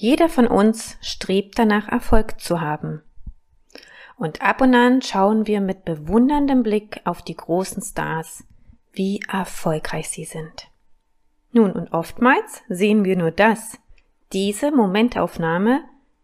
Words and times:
Jeder 0.00 0.28
von 0.28 0.46
uns 0.46 0.96
strebt 1.00 1.58
danach, 1.58 1.88
Erfolg 1.88 2.40
zu 2.40 2.60
haben. 2.60 3.02
Und 4.16 4.42
ab 4.42 4.60
und 4.60 4.72
an 4.72 5.02
schauen 5.02 5.48
wir 5.48 5.60
mit 5.60 5.84
bewunderndem 5.84 6.62
Blick 6.62 7.00
auf 7.04 7.20
die 7.20 7.34
großen 7.34 7.82
Stars, 7.82 8.44
wie 8.92 9.20
erfolgreich 9.28 10.08
sie 10.08 10.24
sind. 10.24 10.68
Nun, 11.50 11.72
und 11.72 11.92
oftmals 11.92 12.62
sehen 12.68 13.04
wir 13.04 13.16
nur 13.16 13.32
das, 13.32 13.76
diese 14.32 14.70
Momentaufnahme 14.70 15.82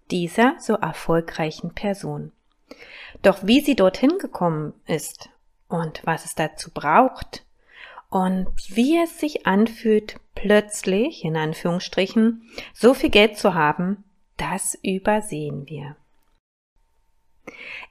dieser 0.09 0.54
so 0.61 0.75
erfolgreichen 0.75 1.75
Person. 1.75 2.30
Doch 3.22 3.38
wie 3.43 3.61
sie 3.61 3.75
dorthin 3.75 4.18
gekommen 4.20 4.75
ist 4.86 5.30
und 5.66 6.00
was 6.04 6.25
es 6.25 6.36
dazu 6.36 6.70
braucht 6.72 7.43
und 8.15 8.46
wie 8.69 8.96
es 9.03 9.19
sich 9.19 9.45
anfühlt, 9.45 10.21
plötzlich, 10.37 11.25
in 11.25 11.37
Anführungsstrichen, 11.37 12.49
so 12.73 12.95
viel 12.95 13.11
Geld 13.11 13.37
zu 13.37 13.55
haben, 13.55 14.05
das 14.37 14.79
übersehen 14.85 15.67
wir. 15.67 15.96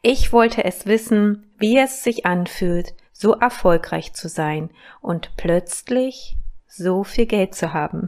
Ich 0.01 0.31
wollte 0.31 0.63
es 0.63 0.85
wissen, 0.85 1.51
wie 1.57 1.77
es 1.77 2.05
sich 2.05 2.25
anfühlt, 2.25 2.93
so 3.11 3.33
erfolgreich 3.33 4.13
zu 4.13 4.29
sein 4.29 4.69
und 5.01 5.35
plötzlich 5.35 6.37
so 6.67 7.03
viel 7.03 7.25
Geld 7.25 7.53
zu 7.53 7.73
haben. 7.73 8.07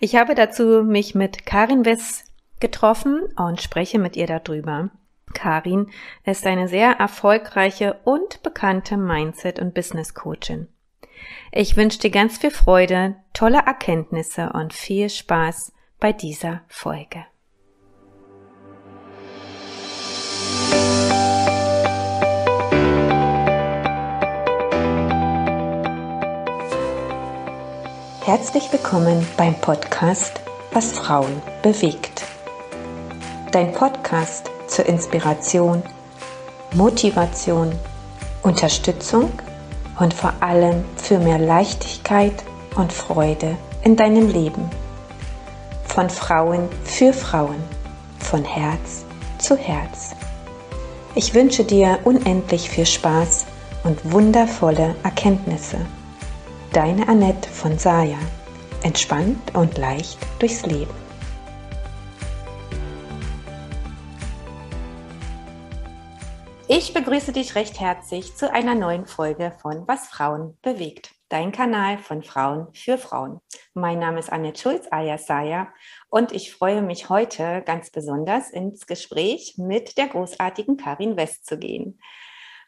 Ich 0.00 0.16
habe 0.16 0.34
dazu 0.34 0.84
mich 0.84 1.14
mit 1.14 1.46
Karin 1.46 1.86
Wess 1.86 2.30
getroffen 2.60 3.22
und 3.36 3.62
spreche 3.62 3.98
mit 3.98 4.16
ihr 4.16 4.26
darüber. 4.26 4.90
Karin 5.32 5.88
ist 6.26 6.44
eine 6.44 6.68
sehr 6.68 6.90
erfolgreiche 6.90 7.96
und 8.04 8.42
bekannte 8.42 8.98
Mindset- 8.98 9.58
und 9.58 9.72
Business 9.72 10.12
Coachin. 10.12 10.68
Ich 11.52 11.76
wünsche 11.76 11.98
dir 11.98 12.10
ganz 12.10 12.38
viel 12.38 12.50
Freude, 12.50 13.16
tolle 13.32 13.58
Erkenntnisse 13.58 14.50
und 14.52 14.72
viel 14.72 15.08
Spaß 15.08 15.72
bei 15.98 16.12
dieser 16.12 16.62
Folge. 16.68 17.24
Herzlich 28.26 28.72
willkommen 28.72 29.24
beim 29.36 29.54
Podcast 29.60 30.40
Was 30.72 30.92
Frauen 30.92 31.40
bewegt. 31.62 32.24
Dein 33.52 33.72
Podcast 33.72 34.50
zur 34.66 34.86
Inspiration, 34.86 35.82
Motivation, 36.74 37.72
Unterstützung 38.42 39.30
und 39.98 40.14
vor 40.14 40.32
allem 40.40 40.84
für 40.96 41.18
mehr 41.18 41.38
Leichtigkeit 41.38 42.44
und 42.76 42.92
Freude 42.92 43.56
in 43.82 43.96
deinem 43.96 44.28
Leben. 44.28 44.68
Von 45.84 46.10
Frauen 46.10 46.68
für 46.84 47.12
Frauen, 47.12 47.62
von 48.18 48.44
Herz 48.44 49.04
zu 49.38 49.56
Herz. 49.56 50.14
Ich 51.14 51.34
wünsche 51.34 51.64
dir 51.64 51.98
unendlich 52.04 52.68
viel 52.68 52.86
Spaß 52.86 53.46
und 53.84 54.12
wundervolle 54.12 54.94
Erkenntnisse 55.02 55.78
Deine 56.72 57.08
Annette 57.08 57.48
von 57.48 57.78
Saya. 57.78 58.18
Entspannt 58.82 59.54
und 59.54 59.78
leicht 59.78 60.18
durchs 60.38 60.66
Leben. 60.66 61.05
Ich 66.78 66.92
begrüße 66.92 67.32
dich 67.32 67.54
recht 67.54 67.80
herzlich 67.80 68.36
zu 68.36 68.52
einer 68.52 68.74
neuen 68.74 69.06
Folge 69.06 69.50
von 69.62 69.88
Was 69.88 70.08
Frauen 70.08 70.58
bewegt. 70.60 71.14
Dein 71.30 71.50
Kanal 71.50 71.96
von 71.96 72.22
Frauen 72.22 72.66
für 72.74 72.98
Frauen. 72.98 73.40
Mein 73.72 73.98
Name 73.98 74.18
ist 74.18 74.30
Annette 74.30 74.60
Schulz, 74.60 74.86
alias 74.90 75.24
Saya, 75.24 75.72
und 76.10 76.32
ich 76.32 76.52
freue 76.52 76.82
mich 76.82 77.08
heute 77.08 77.62
ganz 77.64 77.90
besonders 77.90 78.50
ins 78.50 78.86
Gespräch 78.86 79.54
mit 79.56 79.96
der 79.96 80.08
großartigen 80.08 80.76
Karin 80.76 81.16
West 81.16 81.46
zu 81.46 81.58
gehen. 81.58 81.98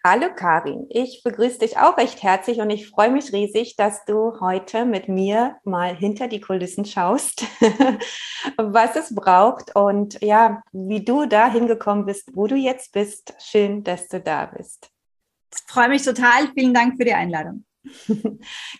Hallo 0.04 0.28
Karin, 0.32 0.86
ich 0.91 1.22
begrüße 1.24 1.58
dich 1.58 1.77
auch 1.77 1.98
recht 1.98 2.22
herzlich 2.22 2.60
und 2.60 2.70
ich 2.70 2.88
freue 2.88 3.10
mich 3.10 3.32
riesig, 3.32 3.75
dass 3.75 4.04
du 4.04 4.38
heute 4.41 4.84
mit 4.84 5.09
mir 5.09 5.56
mal 5.64 5.94
hinter 5.94 6.28
die 6.28 6.41
Kulissen 6.41 6.84
schaust, 6.84 7.44
was 8.56 8.94
es 8.94 9.12
braucht 9.12 9.75
und 9.75 10.22
ja, 10.22 10.62
wie 10.70 11.04
du 11.04 11.26
da 11.26 11.50
hingekommen 11.50 12.06
bist, 12.06 12.31
wo 12.34 12.47
du 12.47 12.54
jetzt 12.54 12.92
bist. 12.92 13.34
Schön, 13.41 13.82
dass 13.82 14.06
du 14.06 14.20
da 14.20 14.47
bist. 14.47 14.88
Ich 15.53 15.62
freue 15.66 15.88
mich 15.88 16.04
total. 16.04 16.48
Vielen 16.54 16.72
Dank 16.72 16.97
für 16.97 17.04
die 17.04 17.14
Einladung. 17.14 17.64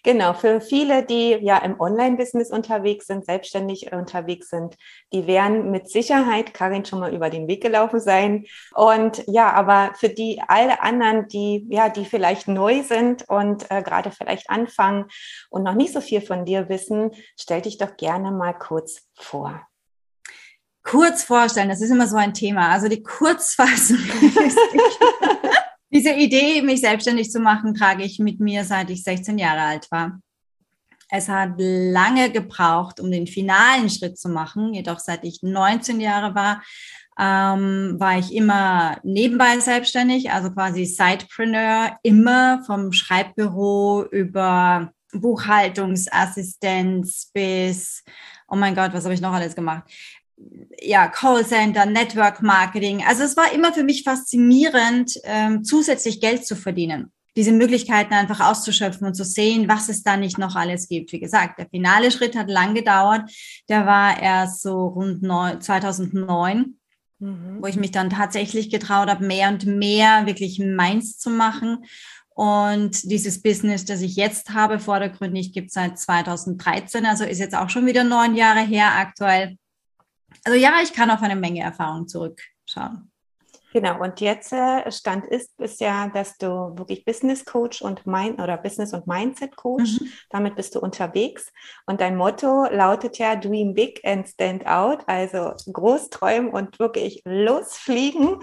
Genau, 0.03 0.33
für 0.33 0.61
viele, 0.61 1.05
die 1.05 1.31
ja 1.41 1.59
im 1.59 1.79
Online-Business 1.81 2.51
unterwegs 2.51 3.07
sind, 3.07 3.27
selbstständig 3.27 3.93
unterwegs 3.93 4.49
sind, 4.49 4.77
die 5.13 5.27
werden 5.27 5.71
mit 5.71 5.91
Sicherheit 5.91 6.55
Karin 6.55 6.85
schon 6.85 7.01
mal 7.01 7.15
über 7.15 7.31
den 7.31 7.49
Weg 7.49 7.63
gelaufen 7.63 8.01
sein. 8.01 8.45
Und 8.75 9.25
ja, 9.27 9.53
aber 9.53 9.93
für 9.95 10.09
die 10.09 10.41
alle 10.47 10.83
anderen, 10.83 11.29
die 11.29 11.67
ja, 11.69 11.89
die 11.89 12.05
vielleicht 12.05 12.49
neu 12.49 12.83
sind 12.83 13.29
und 13.29 13.71
äh, 13.71 13.83
gerade 13.83 14.11
vielleicht 14.11 14.51
anfangen 14.51 15.07
und 15.51 15.63
noch 15.63 15.75
nicht 15.75 15.93
so 15.93 16.01
viel 16.01 16.21
von 16.21 16.45
dir 16.45 16.69
wissen, 16.69 17.11
stell 17.39 17.63
dich 17.63 17.79
doch 17.79 17.97
gerne 17.97 18.31
mal 18.31 18.55
kurz 18.55 19.03
vor. 19.15 19.61
Kurz 20.83 21.23
vorstellen, 21.23 21.69
das 21.69 21.83
ist 21.83 21.91
immer 21.91 22.07
so 22.07 22.17
ein 22.17 22.33
Thema. 22.33 22.71
Also 22.71 22.89
die 22.89 23.03
Kurzfassung 23.03 23.99
Diese 25.91 26.13
Idee, 26.13 26.63
mich 26.63 26.81
selbstständig 26.81 27.31
zu 27.31 27.41
machen, 27.41 27.75
trage 27.75 28.05
ich 28.05 28.19
mit 28.19 28.41
mir, 28.41 28.65
seit 28.65 28.91
ich 28.91 29.03
16 29.03 29.39
Jahre 29.39 29.63
alt 29.63 29.91
war. 29.91 30.21
Es 31.11 31.31
hat 31.31 31.55
lange 31.57 32.31
gebraucht, 32.31 33.01
um 33.01 33.11
den 33.11 33.27
finalen 33.27 33.89
Schritt 33.89 34.19
zu 34.19 34.29
machen. 34.29 34.75
Jedoch 34.75 34.99
seit 34.99 35.25
ich 35.25 35.39
19 35.43 36.01
Jahre 36.01 36.35
war, 36.35 36.63
ähm, 37.19 37.97
war 37.99 38.19
ich 38.19 38.35
immer 38.35 38.99
nebenbei 39.03 39.59
selbstständig, 39.59 40.31
also 40.31 40.51
quasi 40.51 40.85
Sidepreneur, 40.85 41.97
immer 42.03 42.63
vom 42.65 42.93
Schreibbüro 42.93 44.05
über 44.11 44.93
Buchhaltungsassistenz 45.13 47.31
bis, 47.33 48.05
oh 48.47 48.57
mein 48.57 48.75
Gott, 48.75 48.93
was 48.93 49.05
habe 49.05 49.15
ich 49.15 49.23
noch 49.23 49.33
alles 49.33 49.57
gemacht? 49.57 49.85
Ja, 50.81 51.09
Callcenter, 51.09 51.87
Network 51.87 52.43
Marketing. 52.43 53.03
Also 53.07 53.23
es 53.25 53.37
war 53.37 53.53
immer 53.53 53.73
für 53.73 53.85
mich 53.85 54.05
faszinierend, 54.05 55.19
ähm, 55.25 55.65
zusätzlich 55.65 56.21
Geld 56.21 56.47
zu 56.47 56.57
verdienen. 56.57 57.13
Diese 57.37 57.53
Möglichkeiten 57.53 58.15
einfach 58.15 58.41
auszuschöpfen 58.41 59.07
und 59.07 59.15
zu 59.15 59.25
sehen, 59.25 59.69
was 59.69 59.89
es 59.89 60.03
da 60.03 60.17
nicht 60.17 60.39
noch 60.39 60.57
alles 60.57 60.89
gibt. 60.89 61.13
Wie 61.13 61.21
gesagt, 61.21 61.59
der 61.59 61.69
finale 61.69 62.11
Schritt 62.11 62.37
hat 62.37 62.51
lang 62.51 62.75
gedauert. 62.75 63.31
Der 63.69 63.87
war 63.87 64.21
erst 64.21 64.63
so 64.63 64.87
rund 64.89 65.23
2009, 65.23 66.79
mhm. 67.19 67.59
wo 67.61 67.67
ich 67.67 67.77
mich 67.77 67.93
dann 67.93 68.11
tatsächlich 68.11 68.71
getraut 68.71 69.09
habe, 69.09 69.25
mehr 69.25 69.51
und 69.51 69.67
mehr 69.67 70.27
wirklich 70.27 70.59
meins 70.59 71.19
zu 71.19 71.31
machen. 71.31 71.85
Und 72.35 73.11
dieses 73.11 73.43
Business, 73.43 73.85
das 73.85 74.01
ich 74.01 74.15
jetzt 74.17 74.51
habe, 74.51 74.79
vordergründig 74.79 75.53
gibt 75.53 75.69
es 75.69 75.75
seit 75.75 75.99
2013, 75.99 77.05
also 77.05 77.25
ist 77.25 77.41
jetzt 77.41 77.57
auch 77.57 77.69
schon 77.69 77.87
wieder 77.87 78.05
neun 78.05 78.37
Jahre 78.37 78.61
her 78.61 78.93
aktuell. 78.97 79.59
Also 80.45 80.59
ja, 80.59 80.81
ich 80.83 80.93
kann 80.93 81.11
auf 81.11 81.23
eine 81.23 81.37
Menge 81.37 81.63
Erfahrung 81.63 82.09
zurückschauen. 82.09 83.11
Genau, 83.73 84.01
und 84.03 84.21
jetzt 84.21 84.53
äh, 84.53 84.91
Stand 84.91 85.27
ist, 85.27 85.61
ist 85.61 85.81
ja, 85.81 86.09
dass 86.09 86.39
du 86.39 86.47
wirklich 86.77 87.05
Business 87.05 87.45
Coach 87.45 87.83
und 87.83 88.07
Mind 88.07 88.41
oder 88.41 88.57
Business 88.57 88.95
und 88.95 89.07
Mindset 89.07 89.57
Coach, 89.57 90.01
mhm. 90.01 90.09
damit 90.31 90.57
bist 90.57 90.75
du 90.75 90.81
unterwegs. 90.81 91.53
Und 91.87 92.01
dein 92.01 92.17
Motto 92.17 92.65
lautet 92.71 93.19
ja 93.19 93.37
Dream 93.37 93.75
Big 93.75 94.01
and 94.05 94.27
Stand 94.27 94.67
Out, 94.67 95.01
also 95.07 95.53
groß 95.71 96.09
träumen 96.09 96.51
und 96.51 96.79
wirklich 96.79 97.23
losfliegen 97.27 98.41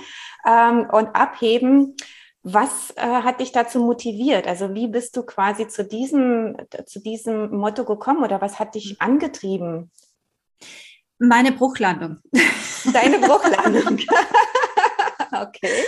ähm, 0.47 0.87
und 0.91 1.07
abheben. 1.15 1.95
Was 2.43 2.91
äh, 2.95 3.01
hat 3.01 3.39
dich 3.39 3.51
dazu 3.51 3.79
motiviert? 3.79 4.45
Also 4.47 4.75
wie 4.75 4.87
bist 4.87 5.17
du 5.17 5.23
quasi 5.23 5.67
zu 5.67 5.83
diesem, 5.83 6.55
zu 6.85 7.01
diesem 7.01 7.49
Motto 7.49 7.83
gekommen 7.83 8.23
oder 8.23 8.41
was 8.41 8.59
hat 8.59 8.75
dich 8.75 8.91
mhm. 8.91 8.97
angetrieben? 8.99 9.91
Meine 11.19 11.51
Bruchlandung. 11.51 12.17
Deine 12.91 13.19
Bruchlandung. 13.19 13.99
okay. 15.31 15.83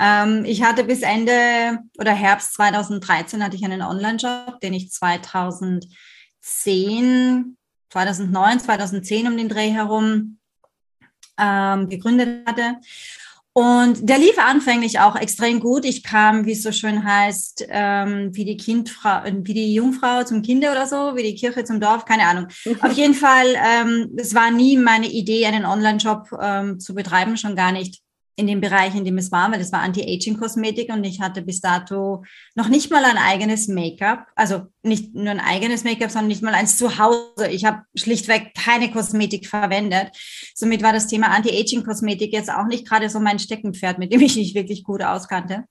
Ähm, 0.00 0.44
ich 0.44 0.62
hatte 0.62 0.84
bis 0.84 1.02
Ende 1.02 1.80
oder 1.98 2.12
Herbst 2.12 2.54
2013 2.54 3.42
hatte 3.42 3.56
ich 3.56 3.64
einen 3.64 3.82
Online-Job, 3.82 4.60
den 4.60 4.74
ich 4.74 4.90
2010, 4.90 7.56
2009, 7.90 8.60
2010 8.60 9.26
um 9.28 9.36
den 9.36 9.48
Dreh 9.48 9.70
herum 9.70 10.38
ähm, 11.38 11.88
gegründet 11.88 12.46
hatte. 12.46 12.76
Und 13.54 14.08
der 14.08 14.16
lief 14.16 14.38
anfänglich 14.38 14.98
auch 15.00 15.14
extrem 15.14 15.60
gut. 15.60 15.84
Ich 15.84 16.02
kam, 16.02 16.46
wie 16.46 16.52
es 16.52 16.62
so 16.62 16.72
schön 16.72 17.04
heißt, 17.04 17.66
ähm, 17.68 18.30
wie 18.32 18.46
die 18.46 18.56
Kindfrau, 18.56 19.24
wie 19.26 19.52
die 19.52 19.74
Jungfrau 19.74 20.24
zum 20.24 20.40
Kinder 20.40 20.72
oder 20.72 20.86
so, 20.86 21.16
wie 21.16 21.22
die 21.22 21.34
Kirche 21.34 21.64
zum 21.64 21.78
Dorf, 21.78 22.06
keine 22.06 22.26
Ahnung. 22.26 22.46
Auf 22.80 22.92
jeden 22.92 23.14
Fall, 23.14 23.54
ähm, 23.56 24.14
es 24.16 24.34
war 24.34 24.50
nie 24.50 24.78
meine 24.78 25.06
Idee, 25.06 25.44
einen 25.44 25.66
Online-Shop 25.66 26.28
ähm, 26.40 26.80
zu 26.80 26.94
betreiben, 26.94 27.36
schon 27.36 27.54
gar 27.54 27.72
nicht 27.72 28.01
in 28.36 28.46
dem 28.46 28.60
Bereich, 28.60 28.94
in 28.94 29.04
dem 29.04 29.18
es 29.18 29.30
war, 29.30 29.52
weil 29.52 29.60
es 29.60 29.72
war 29.72 29.80
Anti-Aging-Kosmetik 29.80 30.90
und 30.90 31.04
ich 31.04 31.20
hatte 31.20 31.42
bis 31.42 31.60
dato 31.60 32.24
noch 32.54 32.68
nicht 32.68 32.90
mal 32.90 33.04
ein 33.04 33.18
eigenes 33.18 33.68
Make-up, 33.68 34.26
also 34.34 34.66
nicht 34.82 35.14
nur 35.14 35.30
ein 35.30 35.40
eigenes 35.40 35.84
Make-up, 35.84 36.10
sondern 36.10 36.28
nicht 36.28 36.42
mal 36.42 36.54
eins 36.54 36.78
zu 36.78 36.98
Hause. 36.98 37.48
Ich 37.50 37.64
habe 37.66 37.82
schlichtweg 37.94 38.54
keine 38.54 38.90
Kosmetik 38.90 39.46
verwendet. 39.46 40.16
Somit 40.54 40.82
war 40.82 40.94
das 40.94 41.08
Thema 41.08 41.28
Anti-Aging-Kosmetik 41.28 42.32
jetzt 42.32 42.50
auch 42.50 42.66
nicht 42.66 42.88
gerade 42.88 43.10
so 43.10 43.20
mein 43.20 43.38
Steckenpferd, 43.38 43.98
mit 43.98 44.12
dem 44.12 44.22
ich 44.22 44.36
mich 44.36 44.54
wirklich 44.54 44.82
gut 44.82 45.02
auskannte. 45.02 45.64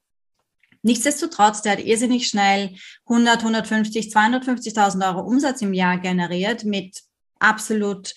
Nichtsdestotrotz, 0.83 1.61
der 1.61 1.73
hat 1.73 1.83
irrsinnig 1.83 2.27
schnell 2.27 2.75
100, 3.07 3.39
150, 3.39 4.07
250.000 4.07 5.07
Euro 5.07 5.27
Umsatz 5.27 5.61
im 5.61 5.73
Jahr 5.73 5.99
generiert 5.99 6.63
mit 6.63 7.01
absolut 7.39 8.13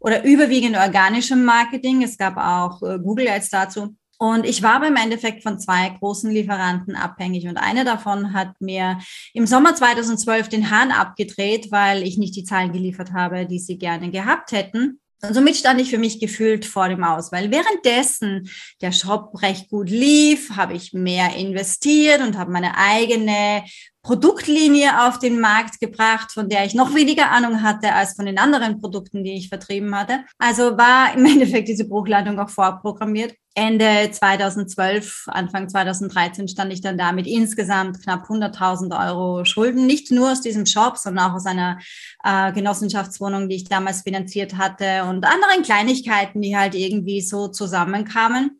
oder 0.00 0.24
überwiegend 0.24 0.76
organischem 0.76 1.44
Marketing. 1.44 2.02
Es 2.02 2.18
gab 2.18 2.36
auch 2.36 2.82
äh, 2.82 2.98
Google 2.98 3.28
Ads 3.28 3.50
dazu. 3.50 3.96
Und 4.20 4.44
ich 4.44 4.62
war 4.64 4.80
beim 4.80 4.96
Endeffekt 4.96 5.44
von 5.44 5.60
zwei 5.60 5.90
großen 5.90 6.30
Lieferanten 6.30 6.96
abhängig 6.96 7.46
und 7.46 7.56
einer 7.56 7.84
davon 7.84 8.32
hat 8.32 8.60
mir 8.60 8.98
im 9.32 9.46
Sommer 9.46 9.76
2012 9.76 10.48
den 10.48 10.70
Hahn 10.70 10.90
abgedreht, 10.90 11.70
weil 11.70 12.02
ich 12.02 12.18
nicht 12.18 12.34
die 12.34 12.42
Zahlen 12.42 12.72
geliefert 12.72 13.12
habe, 13.12 13.46
die 13.46 13.60
sie 13.60 13.78
gerne 13.78 14.10
gehabt 14.10 14.50
hätten. 14.50 14.98
Und 15.22 15.34
somit 15.34 15.56
stand 15.56 15.80
ich 15.80 15.90
für 15.90 15.98
mich 15.98 16.20
gefühlt 16.20 16.64
vor 16.64 16.88
dem 16.88 17.02
Aus, 17.02 17.30
weil 17.30 17.50
währenddessen 17.50 18.48
der 18.80 18.92
Shop 18.92 19.40
recht 19.42 19.68
gut 19.68 19.90
lief, 19.90 20.50
habe 20.56 20.74
ich 20.74 20.92
mehr 20.92 21.34
investiert 21.36 22.20
und 22.20 22.36
habe 22.38 22.52
meine 22.52 22.76
eigene 22.76 23.64
Produktlinie 24.08 25.06
auf 25.06 25.18
den 25.18 25.38
Markt 25.38 25.80
gebracht, 25.80 26.32
von 26.32 26.48
der 26.48 26.64
ich 26.64 26.72
noch 26.72 26.94
weniger 26.94 27.30
Ahnung 27.30 27.62
hatte 27.62 27.92
als 27.92 28.14
von 28.14 28.24
den 28.24 28.38
anderen 28.38 28.80
Produkten, 28.80 29.22
die 29.22 29.34
ich 29.34 29.50
vertrieben 29.50 29.94
hatte. 29.94 30.20
Also 30.38 30.78
war 30.78 31.12
im 31.14 31.26
Endeffekt 31.26 31.68
diese 31.68 31.86
Bruchlandung 31.86 32.40
auch 32.40 32.48
vorprogrammiert. 32.48 33.34
Ende 33.54 34.10
2012, 34.10 35.24
Anfang 35.26 35.68
2013 35.68 36.48
stand 36.48 36.72
ich 36.72 36.80
dann 36.80 36.96
da 36.96 37.12
mit 37.12 37.26
insgesamt 37.26 38.02
knapp 38.02 38.30
100.000 38.30 39.08
Euro 39.10 39.44
Schulden, 39.44 39.84
nicht 39.84 40.10
nur 40.10 40.32
aus 40.32 40.40
diesem 40.40 40.64
Shop, 40.64 40.96
sondern 40.96 41.30
auch 41.30 41.34
aus 41.34 41.44
einer 41.44 41.78
äh, 42.24 42.50
Genossenschaftswohnung, 42.54 43.50
die 43.50 43.56
ich 43.56 43.64
damals 43.64 44.04
finanziert 44.04 44.56
hatte 44.56 45.04
und 45.04 45.26
anderen 45.26 45.62
Kleinigkeiten, 45.62 46.40
die 46.40 46.56
halt 46.56 46.74
irgendwie 46.74 47.20
so 47.20 47.48
zusammenkamen. 47.48 48.58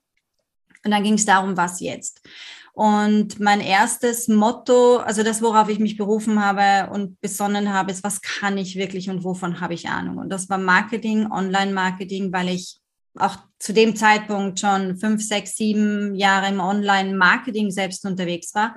Und 0.85 0.91
dann 0.91 1.03
ging 1.03 1.15
es 1.15 1.25
darum, 1.25 1.57
was 1.57 1.81
jetzt. 1.81 2.21
Und 2.79 3.41
mein 3.41 3.61
erstes 3.61 4.29
Motto, 4.29 4.99
also 4.99 5.25
das, 5.25 5.43
worauf 5.43 5.69
ich 5.69 5.81
mich 5.81 5.97
berufen 5.97 6.41
habe 6.41 6.93
und 6.93 7.21
besonnen 7.21 7.73
habe, 7.73 7.91
ist, 7.91 8.05
was 8.05 8.23
kann 8.23 8.57
ich 8.57 8.77
wirklich 8.77 9.11
und 9.11 9.25
wovon 9.25 9.61
habe 9.61 9.75
ich 9.75 9.89
Ahnung? 9.89 10.19
Und 10.19 10.29
das 10.29 10.49
war 10.49 10.59
Marketing, 10.59 11.29
Online-Marketing, 11.29 12.33
weil 12.33 12.51
ich 12.51 12.79
auch 13.19 13.37
zu 13.59 13.73
dem 13.73 13.97
Zeitpunkt 13.97 14.61
schon 14.61 14.97
fünf, 14.97 15.27
sechs, 15.27 15.57
sieben 15.57 16.15
Jahre 16.15 16.51
im 16.51 16.61
Online-Marketing 16.61 17.73
selbst 17.73 18.07
unterwegs 18.07 18.55
war. 18.55 18.77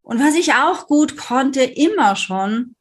Und 0.00 0.18
was 0.18 0.34
ich 0.34 0.54
auch 0.54 0.86
gut 0.86 1.18
konnte, 1.18 1.64
immer 1.64 2.16
schon, 2.16 2.75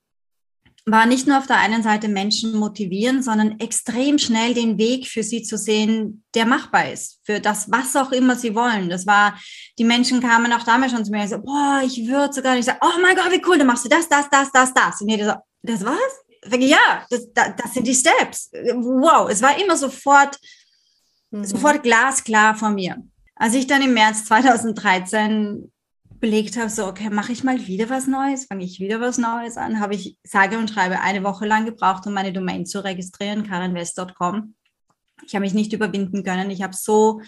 war 0.88 1.08
nicht 1.08 1.26
nur 1.26 1.40
auf 1.40 1.48
der 1.48 1.58
einen 1.58 1.82
Seite 1.82 2.08
Menschen 2.08 2.56
motivieren, 2.56 3.24
sondern 3.24 3.60
extrem 3.60 4.20
schnell 4.20 4.54
den 4.54 4.78
Weg 4.78 5.08
für 5.08 5.24
sie 5.24 5.42
zu 5.42 5.58
sehen, 5.58 6.24
der 6.36 6.46
machbar 6.46 6.92
ist, 6.92 7.20
für 7.24 7.40
das, 7.40 7.72
was 7.72 7.96
auch 7.96 8.12
immer 8.12 8.36
sie 8.36 8.54
wollen. 8.54 8.90
Das 8.90 9.08
war, 9.08 9.36
die 9.80 9.84
Menschen 9.84 10.22
kamen 10.22 10.54
auch 10.54 10.64
damals 10.64 10.92
schon 10.92 11.04
zu 11.04 11.12
mir 11.12 11.22
und 11.22 11.30
so, 11.30 11.40
boah, 11.40 11.82
ich 11.84 12.08
würde 12.08 12.34
sogar 12.34 12.54
nicht 12.54 12.66
sagen, 12.66 12.80
oh 12.82 13.02
mein 13.02 13.16
Gott, 13.16 13.32
wie 13.32 13.42
cool, 13.48 13.58
du 13.58 13.66
machst 13.66 13.86
du 13.86 13.90
das, 13.90 14.08
das, 14.08 14.30
das, 14.30 14.52
das, 14.52 14.74
das. 14.76 15.02
Und 15.02 15.10
jeder 15.10 15.26
so, 15.26 15.36
das 15.64 15.84
was? 15.84 16.60
Ja, 16.60 17.04
das, 17.10 17.28
das 17.34 17.74
sind 17.74 17.88
die 17.88 17.96
Steps. 17.96 18.52
Wow, 18.52 19.28
es 19.32 19.42
war 19.42 19.60
immer 19.60 19.76
sofort, 19.76 20.38
mhm. 21.32 21.46
sofort 21.46 21.82
glasklar 21.82 22.56
von 22.56 22.76
mir. 22.76 22.98
Als 23.36 23.56
ich 23.56 23.66
dann 23.66 23.82
im 23.82 23.96
März 23.96 24.26
2013 24.26 25.72
belegt 26.26 26.58
habe, 26.58 26.72
so, 26.72 26.88
okay, 26.88 27.12
mache 27.12 27.32
ich 27.32 27.44
mal 27.44 27.68
wieder 27.68 27.88
was 27.92 28.08
Neues, 28.08 28.46
fange 28.46 28.66
ich 28.66 28.80
wieder 28.80 29.00
was 29.00 29.20
Neues 29.20 29.58
an, 29.58 29.80
habe 29.80 29.94
ich 29.94 30.18
sage 30.24 30.58
und 30.58 30.72
schreibe 30.72 31.00
eine 31.02 31.24
Woche 31.24 31.46
lang 31.46 31.66
gebraucht, 31.66 32.08
um 32.08 32.14
meine 32.14 32.34
Domain 32.34 32.66
zu 32.66 32.84
registrieren, 32.84 33.48
karinwest.com. 33.48 34.56
Ich 35.24 35.36
habe 35.36 35.46
mich 35.46 35.54
nicht 35.54 35.72
überwinden 35.72 36.24
können. 36.24 36.50
Ich 36.50 36.64
habe 36.64 36.76
so 36.76 37.22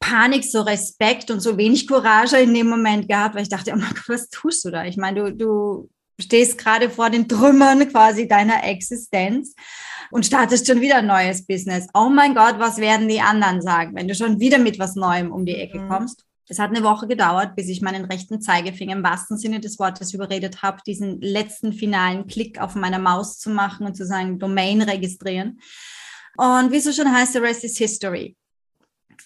Panik, 0.00 0.44
so 0.44 0.62
Respekt 0.62 1.30
und 1.30 1.38
so 1.38 1.56
wenig 1.56 1.86
Courage 1.86 2.38
in 2.38 2.52
dem 2.52 2.68
Moment 2.68 3.08
gehabt, 3.08 3.36
weil 3.36 3.42
ich 3.42 3.50
dachte, 3.50 3.70
oh 3.72 3.76
mein 3.76 3.94
Gott, 3.94 4.08
was 4.08 4.28
tust 4.30 4.64
du 4.64 4.72
da? 4.72 4.84
Ich 4.84 4.96
meine, 4.96 5.22
du, 5.22 5.36
du 5.36 5.88
stehst 6.20 6.58
gerade 6.58 6.90
vor 6.90 7.10
den 7.10 7.28
Trümmern 7.28 7.88
quasi 7.88 8.26
deiner 8.26 8.64
Existenz 8.64 9.54
und 10.10 10.26
startest 10.26 10.66
schon 10.66 10.80
wieder 10.80 10.96
ein 10.96 11.06
neues 11.06 11.46
Business. 11.46 11.86
Oh 11.94 12.08
mein 12.08 12.34
Gott, 12.34 12.58
was 12.58 12.78
werden 12.78 13.06
die 13.06 13.20
anderen 13.20 13.62
sagen, 13.62 13.94
wenn 13.94 14.08
du 14.08 14.16
schon 14.16 14.40
wieder 14.40 14.58
mit 14.58 14.80
was 14.80 14.96
Neuem 14.96 15.30
um 15.30 15.46
die 15.46 15.54
Ecke 15.54 15.78
mhm. 15.78 15.88
kommst? 15.88 16.24
Es 16.48 16.58
hat 16.58 16.70
eine 16.70 16.82
Woche 16.82 17.06
gedauert, 17.06 17.56
bis 17.56 17.68
ich 17.68 17.82
meinen 17.82 18.06
rechten 18.06 18.40
Zeigefinger 18.40 18.96
im 18.96 19.02
wahrsten 19.04 19.36
Sinne 19.36 19.60
des 19.60 19.78
Wortes 19.78 20.14
überredet 20.14 20.62
habe, 20.62 20.80
diesen 20.86 21.20
letzten 21.20 21.72
finalen 21.72 22.26
Klick 22.26 22.60
auf 22.60 22.74
meiner 22.74 22.98
Maus 22.98 23.38
zu 23.38 23.50
machen 23.50 23.86
und 23.86 23.96
zu 23.96 24.06
sagen, 24.06 24.38
Domain 24.38 24.80
registrieren. 24.80 25.60
Und 26.36 26.72
wie 26.72 26.80
so 26.80 26.92
schon 26.92 27.12
heißt, 27.12 27.34
the 27.34 27.38
rest 27.38 27.64
is 27.64 27.76
history. 27.76 28.36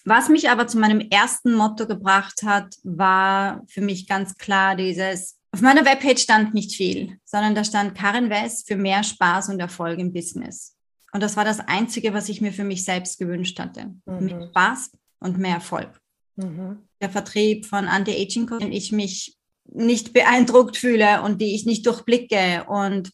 Was 0.05 0.27
mich 0.27 0.49
aber 0.49 0.67
zu 0.67 0.77
meinem 0.77 0.99
ersten 0.99 1.53
Motto 1.53 1.87
gebracht 1.87 2.43
hat, 2.43 2.75
war 2.83 3.61
für 3.67 3.81
mich 3.81 4.07
ganz 4.07 4.35
klar 4.37 4.75
dieses, 4.75 5.37
auf 5.51 5.61
meiner 5.61 5.85
Webpage 5.85 6.21
stand 6.21 6.53
nicht 6.53 6.75
viel, 6.75 7.17
sondern 7.23 7.55
da 7.55 7.63
stand 7.63 7.95
Karin 7.95 8.29
West 8.29 8.67
für 8.67 8.75
mehr 8.75 9.03
Spaß 9.03 9.49
und 9.49 9.59
Erfolg 9.59 9.99
im 9.99 10.11
Business. 10.11 10.75
Und 11.13 11.21
das 11.21 11.37
war 11.37 11.45
das 11.45 11.59
Einzige, 11.59 12.13
was 12.13 12.27
ich 12.27 12.41
mir 12.41 12.51
für 12.51 12.63
mich 12.63 12.83
selbst 12.83 13.19
gewünscht 13.19 13.59
hatte. 13.59 13.93
Mhm. 14.05 14.25
Mehr 14.25 14.47
Spaß 14.47 14.91
und 15.19 15.37
mehr 15.37 15.55
Erfolg. 15.55 16.01
Mhm. 16.35 16.79
Der 17.03 17.09
Vertrieb 17.09 17.65
von 17.65 17.89
Anti-Aging, 17.89 18.49
wenn 18.49 18.71
ich 18.71 18.93
mich 18.93 19.35
nicht 19.65 20.13
beeindruckt 20.13 20.77
fühle 20.77 21.21
und 21.21 21.41
die 21.41 21.53
ich 21.53 21.65
nicht 21.65 21.85
durchblicke 21.85 22.63
und 22.69 23.11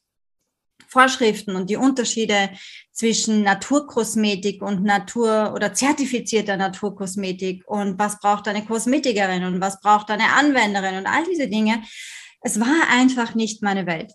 Vorschriften 0.88 1.56
und 1.56 1.72
die 1.72 1.76
Unterschiede 1.76 2.52
zwischen 2.92 3.42
Naturkosmetik 3.42 4.62
und 4.62 4.84
Natur 4.84 5.54
oder 5.56 5.74
zertifizierter 5.74 6.56
Naturkosmetik 6.56 7.68
und 7.68 7.98
was 7.98 8.20
braucht 8.20 8.48
eine 8.48 8.64
Kosmetikerin 8.64 9.44
und 9.44 9.60
was 9.60 9.80
braucht 9.82 10.12
eine 10.12 10.34
Anwenderin 10.34 10.98
und 10.98 11.08
all 11.08 11.24
diese 11.24 11.48
Dinge. 11.48 11.82
Es 12.42 12.60
war 12.60 12.90
einfach 12.92 13.34
nicht 13.34 13.64
meine 13.64 13.88
Welt. 13.88 14.14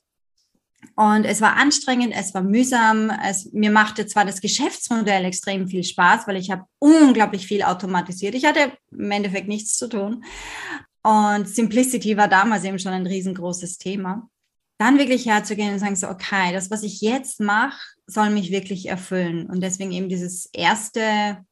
Und 0.97 1.25
es 1.25 1.41
war 1.41 1.57
anstrengend, 1.57 2.15
es 2.17 2.35
war 2.35 2.43
mühsam. 2.43 3.11
Es, 3.25 3.53
mir 3.53 3.71
machte 3.71 4.07
zwar 4.07 4.25
das 4.25 4.41
Geschäftsmodell 4.41 5.25
extrem 5.25 5.69
viel 5.69 5.85
Spaß, 5.85 6.27
weil 6.27 6.37
ich 6.37 6.51
habe 6.51 6.65
unglaublich 6.79 7.47
viel 7.47 7.63
automatisiert. 7.63 8.35
Ich 8.35 8.45
hatte 8.45 8.73
im 8.91 9.11
Endeffekt 9.11 9.49
nichts 9.49 9.77
zu 9.77 9.89
tun. 9.89 10.25
Und 11.03 11.49
Simplicity 11.49 12.17
war 12.17 12.29
damals 12.29 12.65
eben 12.65 12.79
schon 12.79 12.93
ein 12.93 13.07
riesengroßes 13.07 13.79
Thema. 13.79 14.29
Dann 14.79 14.99
wirklich 14.99 15.27
herzugehen 15.27 15.73
und 15.73 15.79
sagen 15.79 15.97
so, 15.97 16.09
okay, 16.09 16.53
das, 16.53 16.71
was 16.71 16.83
ich 16.83 17.01
jetzt 17.01 17.41
mache, 17.41 17.79
soll 18.07 18.31
mich 18.31 18.51
wirklich 18.51 18.87
erfüllen. 18.87 19.47
Und 19.47 19.63
deswegen 19.63 19.93
eben 19.93 20.09
dieses 20.09 20.49
erste 20.53 21.45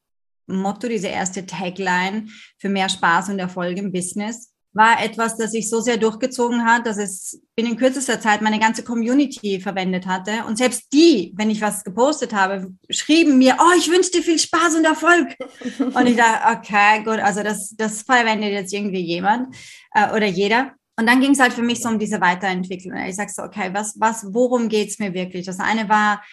Motto, 0.47 0.87
diese 0.87 1.07
erste 1.07 1.45
Tagline 1.45 2.27
für 2.57 2.69
mehr 2.69 2.89
Spaß 2.89 3.29
und 3.29 3.39
Erfolg 3.39 3.77
im 3.77 3.91
Business 3.91 4.52
war 4.73 5.03
etwas, 5.03 5.37
das 5.37 5.51
sich 5.51 5.69
so 5.69 5.79
sehr 5.81 5.97
durchgezogen 5.97 6.65
hat, 6.65 6.87
dass 6.87 6.97
es 6.97 7.41
binnen 7.55 7.77
kürzester 7.77 8.19
Zeit 8.19 8.41
meine 8.41 8.59
ganze 8.59 8.83
Community 8.83 9.59
verwendet 9.59 10.07
hatte. 10.07 10.45
Und 10.47 10.57
selbst 10.57 10.91
die, 10.91 11.31
wenn 11.35 11.51
ich 11.51 11.61
was 11.61 11.83
gepostet 11.83 12.33
habe, 12.33 12.73
schrieben 12.89 13.37
mir, 13.37 13.57
oh, 13.59 13.77
ich 13.77 13.89
wünsche 13.89 14.11
dir 14.11 14.23
viel 14.23 14.39
Spaß 14.39 14.75
und 14.75 14.85
Erfolg. 14.85 15.35
und 15.79 16.07
ich 16.07 16.17
dachte, 16.17 16.59
okay, 16.59 17.03
gut, 17.03 17.19
also 17.19 17.43
das, 17.43 17.75
das 17.77 18.01
verwendet 18.01 18.51
jetzt 18.51 18.73
irgendwie 18.73 19.01
jemand 19.01 19.55
äh, 19.93 20.09
oder 20.15 20.25
jeder. 20.25 20.71
Und 20.95 21.07
dann 21.07 21.21
ging 21.21 21.31
es 21.31 21.39
halt 21.39 21.53
für 21.53 21.63
mich 21.63 21.81
so 21.81 21.89
um 21.89 21.99
diese 21.99 22.21
Weiterentwicklung. 22.21 22.97
Ich 23.07 23.15
sag 23.15 23.29
so, 23.29 23.43
okay, 23.43 23.69
was, 23.73 23.95
was, 23.99 24.25
worum 24.31 24.69
geht's 24.69 24.99
mir 24.99 25.13
wirklich? 25.13 25.45
Das 25.45 25.59
eine 25.59 25.89
war, 25.89 26.23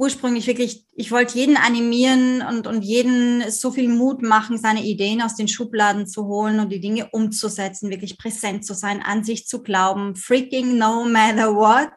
ursprünglich 0.00 0.46
wirklich, 0.46 0.86
ich 0.94 1.12
wollte 1.12 1.36
jeden 1.36 1.58
animieren 1.58 2.40
und, 2.40 2.66
und 2.66 2.80
jeden 2.80 3.50
so 3.50 3.70
viel 3.70 3.86
Mut 3.86 4.22
machen, 4.22 4.56
seine 4.56 4.82
Ideen 4.82 5.20
aus 5.20 5.36
den 5.36 5.46
Schubladen 5.46 6.06
zu 6.06 6.24
holen 6.24 6.58
und 6.58 6.70
die 6.72 6.80
Dinge 6.80 7.10
umzusetzen, 7.10 7.90
wirklich 7.90 8.16
präsent 8.16 8.64
zu 8.64 8.72
sein, 8.72 9.02
an 9.02 9.24
sich 9.24 9.46
zu 9.46 9.62
glauben, 9.62 10.16
freaking 10.16 10.78
no 10.78 11.04
matter 11.04 11.54
what. 11.54 11.90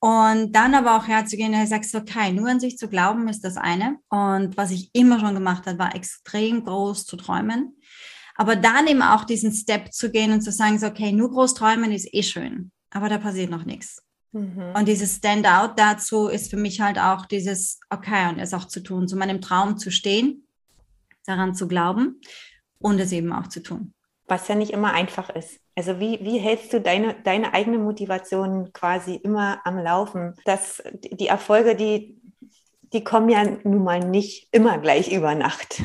Und 0.00 0.56
dann 0.56 0.74
aber 0.74 0.96
auch 0.96 1.06
herzugehen, 1.06 1.52
er 1.52 1.66
sagt, 1.66 1.94
okay, 1.94 2.32
nur 2.32 2.48
an 2.48 2.60
sich 2.60 2.78
zu 2.78 2.88
glauben 2.88 3.28
ist 3.28 3.44
das 3.44 3.58
eine. 3.58 3.98
Und 4.08 4.56
was 4.56 4.70
ich 4.70 4.88
immer 4.94 5.20
schon 5.20 5.34
gemacht 5.34 5.66
habe, 5.66 5.78
war 5.78 5.94
extrem 5.94 6.64
groß 6.64 7.04
zu 7.04 7.18
träumen. 7.18 7.76
Aber 8.36 8.56
dann 8.56 8.86
eben 8.86 9.02
auch 9.02 9.24
diesen 9.24 9.52
Step 9.52 9.92
zu 9.92 10.10
gehen 10.10 10.32
und 10.32 10.40
zu 10.40 10.50
sagen, 10.50 10.78
so, 10.78 10.86
okay, 10.86 11.12
nur 11.12 11.30
groß 11.30 11.52
träumen 11.52 11.92
ist 11.92 12.08
eh 12.14 12.22
schön, 12.22 12.72
aber 12.88 13.10
da 13.10 13.18
passiert 13.18 13.50
noch 13.50 13.66
nichts. 13.66 14.02
Mhm. 14.32 14.72
Und 14.74 14.88
dieses 14.88 15.16
Standout 15.16 15.74
dazu 15.76 16.28
ist 16.28 16.50
für 16.50 16.56
mich 16.56 16.80
halt 16.80 16.98
auch 16.98 17.26
dieses, 17.26 17.78
okay, 17.90 18.28
und 18.28 18.38
es 18.38 18.54
auch 18.54 18.66
zu 18.66 18.80
tun, 18.80 19.06
zu 19.06 19.16
meinem 19.16 19.40
Traum 19.40 19.76
zu 19.78 19.90
stehen, 19.90 20.46
daran 21.26 21.54
zu 21.54 21.68
glauben 21.68 22.20
und 22.78 22.98
es 22.98 23.12
eben 23.12 23.32
auch 23.32 23.46
zu 23.46 23.62
tun. 23.62 23.94
Was 24.26 24.48
ja 24.48 24.54
nicht 24.54 24.72
immer 24.72 24.92
einfach 24.92 25.30
ist. 25.30 25.60
Also 25.74 26.00
wie, 26.00 26.18
wie 26.22 26.38
hältst 26.38 26.72
du 26.72 26.80
deine, 26.80 27.14
deine 27.22 27.54
eigene 27.54 27.78
Motivation 27.78 28.72
quasi 28.72 29.16
immer 29.16 29.60
am 29.64 29.78
Laufen, 29.78 30.34
dass 30.44 30.82
die 30.94 31.26
Erfolge, 31.26 31.76
die 31.76 32.20
die 32.92 33.04
kommen 33.04 33.28
ja 33.28 33.44
nun 33.64 33.84
mal 33.84 34.00
nicht 34.00 34.48
immer 34.52 34.78
gleich 34.78 35.12
über 35.12 35.34
Nacht. 35.34 35.82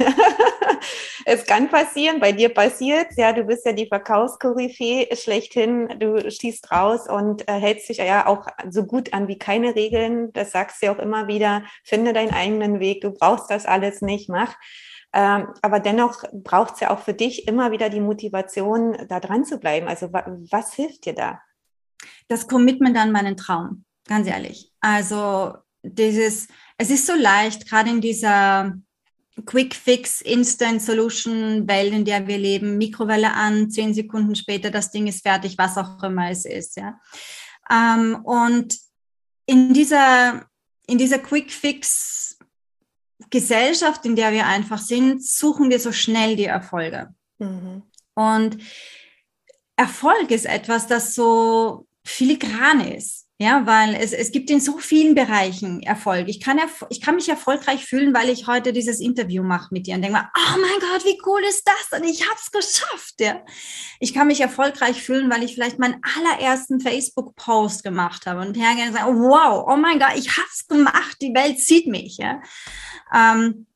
es 1.26 1.46
kann 1.46 1.70
passieren, 1.70 2.20
bei 2.20 2.32
dir 2.32 2.54
passiert 2.54 3.08
ja, 3.18 3.34
du 3.34 3.44
bist 3.44 3.66
ja 3.66 3.74
die 3.74 3.88
Verkaufskoryphäe 3.88 5.16
schlechthin, 5.16 5.88
du 6.00 6.30
schießt 6.30 6.72
raus 6.72 7.10
und 7.10 7.48
äh, 7.50 7.54
hältst 7.54 7.90
dich 7.90 7.98
ja 7.98 8.28
auch 8.28 8.48
so 8.70 8.86
gut 8.86 9.14
an 9.14 9.28
wie 9.28 9.38
keine 9.38 9.76
Regeln, 9.76 10.32
das 10.34 10.52
sagst 10.52 10.82
du 10.82 10.88
ja 10.88 10.96
auch 10.96 11.00
immer 11.00 11.28
wieder, 11.28 11.64
finde 11.84 12.14
deinen 12.14 12.34
eigenen 12.34 12.80
Weg, 12.80 13.02
du 13.02 13.12
brauchst 13.12 13.50
das 13.50 13.66
alles 13.66 14.02
nicht, 14.02 14.30
mach. 14.30 14.56
Ähm, 15.14 15.48
aber 15.62 15.80
dennoch 15.80 16.24
braucht 16.34 16.76
es 16.76 16.80
ja 16.82 16.92
auch 16.92 17.00
für 17.00 17.14
dich 17.14 17.48
immer 17.48 17.72
wieder 17.72 17.90
die 17.90 18.02
Motivation, 18.02 18.98
da 19.08 19.20
dran 19.20 19.46
zu 19.46 19.58
bleiben. 19.58 19.88
Also 19.88 20.12
was 20.12 20.74
hilft 20.74 21.06
dir 21.06 21.14
da? 21.14 21.42
Das 22.28 22.48
Commitment 22.48 22.98
an 22.98 23.12
meinen 23.12 23.38
Traum, 23.38 23.86
ganz 24.08 24.28
ehrlich. 24.28 24.72
Also 24.82 25.54
dieses, 25.82 26.48
es 26.78 26.90
ist 26.90 27.06
so 27.06 27.14
leicht, 27.14 27.68
gerade 27.68 27.90
in 27.90 28.02
dieser 28.02 28.74
Quick 29.46 29.76
Fix, 29.76 30.22
Instant 30.22 30.82
Solution 30.82 31.68
Welt, 31.68 31.94
in 31.94 32.06
der 32.06 32.28
wir 32.28 32.38
leben, 32.38 32.78
Mikrowelle 32.78 33.34
an, 33.34 33.70
zehn 33.70 33.94
Sekunden 33.94 34.36
später, 34.36 34.72
das 34.72 34.92
Ding 34.92 35.08
ist 35.08 35.22
fertig, 35.22 35.58
was 35.58 35.78
auch 35.78 36.02
immer 36.04 36.30
es 36.30 36.46
ist, 36.46 36.78
ja. 36.78 37.00
Ähm, 37.70 38.20
und 38.24 38.78
in 39.46 39.74
dieser, 39.74 40.46
in 40.88 40.98
dieser 40.98 41.20
Quick 41.20 41.52
Fix 41.52 42.38
Gesellschaft, 43.30 44.06
in 44.06 44.16
der 44.16 44.32
wir 44.32 44.48
einfach 44.48 44.80
sind, 44.80 45.24
suchen 45.24 45.70
wir 45.70 45.80
so 45.80 45.92
schnell 45.92 46.36
die 46.36 46.46
Erfolge. 46.46 47.14
Mhm. 47.40 47.84
Und 48.14 48.58
Erfolg 49.76 50.32
ist 50.32 50.46
etwas, 50.46 50.88
das 50.88 51.14
so 51.14 51.88
filigran 52.06 52.80
ist. 52.80 53.27
Ja, 53.40 53.68
weil 53.68 53.94
es, 53.94 54.14
es 54.14 54.32
gibt 54.32 54.50
in 54.50 54.60
so 54.60 54.80
vielen 54.80 55.14
Bereichen 55.14 55.84
Erfolg. 55.84 56.28
Ich 56.28 56.42
kann, 56.42 56.60
ich 56.90 57.02
kann 57.02 57.16
mich 57.16 57.30
erfolgreich 57.30 57.86
fühlen, 57.86 58.12
weil 58.16 58.30
ich 58.30 58.48
heute 58.48 58.74
dieses 58.74 59.00
Interview 59.00 59.44
mache 59.44 59.68
mit 59.72 59.86
dir 59.86 59.94
und 59.94 60.02
denke 60.02 60.18
mal, 60.18 60.32
oh 60.36 60.60
mein 60.60 60.80
Gott, 60.80 61.06
wie 61.06 61.20
cool 61.24 61.42
ist 61.48 61.64
das? 61.68 62.00
Und 62.00 62.08
ich 62.08 62.24
habe 62.28 62.40
es 62.44 62.50
geschafft. 62.50 63.16
Ja. 63.20 63.42
Ich 64.00 64.16
kann 64.16 64.26
mich 64.26 64.42
erfolgreich 64.42 65.04
fühlen, 65.04 65.30
weil 65.30 65.44
ich 65.44 65.54
vielleicht 65.54 65.78
meinen 65.78 66.02
allerersten 66.18 66.80
Facebook-Post 66.80 67.84
gemacht 67.84 68.26
habe 68.26 68.42
und 68.42 68.58
hergehen 68.58 68.88
und 68.88 68.96
sagen, 68.96 69.20
wow, 69.20 69.66
oh 69.68 69.78
mein 69.78 70.00
Gott, 70.00 70.16
ich 70.16 70.36
habe 70.36 70.48
es 70.52 70.68
gemacht, 70.68 71.18
die 71.22 71.36
Welt 71.36 71.60
sieht 71.60 71.86
mich. 71.86 72.18
Ja. 72.18 72.42
Ähm, 73.14 73.68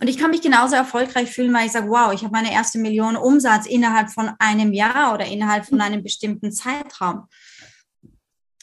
und 0.00 0.08
ich 0.08 0.16
kann 0.16 0.30
mich 0.30 0.42
genauso 0.42 0.76
erfolgreich 0.76 1.30
fühlen, 1.30 1.52
weil 1.52 1.66
ich 1.66 1.72
sage, 1.72 1.88
wow, 1.88 2.12
ich 2.12 2.22
habe 2.22 2.32
meine 2.32 2.52
erste 2.52 2.78
Million 2.78 3.16
Umsatz 3.16 3.66
innerhalb 3.66 4.10
von 4.10 4.30
einem 4.38 4.72
Jahr 4.72 5.12
oder 5.12 5.26
innerhalb 5.26 5.66
von 5.66 5.80
einem 5.80 6.04
bestimmten 6.04 6.52
Zeitraum 6.52 7.26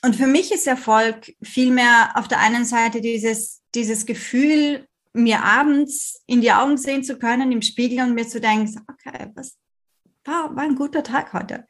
und 0.03 0.15
für 0.15 0.27
mich 0.27 0.51
ist 0.51 0.67
Erfolg 0.67 1.33
vielmehr 1.41 2.11
auf 2.15 2.27
der 2.27 2.39
einen 2.39 2.65
Seite 2.65 3.01
dieses, 3.01 3.61
dieses 3.75 4.05
Gefühl, 4.05 4.87
mir 5.13 5.43
abends 5.43 6.23
in 6.27 6.41
die 6.41 6.51
Augen 6.51 6.77
sehen 6.77 7.03
zu 7.03 7.17
können 7.17 7.51
im 7.51 7.61
Spiegel 7.61 8.01
und 8.01 8.13
mir 8.13 8.27
zu 8.27 8.39
denken, 8.39 8.73
okay, 8.89 9.31
was 9.35 9.57
war, 10.23 10.55
war 10.55 10.63
ein 10.63 10.75
guter 10.75 11.03
Tag 11.03 11.33
heute. 11.33 11.65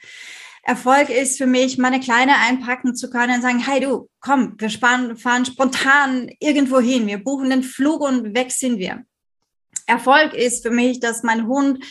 Erfolg 0.64 1.10
ist 1.10 1.38
für 1.38 1.48
mich, 1.48 1.78
meine 1.78 2.00
Kleine 2.00 2.38
einpacken 2.38 2.96
zu 2.96 3.10
können 3.10 3.36
und 3.36 3.42
sagen, 3.42 3.60
hey 3.60 3.80
du, 3.80 4.10
komm, 4.20 4.56
wir 4.58 4.70
sparen, 4.70 5.16
fahren 5.18 5.46
spontan 5.46 6.30
irgendwo 6.40 6.80
hin, 6.80 7.08
wir 7.08 7.24
buchen 7.24 7.50
den 7.50 7.64
Flug 7.64 8.02
und 8.02 8.36
weg 8.36 8.52
sind 8.52 8.78
wir. 8.78 9.06
Erfolg 9.88 10.34
ist 10.34 10.64
für 10.64 10.72
mich, 10.72 11.00
dass 11.00 11.24
mein 11.24 11.48
Hund 11.48 11.84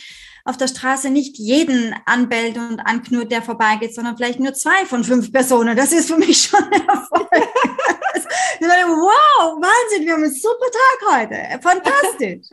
auf 0.49 0.57
der 0.57 0.67
Straße 0.67 1.11
nicht 1.11 1.37
jeden 1.37 1.95
anbellt 2.05 2.57
und 2.57 2.79
anknurrt, 2.79 3.31
der 3.31 3.43
vorbeigeht, 3.43 3.93
sondern 3.93 4.17
vielleicht 4.17 4.39
nur 4.39 4.53
zwei 4.55 4.85
von 4.87 5.03
fünf 5.03 5.31
Personen. 5.31 5.77
Das 5.77 5.91
ist 5.91 6.09
für 6.09 6.17
mich 6.17 6.41
schon 6.41 6.63
ein 6.63 6.87
Erfolg. 6.87 7.29
wow, 8.59 9.61
Wahnsinn, 9.61 10.05
wir 10.05 10.13
haben 10.13 10.23
einen 10.23 10.33
super 10.33 10.65
Tag 10.71 11.19
heute. 11.19 11.61
Fantastisch. 11.61 12.47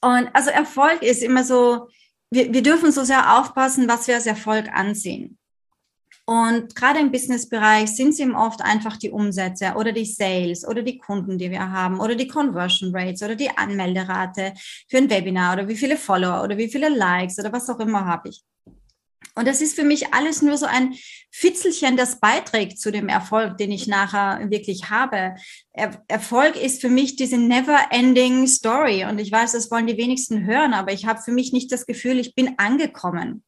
Und 0.00 0.28
also 0.32 0.50
Erfolg 0.50 1.02
ist 1.02 1.22
immer 1.22 1.44
so, 1.44 1.88
wir, 2.30 2.52
wir 2.52 2.62
dürfen 2.62 2.90
so 2.90 3.04
sehr 3.04 3.38
aufpassen, 3.38 3.88
was 3.88 4.08
wir 4.08 4.16
als 4.16 4.26
Erfolg 4.26 4.68
ansehen. 4.72 5.38
Und 6.26 6.76
gerade 6.76 7.00
im 7.00 7.10
Businessbereich 7.10 7.88
sind 7.88 8.10
es 8.10 8.20
eben 8.20 8.36
oft 8.36 8.62
einfach 8.62 8.96
die 8.96 9.10
Umsätze 9.10 9.74
oder 9.76 9.92
die 9.92 10.04
Sales 10.04 10.66
oder 10.66 10.82
die 10.82 10.98
Kunden, 10.98 11.38
die 11.38 11.50
wir 11.50 11.72
haben 11.72 11.98
oder 11.98 12.14
die 12.14 12.28
Conversion 12.28 12.94
Rates 12.94 13.22
oder 13.22 13.34
die 13.34 13.50
Anmelderate 13.50 14.54
für 14.88 14.98
ein 14.98 15.10
Webinar 15.10 15.54
oder 15.54 15.68
wie 15.68 15.76
viele 15.76 15.96
Follower 15.96 16.44
oder 16.44 16.56
wie 16.56 16.68
viele 16.68 16.88
Likes 16.88 17.38
oder 17.38 17.52
was 17.52 17.68
auch 17.68 17.80
immer 17.80 18.04
habe 18.04 18.28
ich. 18.28 18.42
Und 19.34 19.46
das 19.46 19.60
ist 19.60 19.74
für 19.74 19.84
mich 19.84 20.12
alles 20.12 20.42
nur 20.42 20.56
so 20.56 20.66
ein 20.66 20.94
Fitzelchen, 21.30 21.96
das 21.96 22.20
beiträgt 22.20 22.78
zu 22.78 22.90
dem 22.90 23.08
Erfolg, 23.08 23.58
den 23.58 23.70
ich 23.70 23.86
nachher 23.86 24.50
wirklich 24.50 24.90
habe. 24.90 25.36
Er 25.72 26.02
Erfolg 26.08 26.56
ist 26.56 26.80
für 26.80 26.88
mich 26.88 27.16
diese 27.16 27.38
never-ending 27.38 28.46
Story. 28.46 29.04
Und 29.04 29.18
ich 29.18 29.30
weiß, 29.30 29.52
das 29.52 29.70
wollen 29.70 29.86
die 29.86 29.96
wenigsten 29.96 30.46
hören, 30.46 30.74
aber 30.74 30.92
ich 30.92 31.06
habe 31.06 31.22
für 31.22 31.32
mich 31.32 31.52
nicht 31.52 31.70
das 31.72 31.86
Gefühl, 31.86 32.18
ich 32.18 32.34
bin 32.34 32.58
angekommen 32.58 33.44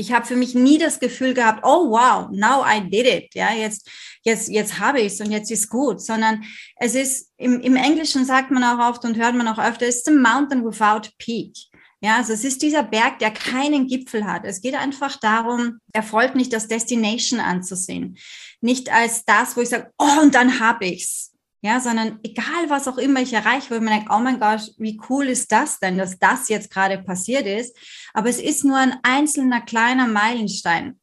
ich 0.00 0.12
habe 0.12 0.26
für 0.26 0.36
mich 0.36 0.54
nie 0.54 0.78
das 0.78 0.98
Gefühl 0.98 1.34
gehabt, 1.34 1.60
oh 1.62 1.90
wow, 1.90 2.28
now 2.32 2.64
I 2.66 2.80
did 2.80 3.06
it, 3.06 3.34
ja, 3.34 3.52
jetzt, 3.52 3.88
jetzt, 4.22 4.48
jetzt 4.48 4.78
habe 4.78 5.00
ich 5.00 5.12
es 5.12 5.20
und 5.20 5.30
jetzt 5.30 5.50
ist 5.50 5.68
gut, 5.68 6.00
sondern 6.00 6.42
es 6.76 6.94
ist, 6.94 7.30
im, 7.36 7.60
im 7.60 7.76
Englischen 7.76 8.24
sagt 8.24 8.50
man 8.50 8.64
auch 8.64 8.90
oft 8.90 9.04
und 9.04 9.18
hört 9.18 9.34
man 9.34 9.46
auch 9.46 9.58
öfter, 9.58 9.86
it's 9.86 10.02
the 10.04 10.10
mountain 10.10 10.64
without 10.64 11.08
peak. 11.18 11.54
Ja, 12.02 12.16
also 12.16 12.32
es 12.32 12.44
ist 12.44 12.62
dieser 12.62 12.82
Berg, 12.82 13.18
der 13.18 13.30
keinen 13.30 13.86
Gipfel 13.86 14.24
hat. 14.24 14.46
Es 14.46 14.62
geht 14.62 14.74
einfach 14.74 15.16
darum, 15.20 15.80
Erfolg 15.92 16.34
nicht 16.34 16.54
als 16.54 16.66
Destination 16.66 17.40
anzusehen. 17.40 18.16
Nicht 18.62 18.90
als 18.90 19.26
das, 19.26 19.54
wo 19.54 19.60
ich 19.60 19.68
sage, 19.68 19.92
oh, 19.98 20.22
und 20.22 20.34
dann 20.34 20.60
habe 20.60 20.86
ich's 20.86 21.29
ja, 21.62 21.78
sondern 21.80 22.18
egal 22.22 22.68
was 22.68 22.88
auch 22.88 22.96
immer 22.96 23.20
ich 23.20 23.32
erreiche, 23.32 23.70
wo 23.70 23.74
ich 23.74 23.80
mir 23.80 23.90
denke, 23.90 24.12
oh 24.14 24.18
mein 24.18 24.40
Gott, 24.40 24.72
wie 24.78 25.00
cool 25.08 25.26
ist 25.26 25.52
das 25.52 25.78
denn, 25.78 25.98
dass 25.98 26.18
das 26.18 26.48
jetzt 26.48 26.70
gerade 26.70 26.98
passiert 26.98 27.46
ist. 27.46 27.76
Aber 28.14 28.28
es 28.28 28.40
ist 28.40 28.64
nur 28.64 28.78
ein 28.78 28.98
einzelner 29.02 29.60
kleiner 29.60 30.06
Meilenstein. 30.06 30.98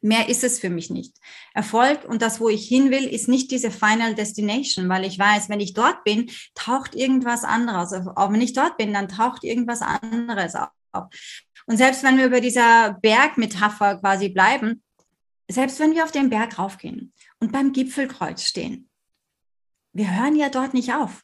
Mehr 0.00 0.28
ist 0.28 0.42
es 0.42 0.58
für 0.58 0.70
mich 0.70 0.90
nicht. 0.90 1.16
Erfolg 1.54 2.04
und 2.04 2.22
das, 2.22 2.40
wo 2.40 2.48
ich 2.48 2.66
hin 2.66 2.90
will, 2.90 3.06
ist 3.06 3.28
nicht 3.28 3.50
diese 3.50 3.70
Final 3.70 4.14
Destination, 4.14 4.88
weil 4.88 5.04
ich 5.04 5.18
weiß, 5.18 5.48
wenn 5.48 5.60
ich 5.60 5.74
dort 5.74 6.02
bin, 6.04 6.30
taucht 6.54 6.94
irgendwas 6.94 7.44
anderes 7.44 7.92
auf. 7.92 8.16
Auch 8.16 8.32
wenn 8.32 8.40
ich 8.40 8.52
dort 8.52 8.76
bin, 8.76 8.92
dann 8.92 9.08
taucht 9.08 9.44
irgendwas 9.44 9.80
anderes 9.80 10.54
auf. 10.56 11.06
Und 11.66 11.76
selbst 11.76 12.02
wenn 12.02 12.18
wir 12.18 12.26
über 12.26 12.40
dieser 12.40 12.94
Bergmetapher 13.00 13.98
quasi 13.98 14.28
bleiben, 14.28 14.82
selbst 15.48 15.78
wenn 15.78 15.94
wir 15.94 16.04
auf 16.04 16.12
den 16.12 16.30
Berg 16.30 16.58
raufgehen 16.58 17.12
und 17.38 17.52
beim 17.52 17.72
Gipfelkreuz 17.72 18.42
stehen, 18.42 18.88
wir 19.92 20.16
hören 20.16 20.36
ja 20.36 20.48
dort 20.48 20.74
nicht 20.74 20.92
auf. 20.94 21.22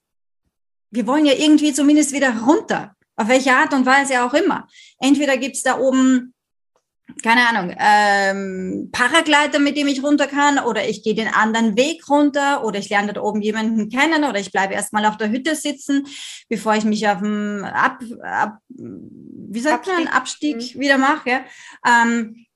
Wir 0.91 1.07
wollen 1.07 1.27
ja 1.27 1.35
irgendwie 1.35 1.73
zumindest 1.73 2.13
wieder 2.13 2.43
runter. 2.43 2.95
Auf 3.17 3.29
welche 3.29 3.53
Art 3.53 3.75
und 3.75 3.85
Weise 3.85 4.23
auch 4.23 4.33
immer. 4.33 4.69
Entweder 5.01 5.37
gibt's 5.37 5.63
da 5.63 5.79
oben, 5.79 6.35
keine 7.25 7.49
Ahnung, 7.49 7.75
ähm, 7.77 8.91
Paragleiter, 8.93 9.59
mit 9.59 9.77
dem 9.77 9.89
ich 9.89 10.05
runter 10.05 10.29
kann, 10.29 10.61
oder 10.61 10.89
ich 10.89 11.03
gehe 11.03 11.17
den 11.17 11.27
anderen 11.27 11.77
Weg 11.77 12.09
runter, 12.09 12.65
oder 12.65 12.79
ich 12.79 12.89
lerne 12.89 13.13
da 13.13 13.21
oben 13.21 13.43
jemanden 13.43 13.89
kennen, 13.89 14.23
oder 14.23 14.39
ich 14.39 14.53
bleibe 14.53 14.75
erstmal 14.75 15.05
auf 15.05 15.17
der 15.17 15.31
Hütte 15.31 15.57
sitzen, 15.57 16.07
bevor 16.49 16.77
ich 16.77 16.85
mich 16.85 17.09
auf 17.09 17.19
dem 17.19 17.65
Ab, 17.65 18.05
Ab 18.23 18.59
wie 18.69 19.61
sagt 19.61 19.89
Abstieg. 19.89 20.05
man, 20.05 20.15
Abstieg 20.15 20.75
mhm. 20.77 20.81
wieder 20.81 20.99
mache. 20.99 21.31
Ja? 21.31 21.45
Ähm, 21.85 22.47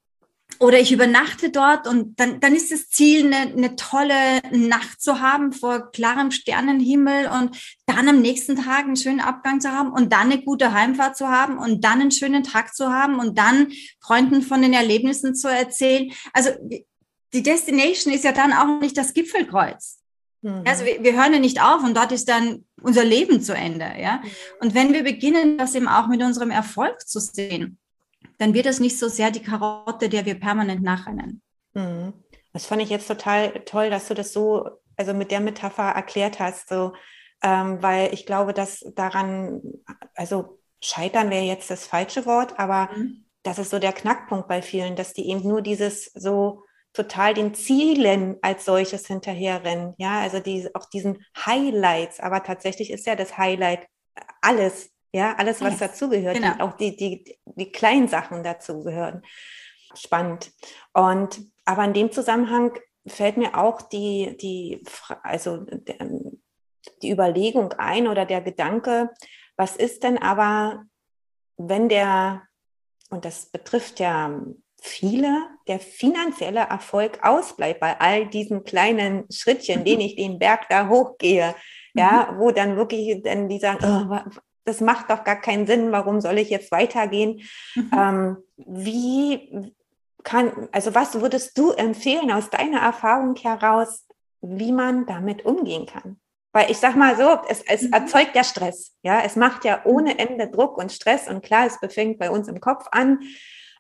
oder 0.63 0.79
ich 0.79 0.93
übernachte 0.93 1.51
dort 1.51 1.89
und 1.89 2.21
dann, 2.21 2.39
dann 2.39 2.55
ist 2.55 2.71
das 2.71 2.89
Ziel, 2.89 3.27
eine, 3.27 3.53
eine 3.53 3.75
tolle 3.75 4.41
Nacht 4.53 5.03
zu 5.03 5.21
haben 5.21 5.53
vor 5.53 5.91
klarem 5.91 6.31
Sternenhimmel 6.31 7.27
und 7.27 7.59
dann 7.87 8.09
am 8.09 8.21
nächsten 8.21 8.55
Tag 8.55 8.85
einen 8.85 8.95
schönen 8.95 9.19
Abgang 9.19 9.61
zu 9.61 9.73
haben 9.73 9.93
und 9.93 10.13
dann 10.13 10.31
eine 10.31 10.41
gute 10.41 10.73
Heimfahrt 10.73 11.17
zu 11.17 11.29
haben 11.29 11.59
und 11.59 11.83
dann 11.83 12.01
einen 12.01 12.13
schönen 12.13 12.45
Tag 12.45 12.77
zu 12.77 12.93
haben 12.93 13.19
und 13.19 13.37
dann 13.39 13.73
Freunden 14.01 14.41
von 14.41 14.63
den 14.63 14.73
Erlebnissen 14.73 15.35
zu 15.35 15.49
erzählen. 15.49 16.13
Also 16.33 16.51
die 17.35 17.43
Destination 17.43 18.15
ist 18.15 18.23
ja 18.23 18.31
dann 18.31 18.53
auch 18.53 18.81
nicht 18.81 18.97
das 18.97 19.15
Gipfelkreuz. 19.15 19.99
Mhm. 20.43 20.63
Also 20.65 20.85
wir, 20.85 21.03
wir, 21.03 21.15
hören 21.15 21.33
ja 21.33 21.41
nicht 21.41 21.61
auf 21.61 21.83
und 21.83 21.97
dort 21.97 22.13
ist 22.13 22.29
dann 22.29 22.65
unser 22.81 23.05
Leben 23.05 23.43
zu 23.43 23.53
Ende. 23.53 23.91
Ja? 23.99 24.19
Mhm. 24.23 24.31
Und 24.61 24.75
wenn 24.77 24.93
wir 24.93 25.03
beginnen, 25.03 25.59
das 25.59 25.75
eben 25.75 25.89
auch 25.89 26.07
mit 26.07 26.23
unserem 26.23 26.53
Erfolg 26.53 27.01
zu 27.01 27.19
sehen, 27.19 27.79
dann 28.39 28.55
wird 28.55 28.67
es 28.67 28.81
nicht 28.81 28.99
so 28.99 29.09
sehr 29.09 29.31
die 29.31 29.43
Karotte, 29.43 30.09
der 30.09 30.25
wir 30.27 30.39
permanent 30.39 30.83
nachrennen. 30.83 31.43
Mhm. 31.75 32.13
Das 32.53 32.67
fand 32.67 32.83
ich 32.83 32.91
jetzt 32.91 33.09
total 33.09 33.51
toll, 33.65 33.91
dass 33.91 34.09
du 34.09 34.15
das 34.15 34.33
so, 34.33 34.69
also 34.97 35.15
mit 35.15 35.31
der 35.31 35.41
Metapher 35.41 35.91
erklärt 35.91 36.39
hast, 36.39 36.69
so, 36.69 36.93
ähm, 37.43 37.83
weil 37.83 38.13
ich 38.13 38.27
glaube, 38.27 38.53
dass 38.53 38.85
daran, 38.95 39.63
also 40.15 40.59
scheitern 40.83 41.31
wäre 41.31 41.45
jetzt 41.45 41.71
das 41.71 41.87
falsche 41.87 42.27
Wort, 42.27 42.59
aber 42.59 42.91
mhm. 42.95 43.25
das 43.43 43.59
ist 43.59 43.71
so 43.71 43.79
der 43.79 43.93
Knackpunkt 43.93 44.49
bei 44.49 44.63
vielen, 44.63 44.97
dass 44.97 45.13
die 45.13 45.29
eben 45.29 45.43
nur 45.43 45.63
dieses 45.63 46.07
so 46.15 46.63
total 46.93 47.33
den 47.33 47.55
Zielen 47.55 48.37
als 48.43 48.67
solches 48.67 49.07
hinterherrennen, 49.07 49.95
ja, 49.97 50.21
also 50.21 50.41
die, 50.41 50.69
auch 50.75 50.87
diesen 50.91 51.25
Highlights, 51.47 52.21
aber 52.21 52.43
tatsächlich 52.43 52.91
ist 52.91 53.07
ja 53.07 53.17
das 53.17 53.39
Highlight 53.39 53.87
alles, 54.43 54.92
ja, 55.13 55.35
alles, 55.37 55.61
was 55.61 55.73
yes. 55.73 55.79
dazugehört, 55.81 56.37
genau. 56.37 56.65
auch 56.65 56.73
die, 56.73 56.97
die, 56.97 57.39
die 57.45 57.71
kleinen 57.71 58.09
Sachen 58.09 58.43
dazugehören. 58.43 59.23
Spannend. 59.95 60.53
Und 60.95 61.41
aber 61.65 61.85
in 61.85 61.93
dem 61.93 62.13
Zusammenhang 62.13 62.73
fällt 63.07 63.37
mir 63.37 63.59
auch 63.59 63.83
die, 63.83 64.37
die, 64.41 64.83
also 65.23 65.67
die 67.03 67.11
Überlegung 67.11 67.73
ein 67.75 68.09
oder 68.09 68.25
der 68.25 68.41
Gedanke, 68.41 69.11
was 69.57 69.77
ist 69.77 70.03
denn 70.03 70.19
aber, 70.19 70.85
wenn 71.57 71.89
der, 71.89 72.43
und 73.11 73.25
das 73.25 73.47
betrifft 73.47 74.01
ja 74.01 74.41
viele, 74.81 75.47
der 75.69 75.79
finanzielle 75.79 76.61
Erfolg 76.61 77.21
ausbleibt 77.23 77.81
bei 77.81 78.01
all 78.01 78.27
diesen 78.27 78.65
kleinen 78.65 79.25
Schrittchen, 79.31 79.85
den 79.85 80.01
ich 80.01 80.17
den 80.17 80.39
Berg 80.39 80.69
da 80.69 80.89
hochgehe, 80.89 81.55
ja, 81.95 82.31
mhm. 82.33 82.39
wo 82.39 82.51
dann 82.51 82.77
wirklich 82.77 83.23
dann 83.23 83.49
die 83.49 83.59
sagen, 83.59 83.85
oh, 83.85 84.41
das 84.65 84.81
macht 84.81 85.11
doch 85.11 85.25
gar 85.25 85.41
keinen 85.41 85.67
Sinn, 85.67 85.93
warum 85.93 86.21
soll 86.21 86.39
ich 86.39 86.51
jetzt 86.51 86.71
weitergehen? 86.71 87.43
Mhm. 87.75 87.91
Ähm, 87.97 88.37
wie 88.57 89.75
kann, 90.23 90.69
also 90.73 90.95
was 90.95 91.21
würdest 91.21 91.59
du 91.59 91.73
empfehlen 91.73 92.31
aus 92.31 92.51
deiner 92.51 92.81
Erfahrung 92.81 93.35
heraus, 93.37 94.07
wie 94.41 94.73
man 94.73 95.07
damit 95.07 95.45
umgehen 95.45 95.87
kann? 95.87 96.19
Weil 96.53 96.71
ich 96.71 96.79
sag 96.79 96.97
mal 96.97 97.17
so, 97.17 97.39
es, 97.49 97.63
es 97.63 97.83
mhm. 97.83 97.93
erzeugt 97.93 98.37
ja 98.37 98.45
Stress. 98.45 98.95
Ja, 99.03 99.23
es 99.23 99.37
macht 99.37 99.65
ja 99.65 99.81
ohne 99.85 100.19
Ende 100.19 100.49
Druck 100.49 100.77
und 100.77 100.93
Stress 100.93 101.29
und 101.29 101.43
klar, 101.43 101.67
es 101.67 101.81
befängt 101.81 102.19
bei 102.19 102.31
uns 102.31 102.49
im 102.49 102.61
Kopf 102.61 102.87
an. 102.93 103.21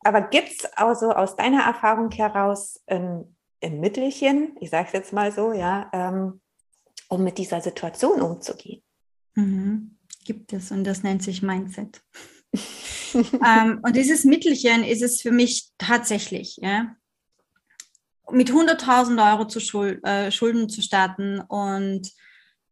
Aber 0.05 0.23
gibt's 0.23 0.65
also 0.75 1.13
aus 1.13 1.37
deiner 1.37 1.63
Erfahrung 1.63 2.11
heraus 2.11 2.83
ein, 2.87 3.37
ein 3.63 3.79
Mittelchen, 3.79 4.57
ich 4.59 4.71
sage 4.71 4.87
es 4.89 4.93
jetzt 4.93 5.13
mal 5.13 5.31
so, 5.31 5.53
ja, 5.53 5.91
ähm, 5.93 6.41
um 7.09 7.23
mit 7.23 7.39
dieser 7.39 7.61
Situation 7.61 8.21
umzugehen? 8.23 8.83
Mhm. 9.35 9.99
Gibt 10.25 10.53
es 10.53 10.71
und 10.71 10.85
das 10.85 11.03
nennt 11.03 11.23
sich 11.23 11.43
Mindset. 11.43 12.01
ähm, 13.15 13.81
und 13.83 13.97
dieses 13.97 14.25
Mittelchen 14.25 14.85
ist 14.85 15.03
es 15.03 15.21
für 15.21 15.33
mich 15.33 15.71
tatsächlich, 15.79 16.59
ja, 16.61 16.95
mit 18.31 18.51
100.000 18.51 19.33
Euro 19.33 19.47
zu 19.47 19.61
Schul 19.61 20.01
äh, 20.05 20.31
Schulden 20.31 20.69
zu 20.69 20.81
starten 20.81 21.41
und 21.41 22.11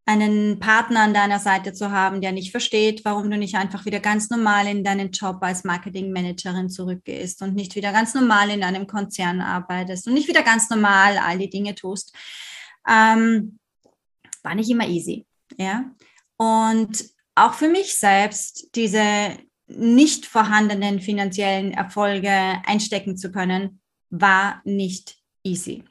einen 0.05 0.59
Partner 0.59 1.01
an 1.01 1.13
deiner 1.13 1.39
Seite 1.39 1.73
zu 1.73 1.91
haben, 1.91 2.21
der 2.21 2.31
nicht 2.31 2.51
versteht, 2.51 3.05
warum 3.05 3.29
du 3.29 3.37
nicht 3.37 3.55
einfach 3.55 3.85
wieder 3.85 3.99
ganz 3.99 4.29
normal 4.29 4.67
in 4.67 4.83
deinen 4.83 5.11
Job 5.11 5.37
als 5.41 5.63
Marketingmanagerin 5.63 6.69
zurückgehst 6.69 7.41
und 7.41 7.55
nicht 7.55 7.75
wieder 7.75 7.91
ganz 7.91 8.13
normal 8.13 8.49
in 8.49 8.63
einem 8.63 8.87
Konzern 8.87 9.41
arbeitest 9.41 10.07
und 10.07 10.13
nicht 10.13 10.27
wieder 10.27 10.43
ganz 10.43 10.69
normal 10.69 11.17
all 11.17 11.37
die 11.37 11.49
Dinge 11.49 11.75
tust, 11.75 12.15
ähm, 12.87 13.59
war 14.43 14.55
nicht 14.55 14.69
immer 14.69 14.87
easy. 14.87 15.25
Ja? 15.57 15.91
Und 16.37 17.05
auch 17.35 17.53
für 17.53 17.69
mich 17.69 17.97
selbst 17.97 18.75
diese 18.75 19.37
nicht 19.67 20.25
vorhandenen 20.25 20.99
finanziellen 20.99 21.71
Erfolge 21.71 22.29
einstecken 22.65 23.17
zu 23.17 23.31
können, 23.31 23.81
war 24.09 24.61
nicht 24.65 25.17
easy 25.43 25.83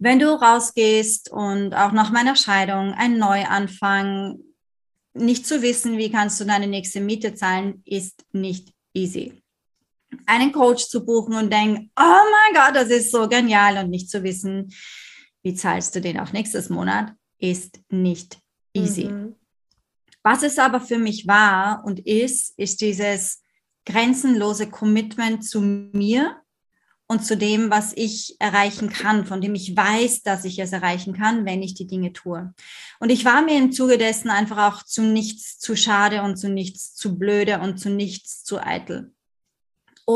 wenn 0.00 0.18
du 0.18 0.28
rausgehst 0.28 1.30
und 1.30 1.74
auch 1.74 1.92
nach 1.92 2.10
meiner 2.10 2.34
Scheidung 2.34 2.94
ein 2.94 3.18
Neuanfang, 3.18 4.38
nicht 5.12 5.46
zu 5.46 5.60
wissen, 5.60 5.98
wie 5.98 6.10
kannst 6.10 6.40
du 6.40 6.44
deine 6.44 6.66
nächste 6.66 7.00
Miete 7.00 7.34
zahlen, 7.34 7.82
ist 7.84 8.24
nicht 8.32 8.72
easy. 8.94 9.42
Einen 10.24 10.52
Coach 10.52 10.86
zu 10.86 11.04
buchen 11.04 11.34
und 11.34 11.52
denken, 11.52 11.90
oh 11.96 12.02
mein 12.02 12.54
Gott, 12.54 12.74
das 12.74 12.88
ist 12.88 13.12
so 13.12 13.28
genial 13.28 13.76
und 13.76 13.90
nicht 13.90 14.08
zu 14.08 14.22
wissen, 14.22 14.72
wie 15.42 15.54
zahlst 15.54 15.94
du 15.94 16.00
den 16.00 16.18
auch 16.18 16.32
nächstes 16.32 16.70
Monat, 16.70 17.12
ist 17.38 17.80
nicht 17.90 18.38
easy. 18.72 19.04
Mhm. 19.04 19.29
Was 20.22 20.42
es 20.42 20.58
aber 20.58 20.80
für 20.80 20.98
mich 20.98 21.26
war 21.26 21.84
und 21.84 22.00
ist, 22.00 22.58
ist 22.58 22.80
dieses 22.80 23.42
grenzenlose 23.86 24.68
Commitment 24.68 25.44
zu 25.44 25.60
mir 25.60 26.36
und 27.06 27.24
zu 27.24 27.36
dem, 27.36 27.70
was 27.70 27.92
ich 27.96 28.36
erreichen 28.38 28.88
kann, 28.88 29.26
von 29.26 29.40
dem 29.40 29.54
ich 29.54 29.76
weiß, 29.76 30.22
dass 30.22 30.44
ich 30.44 30.58
es 30.58 30.72
erreichen 30.72 31.12
kann, 31.14 31.44
wenn 31.44 31.62
ich 31.62 31.74
die 31.74 31.86
Dinge 31.86 32.12
tue. 32.12 32.54
Und 33.00 33.10
ich 33.10 33.24
war 33.24 33.42
mir 33.42 33.58
im 33.58 33.72
Zuge 33.72 33.98
dessen 33.98 34.30
einfach 34.30 34.72
auch 34.72 34.84
zu 34.84 35.02
nichts 35.02 35.58
zu 35.58 35.74
schade 35.74 36.22
und 36.22 36.36
zu 36.36 36.48
nichts 36.48 36.94
zu 36.94 37.18
blöde 37.18 37.58
und 37.60 37.78
zu 37.78 37.90
nichts 37.90 38.44
zu 38.44 38.60
eitel 38.64 39.12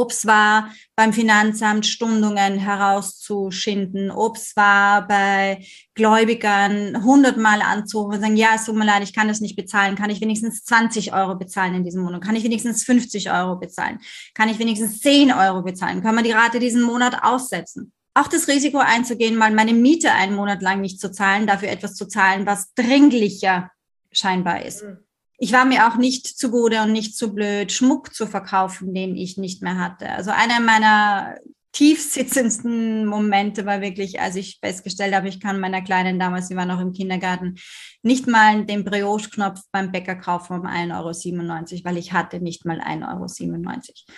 ob 0.01 0.11
es 0.11 0.27
war 0.27 0.71
beim 0.97 1.13
Finanzamt 1.13 1.87
Stundungen 1.87 2.59
herauszuschinden, 2.59 4.11
ob 4.11 4.37
es 4.37 4.57
war 4.57 5.07
bei 5.07 5.65
Gläubigern 5.95 7.05
hundertmal 7.05 7.63
anzurufen 7.63 8.15
und 8.15 8.21
sagen, 8.21 8.37
ja, 8.37 8.51
es 8.57 8.65
tut 8.65 8.75
mir 8.75 8.85
leid, 8.85 9.03
ich 9.05 9.13
kann 9.13 9.29
das 9.29 9.41
nicht 9.41 9.57
bezahlen, 9.57 9.95
kann 9.95 10.11
ich 10.11 10.21
wenigstens 10.21 10.65
20 10.65 11.15
Euro 11.15 11.37
bezahlen 11.37 11.75
in 11.75 11.85
diesem 11.85 12.03
Monat, 12.03 12.23
kann 12.23 12.35
ich 12.35 12.45
wenigstens 12.45 12.85
50 12.85 13.31
Euro 13.31 13.57
bezahlen, 13.57 14.01
kann 14.35 14.49
ich 14.49 14.59
wenigstens 14.59 15.01
10 15.01 15.33
Euro 15.33 15.63
bezahlen, 15.63 16.03
kann 16.03 16.15
man 16.15 16.25
die 16.25 16.33
Rate 16.33 16.59
diesen 16.59 16.83
Monat 16.83 17.23
aussetzen. 17.23 17.93
Auch 18.15 18.29
das 18.29 18.49
Risiko 18.49 18.79
einzugehen, 18.79 19.37
mal 19.37 19.53
meine 19.53 19.75
Miete 19.75 20.13
einen 20.13 20.35
Monat 20.35 20.63
lang 20.63 20.81
nicht 20.81 21.01
zu 21.01 21.11
zahlen, 21.11 21.47
dafür 21.47 21.69
etwas 21.69 21.95
zu 21.95 22.07
zahlen, 22.07 22.47
was 22.47 22.73
dringlicher 22.75 23.71
scheinbar 24.13 24.65
ist. 24.65 24.85
Mhm 24.85 24.99
ich 25.39 25.53
war 25.53 25.65
mir 25.65 25.89
auch 25.89 25.97
nicht 25.97 26.27
zu 26.27 26.51
gute 26.51 26.83
und 26.83 26.93
nicht 26.93 27.17
zu 27.17 27.35
blöd, 27.35 27.73
Schmuck 27.73 28.15
zu 28.15 28.27
verkaufen, 28.27 28.95
den 28.95 29.17
ich 29.17 29.37
nicht 29.37 29.63
mehr 29.63 29.79
hatte. 29.79 30.11
Also 30.11 30.31
einer 30.31 30.61
meiner 30.61 31.37
tiefsitzendsten 31.73 33.05
Momente 33.05 33.67
war 33.67 33.81
wirklich, 33.81 34.21
als 34.21 34.37
ich 34.37 34.59
festgestellt 34.63 35.13
habe, 35.13 35.29
ich 35.29 35.41
kann 35.41 35.59
meiner 35.59 35.83
Kleinen 35.83 36.21
damals, 36.21 36.49
sie 36.49 36.57
war 36.57 36.67
noch 36.67 36.81
im 36.81 36.93
Kindergarten, 36.93 37.57
nicht 38.03 38.29
mal 38.29 38.65
den 38.65 38.85
Brioche-Knopf 38.85 39.61
beim 39.73 39.91
Bäcker 39.91 40.15
kaufen 40.15 40.61
um 40.61 40.67
1,97 40.67 40.95
Euro, 40.95 41.85
weil 41.85 41.99
ich 41.99 42.13
hatte 42.13 42.41
nicht 42.41 42.65
mal 42.65 42.81
1,97 42.81 43.05
Euro. 43.09 44.17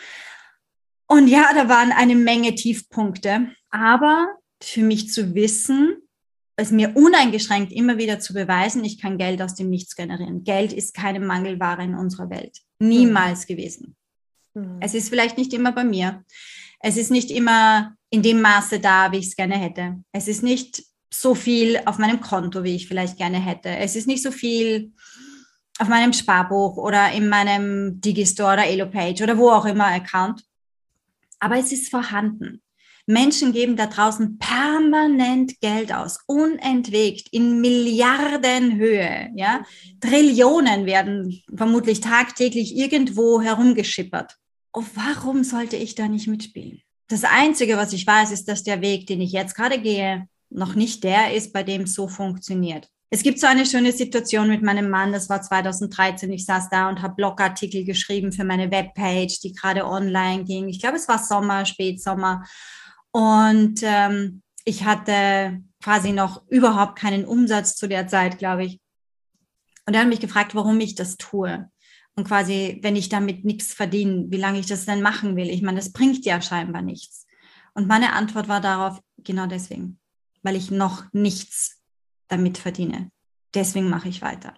Und 1.09 1.29
ja, 1.29 1.51
da 1.55 1.69
waren 1.69 1.93
eine 1.93 2.15
Menge 2.15 2.55
Tiefpunkte. 2.55 3.53
Aber 3.71 4.29
für 4.63 4.83
mich 4.83 5.11
zu 5.13 5.35
wissen, 5.35 5.97
es 6.57 6.71
mir 6.71 6.97
uneingeschränkt 6.97 7.73
immer 7.73 7.99
wieder 7.99 8.19
zu 8.19 8.33
beweisen, 8.33 8.85
ich 8.85 8.99
kann 9.01 9.19
Geld 9.19 9.43
aus 9.43 9.55
dem 9.55 9.69
Nichts 9.69 9.95
generieren. 9.95 10.43
Geld 10.43 10.73
ist 10.73 10.95
keine 10.95 11.21
Mangelware 11.21 11.85
in 11.85 11.95
unserer 11.95 12.31
Welt. 12.31 12.59
Niemals 12.79 13.43
mhm. 13.43 13.55
gewesen. 13.55 13.97
Mhm. 14.55 14.79
Es 14.81 14.95
ist 14.95 15.11
vielleicht 15.11 15.37
nicht 15.37 15.53
immer 15.53 15.73
bei 15.73 15.85
mir. 15.85 16.25
Es 16.81 16.97
ist 16.97 17.11
nicht 17.11 17.31
immer 17.31 17.95
in 18.11 18.23
dem 18.23 18.41
Maße 18.41 18.81
da, 18.81 19.13
wie 19.13 19.19
ich 19.19 19.27
es 19.27 19.37
gerne 19.37 19.57
hätte. 19.57 20.03
Es 20.13 20.29
ist 20.29 20.43
nicht 20.43 20.83
so 21.13 21.35
viel 21.35 21.81
auf 21.85 21.99
meinem 21.99 22.21
Konto, 22.21 22.65
wie 22.65 22.75
ich 22.75 22.89
vielleicht 22.89 23.19
gerne 23.19 23.39
hätte. 23.39 23.69
Es 23.69 23.95
ist 23.95 24.07
nicht 24.07 24.23
so 24.23 24.31
viel 24.31 24.93
auf 25.79 25.89
meinem 25.89 26.13
Sparbuch 26.13 26.77
oder 26.79 27.13
in 27.13 27.29
meinem 27.29 28.01
Digistore 28.01 28.55
oder 28.55 28.67
Elopage 28.67 29.23
oder 29.23 29.37
wo 29.37 29.51
auch 29.51 29.67
immer 29.67 29.87
Account. 29.87 30.43
Aber 31.39 31.59
es 31.59 31.71
ist 31.71 31.91
vorhanden. 31.91 32.63
Menschen 33.07 33.53
geben 33.53 33.77
da 33.77 33.87
draußen 33.87 34.39
permanent 34.39 35.61
Geld 35.61 35.93
aus, 35.93 36.19
unentwegt, 36.27 37.29
in 37.31 37.61
Milliardenhöhe. 37.61 39.31
Ja? 39.37 39.65
Trillionen 40.01 40.87
werden 40.87 41.43
vermutlich 41.55 42.01
tagtäglich 42.01 42.77
irgendwo 42.77 43.41
herumgeschippert. 43.41 44.37
Oh, 44.73 44.85
warum 44.95 45.45
sollte 45.45 45.77
ich 45.77 45.95
da 45.95 46.09
nicht 46.09 46.27
mitspielen? 46.27 46.83
Das 47.09 47.23
Einzige, 47.23 47.77
was 47.77 47.93
ich 47.93 48.07
weiß, 48.07 48.33
ist, 48.33 48.49
dass 48.49 48.65
der 48.65 48.81
Weg, 48.81 49.07
den 49.07 49.21
ich 49.21 49.31
jetzt 49.31 49.55
gerade 49.55 49.81
gehe, 49.81 50.29
noch 50.51 50.75
nicht 50.75 51.05
der 51.05 51.33
ist, 51.33 51.53
bei 51.53 51.63
dem 51.63 51.83
es 51.83 51.95
so 51.95 52.09
funktioniert. 52.09 52.89
Es 53.09 53.23
gibt 53.23 53.39
so 53.39 53.47
eine 53.47 53.65
schöne 53.65 53.93
Situation 53.93 54.49
mit 54.49 54.63
meinem 54.63 54.91
Mann, 54.91 55.13
das 55.13 55.29
war 55.29 55.41
2013. 55.41 56.33
Ich 56.33 56.45
saß 56.45 56.69
da 56.71 56.89
und 56.89 57.03
habe 57.03 57.15
Blogartikel 57.15 57.85
geschrieben 57.85 58.33
für 58.33 58.43
meine 58.43 58.73
Webpage, 58.73 59.41
die 59.41 59.53
gerade 59.53 59.87
online 59.87 60.43
ging. 60.45 60.69
Ich 60.69 60.81
glaube, 60.81 60.97
es 60.97 61.07
war 61.07 61.19
Sommer, 61.19 61.65
Spätsommer. 61.65 62.45
Und 63.13 63.81
ähm, 63.83 64.43
ich 64.65 64.85
hatte 64.85 65.63
quasi 65.83 66.13
noch 66.13 66.47
überhaupt 66.49 66.99
keinen 66.99 67.25
Umsatz 67.25 67.77
zu 67.77 67.89
der 67.89 68.07
Zeit, 68.09 68.39
glaube 68.39 68.65
ich. 68.65 68.81
Und 69.87 69.95
er 69.95 70.01
hat 70.01 70.09
mich 70.09 70.21
gefragt, 70.21 70.55
warum 70.55 70.81
ich 70.81 70.95
das 70.95 71.17
tue. 71.17 71.71
Und 72.17 72.27
quasi, 72.27 72.79
wenn 72.83 72.97
ich 72.97 73.09
damit 73.09 73.45
nichts 73.45 73.73
verdiene, 73.73 74.27
wie 74.29 74.39
lange 74.39 74.59
ich 74.59 74.67
das 74.67 74.87
denn 74.87 75.03
machen 75.03 75.37
will. 75.37 75.49
Ich 75.49 75.63
meine, 75.63 75.79
das 75.79 75.93
bringt 75.93 76.25
ja 76.25 76.41
scheinbar 76.41 76.83
nichts. 76.83 77.27
Und 77.75 77.87
meine 77.87 78.15
Antwort 78.15 78.49
war 78.49 78.61
darauf, 78.61 79.01
genau 79.19 79.47
deswegen, 79.47 80.01
weil 80.43 80.57
ich 80.57 80.71
noch 80.71 81.05
nichts 81.13 81.83
damit 82.29 82.59
verdiene 82.59 83.11
deswegen 83.57 83.91
mache 83.91 84.09
ich 84.09 84.23
weiter. 84.23 84.55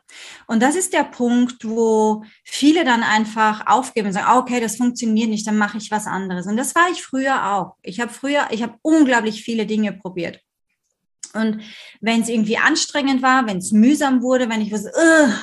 Und 0.47 0.63
das 0.63 0.77
ist 0.77 0.93
der 0.93 1.05
Punkt, 1.05 1.65
wo 1.65 2.25
viele 2.45 2.85
dann 2.85 3.03
einfach 3.03 3.67
aufgeben 3.67 4.09
und 4.09 4.13
sagen, 4.13 4.27
ah, 4.29 4.39
okay, 4.39 4.61
das 4.61 4.77
funktioniert 4.77 5.31
nicht, 5.31 5.47
dann 5.47 5.57
mache 5.57 5.79
ich 5.79 5.91
was 5.91 6.07
anderes. 6.07 6.47
Und 6.47 6.57
das 6.57 6.75
war 6.75 6.91
ich 6.91 7.03
früher 7.03 7.53
auch. 7.55 7.77
Ich 7.83 8.01
habe 8.01 8.13
früher, 8.13 8.49
ich 8.51 8.63
habe 8.63 8.75
unglaublich 8.83 9.43
viele 9.43 9.65
Dinge 9.65 9.93
probiert. 9.93 10.41
Und 11.35 11.61
wenn 12.01 12.23
es 12.23 12.29
irgendwie 12.29 12.57
anstrengend 12.57 13.23
war, 13.23 13.47
wenn 13.47 13.59
es 13.59 13.73
mühsam 13.73 14.23
wurde, 14.23 14.49
wenn 14.49 14.63
ich 14.63 14.73
was, 14.73 14.85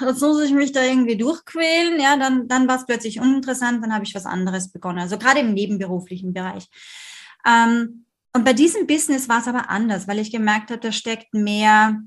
jetzt 0.02 0.22
muss 0.22 0.44
ich 0.44 0.52
mich 0.52 0.72
da 0.72 0.84
irgendwie 0.84 1.16
durchquälen, 1.16 2.00
ja, 2.00 2.18
dann, 2.18 2.48
dann 2.48 2.68
war 2.68 2.78
es 2.78 2.86
plötzlich 2.86 3.20
uninteressant, 3.20 3.84
dann 3.84 3.94
habe 3.94 4.04
ich 4.04 4.16
was 4.16 4.26
anderes 4.26 4.72
begonnen. 4.72 5.00
Also 5.00 5.18
gerade 5.18 5.40
im 5.40 5.54
nebenberuflichen 5.54 6.34
Bereich. 6.34 6.68
Ähm, 7.46 8.06
und 8.34 8.44
bei 8.44 8.54
diesem 8.54 8.88
Business 8.88 9.30
war 9.30 9.40
es 9.40 9.48
aber 9.48 9.70
anders, 9.70 10.08
weil 10.08 10.20
ich 10.20 10.32
gemerkt 10.32 10.70
habe, 10.70 10.82
da 10.82 10.92
steckt 10.92 11.34
mehr 11.34 12.02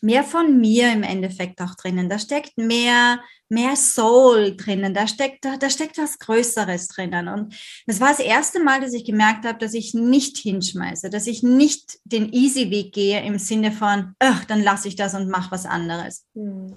mehr 0.00 0.24
von 0.24 0.60
mir 0.60 0.92
im 0.92 1.02
Endeffekt 1.02 1.60
auch 1.60 1.74
drinnen. 1.74 2.08
Da 2.08 2.18
steckt 2.18 2.56
mehr, 2.56 3.20
mehr 3.48 3.76
Soul 3.76 4.56
drinnen. 4.56 4.94
Da 4.94 5.06
steckt, 5.06 5.44
da, 5.44 5.56
da 5.56 5.68
steckt 5.68 5.98
was 5.98 6.18
Größeres 6.18 6.88
drinnen. 6.88 7.28
Und 7.28 7.54
das 7.86 8.00
war 8.00 8.08
das 8.08 8.20
erste 8.20 8.60
Mal, 8.60 8.80
dass 8.80 8.94
ich 8.94 9.04
gemerkt 9.04 9.44
habe, 9.44 9.58
dass 9.58 9.74
ich 9.74 9.94
nicht 9.94 10.38
hinschmeiße, 10.38 11.10
dass 11.10 11.26
ich 11.26 11.42
nicht 11.42 11.98
den 12.04 12.32
easy 12.32 12.70
Weg 12.70 12.92
gehe 12.92 13.22
im 13.22 13.38
Sinne 13.38 13.72
von, 13.72 14.14
ach, 14.18 14.44
dann 14.44 14.62
lasse 14.62 14.88
ich 14.88 14.96
das 14.96 15.14
und 15.14 15.28
mache 15.28 15.50
was 15.50 15.66
anderes. 15.66 16.26
Mhm. 16.34 16.74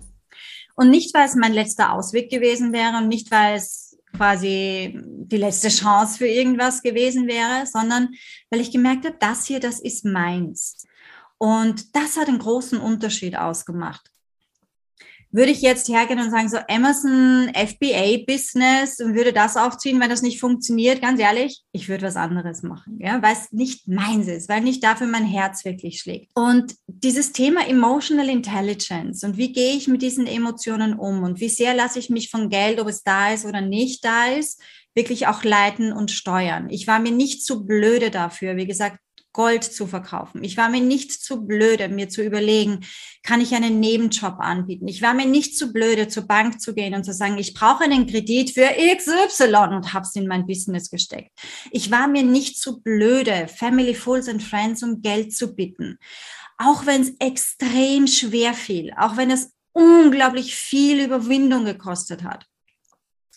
Und 0.75 0.89
nicht, 0.89 1.13
weil 1.13 1.27
es 1.27 1.35
mein 1.35 1.53
letzter 1.53 1.93
Ausweg 1.93 2.29
gewesen 2.29 2.73
wäre 2.73 2.97
und 2.97 3.07
nicht, 3.07 3.29
weil 3.31 3.55
es 3.55 3.97
quasi 4.15 4.99
die 5.03 5.37
letzte 5.37 5.69
Chance 5.69 6.17
für 6.17 6.27
irgendwas 6.27 6.81
gewesen 6.81 7.27
wäre, 7.27 7.65
sondern 7.65 8.09
weil 8.49 8.61
ich 8.61 8.71
gemerkt 8.71 9.05
habe, 9.05 9.17
das 9.19 9.45
hier, 9.45 9.59
das 9.59 9.79
ist 9.79 10.05
meins. 10.05 10.82
Und 11.43 11.93
das 11.93 12.15
hat 12.15 12.29
einen 12.29 12.39
großen 12.39 12.79
Unterschied 12.79 13.35
ausgemacht. 13.37 14.09
Würde 15.29 15.51
ich 15.51 15.61
jetzt 15.61 15.89
hergehen 15.89 16.21
und 16.21 16.31
sagen, 16.31 16.47
so 16.47 16.57
Amazon 16.69 17.51
FBA 17.53 18.23
Business 18.25 19.01
und 19.01 19.13
würde 19.13 19.33
das 19.33 19.57
aufziehen, 19.57 19.99
wenn 19.99 20.09
das 20.09 20.21
nicht 20.21 20.39
funktioniert, 20.39 21.01
ganz 21.01 21.19
ehrlich, 21.19 21.61
ich 21.73 21.89
würde 21.89 22.05
was 22.05 22.15
anderes 22.15 22.63
machen, 22.63 22.97
ja, 23.01 23.21
weil 23.21 23.33
es 23.33 23.51
nicht 23.51 23.89
meins 23.89 24.29
ist, 24.29 24.47
weil 24.47 24.61
nicht 24.61 24.85
dafür 24.85 25.07
mein 25.07 25.25
Herz 25.25 25.65
wirklich 25.65 25.99
schlägt. 25.99 26.31
Und 26.33 26.75
dieses 26.87 27.33
Thema 27.33 27.67
Emotional 27.67 28.29
Intelligence 28.29 29.25
und 29.25 29.35
wie 29.35 29.51
gehe 29.51 29.75
ich 29.75 29.89
mit 29.89 30.01
diesen 30.01 30.27
Emotionen 30.27 30.93
um 30.93 31.23
und 31.23 31.41
wie 31.41 31.49
sehr 31.49 31.73
lasse 31.73 31.99
ich 31.99 32.09
mich 32.09 32.29
von 32.29 32.49
Geld, 32.49 32.79
ob 32.79 32.87
es 32.87 33.03
da 33.03 33.33
ist 33.33 33.43
oder 33.43 33.59
nicht 33.59 34.05
da 34.05 34.27
ist, 34.27 34.61
wirklich 34.95 35.27
auch 35.27 35.43
leiten 35.43 35.91
und 35.91 36.09
steuern. 36.11 36.69
Ich 36.69 36.87
war 36.87 36.99
mir 36.99 37.11
nicht 37.11 37.43
zu 37.43 37.65
blöde 37.65 38.11
dafür, 38.11 38.55
wie 38.55 38.67
gesagt, 38.67 38.99
Gold 39.33 39.63
zu 39.63 39.87
verkaufen. 39.87 40.43
Ich 40.43 40.57
war 40.57 40.69
mir 40.69 40.81
nicht 40.81 41.11
zu 41.11 41.45
blöde, 41.45 41.89
mir 41.89 42.07
zu 42.07 42.23
überlegen, 42.23 42.85
kann 43.23 43.41
ich 43.41 43.53
einen 43.55 43.79
Nebenjob 43.79 44.39
anbieten. 44.39 44.87
Ich 44.87 45.01
war 45.01 45.13
mir 45.13 45.25
nicht 45.25 45.57
zu 45.57 45.73
blöde, 45.73 46.07
zur 46.07 46.27
Bank 46.27 46.61
zu 46.61 46.73
gehen 46.75 46.93
und 46.93 47.03
zu 47.03 47.13
sagen, 47.13 47.37
ich 47.39 47.53
brauche 47.53 47.83
einen 47.83 48.05
Kredit 48.07 48.51
für 48.51 48.69
XY 48.95 49.75
und 49.75 49.93
habe 49.93 50.05
es 50.05 50.15
in 50.15 50.27
mein 50.27 50.45
Business 50.45 50.89
gesteckt. 50.89 51.31
Ich 51.71 51.89
war 51.89 52.07
mir 52.07 52.23
nicht 52.23 52.59
zu 52.59 52.81
blöde, 52.81 53.47
Family, 53.47 53.95
Fools 53.95 54.29
and 54.29 54.41
Friends 54.41 54.83
um 54.83 55.01
Geld 55.01 55.35
zu 55.35 55.55
bitten. 55.55 55.97
Auch 56.57 56.85
wenn 56.85 57.01
es 57.01 57.13
extrem 57.19 58.07
schwer 58.07 58.53
fiel, 58.53 58.93
auch 58.97 59.17
wenn 59.17 59.31
es 59.31 59.51
unglaublich 59.73 60.55
viel 60.55 61.03
Überwindung 61.03 61.65
gekostet 61.65 62.23
hat 62.23 62.45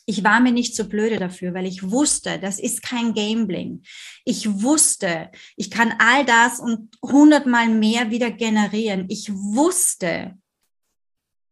ich 0.06 0.22
war 0.22 0.40
mir 0.40 0.52
nicht 0.52 0.76
so 0.76 0.88
blöde 0.88 1.18
dafür, 1.18 1.52
weil 1.52 1.66
ich 1.66 1.90
wusste, 1.90 2.38
das 2.38 2.60
ist 2.60 2.82
kein 2.82 3.12
Gambling. 3.12 3.82
Ich 4.24 4.62
wusste, 4.62 5.30
ich 5.56 5.70
kann 5.70 5.94
all 5.98 6.24
das 6.24 6.60
und 6.60 6.96
hundertmal 7.02 7.68
mehr 7.68 8.10
wieder 8.10 8.30
generieren. 8.30 9.06
Ich 9.08 9.30
wusste, 9.32 10.38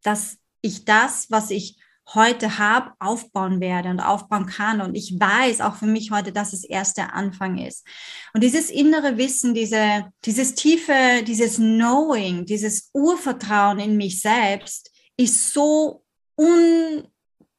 dass 0.02 0.38
ich 0.62 0.84
das, 0.84 1.30
was 1.30 1.50
ich 1.50 1.78
heute 2.14 2.58
habe, 2.58 2.92
aufbauen 3.00 3.60
werde 3.60 3.88
und 3.88 3.98
aufbauen 3.98 4.46
kann. 4.46 4.80
Und 4.80 4.94
ich 4.94 5.18
weiß 5.18 5.60
auch 5.60 5.74
für 5.74 5.86
mich 5.86 6.12
heute, 6.12 6.30
dass 6.32 6.52
es 6.52 6.62
erst 6.62 6.96
der 6.96 7.14
Anfang 7.14 7.58
ist. 7.58 7.84
Und 8.34 8.44
dieses 8.44 8.70
innere 8.70 9.16
Wissen, 9.16 9.54
diese, 9.54 10.12
dieses 10.24 10.54
tiefe, 10.54 11.24
dieses 11.26 11.56
Knowing, 11.56 12.44
dieses 12.44 12.90
Urvertrauen 12.92 13.80
in 13.80 13.96
mich 13.96 14.20
selbst 14.20 14.92
ist 15.16 15.52
so 15.52 16.04
un 16.36 17.08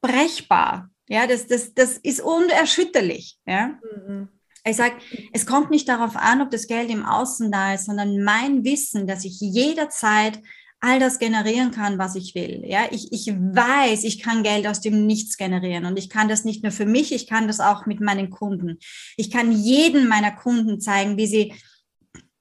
unbrechbar. 0.02 0.90
Ja, 1.08 1.26
das, 1.26 1.46
das, 1.46 1.74
das 1.74 1.98
ist 1.98 2.20
unerschütterlich. 2.20 3.38
Ja. 3.46 3.78
Mhm. 4.06 4.28
Ich 4.64 4.76
sage, 4.76 4.96
es 5.32 5.46
kommt 5.46 5.70
nicht 5.70 5.88
darauf 5.88 6.16
an, 6.16 6.40
ob 6.40 6.50
das 6.50 6.66
Geld 6.66 6.90
im 6.90 7.04
Außen 7.04 7.52
da 7.52 7.74
ist, 7.74 7.86
sondern 7.86 8.24
mein 8.24 8.64
Wissen, 8.64 9.06
dass 9.06 9.24
ich 9.24 9.38
jederzeit 9.40 10.40
all 10.80 10.98
das 10.98 11.20
generieren 11.20 11.70
kann, 11.70 11.98
was 11.98 12.16
ich 12.16 12.34
will. 12.34 12.62
Ja, 12.66 12.86
ich, 12.90 13.12
ich 13.12 13.28
weiß, 13.28 14.02
ich 14.02 14.20
kann 14.22 14.42
Geld 14.42 14.66
aus 14.66 14.80
dem 14.80 15.06
Nichts 15.06 15.36
generieren 15.36 15.86
und 15.86 15.96
ich 15.98 16.10
kann 16.10 16.28
das 16.28 16.44
nicht 16.44 16.64
nur 16.64 16.72
für 16.72 16.84
mich, 16.84 17.12
ich 17.12 17.28
kann 17.28 17.46
das 17.46 17.60
auch 17.60 17.86
mit 17.86 18.00
meinen 18.00 18.28
Kunden. 18.28 18.78
Ich 19.16 19.30
kann 19.30 19.52
jeden 19.52 20.08
meiner 20.08 20.32
Kunden 20.32 20.80
zeigen, 20.80 21.16
wie 21.16 21.26
sie 21.26 21.54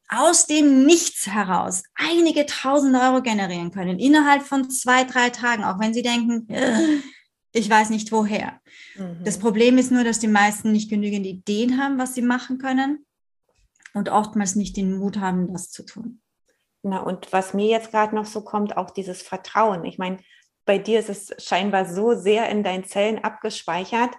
aus 0.10 0.48
dem 0.48 0.86
Nichts 0.86 1.28
heraus 1.28 1.84
einige 1.96 2.46
tausend 2.46 2.96
Euro 2.96 3.22
generieren 3.22 3.72
können 3.72 4.00
innerhalb 4.00 4.44
von 4.44 4.70
zwei, 4.70 5.04
drei 5.04 5.30
Tagen, 5.30 5.64
auch 5.64 5.80
wenn 5.80 5.94
sie 5.94 6.04
denken, 6.04 6.48
ich 7.56 7.70
weiß 7.70 7.90
nicht 7.90 8.12
woher. 8.12 8.60
Mhm. 8.96 9.24
Das 9.24 9.40
Problem 9.40 9.78
ist 9.78 9.92
nur, 9.92 10.04
dass 10.04 10.20
die 10.20 10.28
meisten 10.28 10.72
nicht 10.72 10.90
genügend 10.90 11.26
Ideen 11.26 11.82
haben, 11.82 11.98
was 11.98 12.14
sie 12.14 12.22
machen 12.22 12.58
können 12.58 13.06
und 13.94 14.10
oftmals 14.10 14.56
nicht 14.56 14.76
den 14.76 14.98
Mut 14.98 15.18
haben, 15.20 15.52
das 15.54 15.72
zu 15.72 15.84
tun. 15.84 16.22
Na, 16.84 17.00
und 17.00 17.32
was 17.32 17.54
mir 17.54 17.68
jetzt 17.68 17.92
gerade 17.92 18.14
noch 18.14 18.26
so 18.26 18.42
kommt, 18.42 18.78
auch 18.78 18.92
dieses 18.92 19.22
Vertrauen. 19.22 19.86
Ich 19.86 19.98
meine, 19.98 20.20
bei 20.66 20.78
dir 20.78 21.00
ist 21.00 21.10
es 21.10 21.34
scheinbar 21.44 21.86
so 21.86 22.14
sehr 22.14 22.50
in 22.50 22.62
deinen 22.62 22.84
Zellen 22.84 23.24
abgespeichert. 23.24 24.14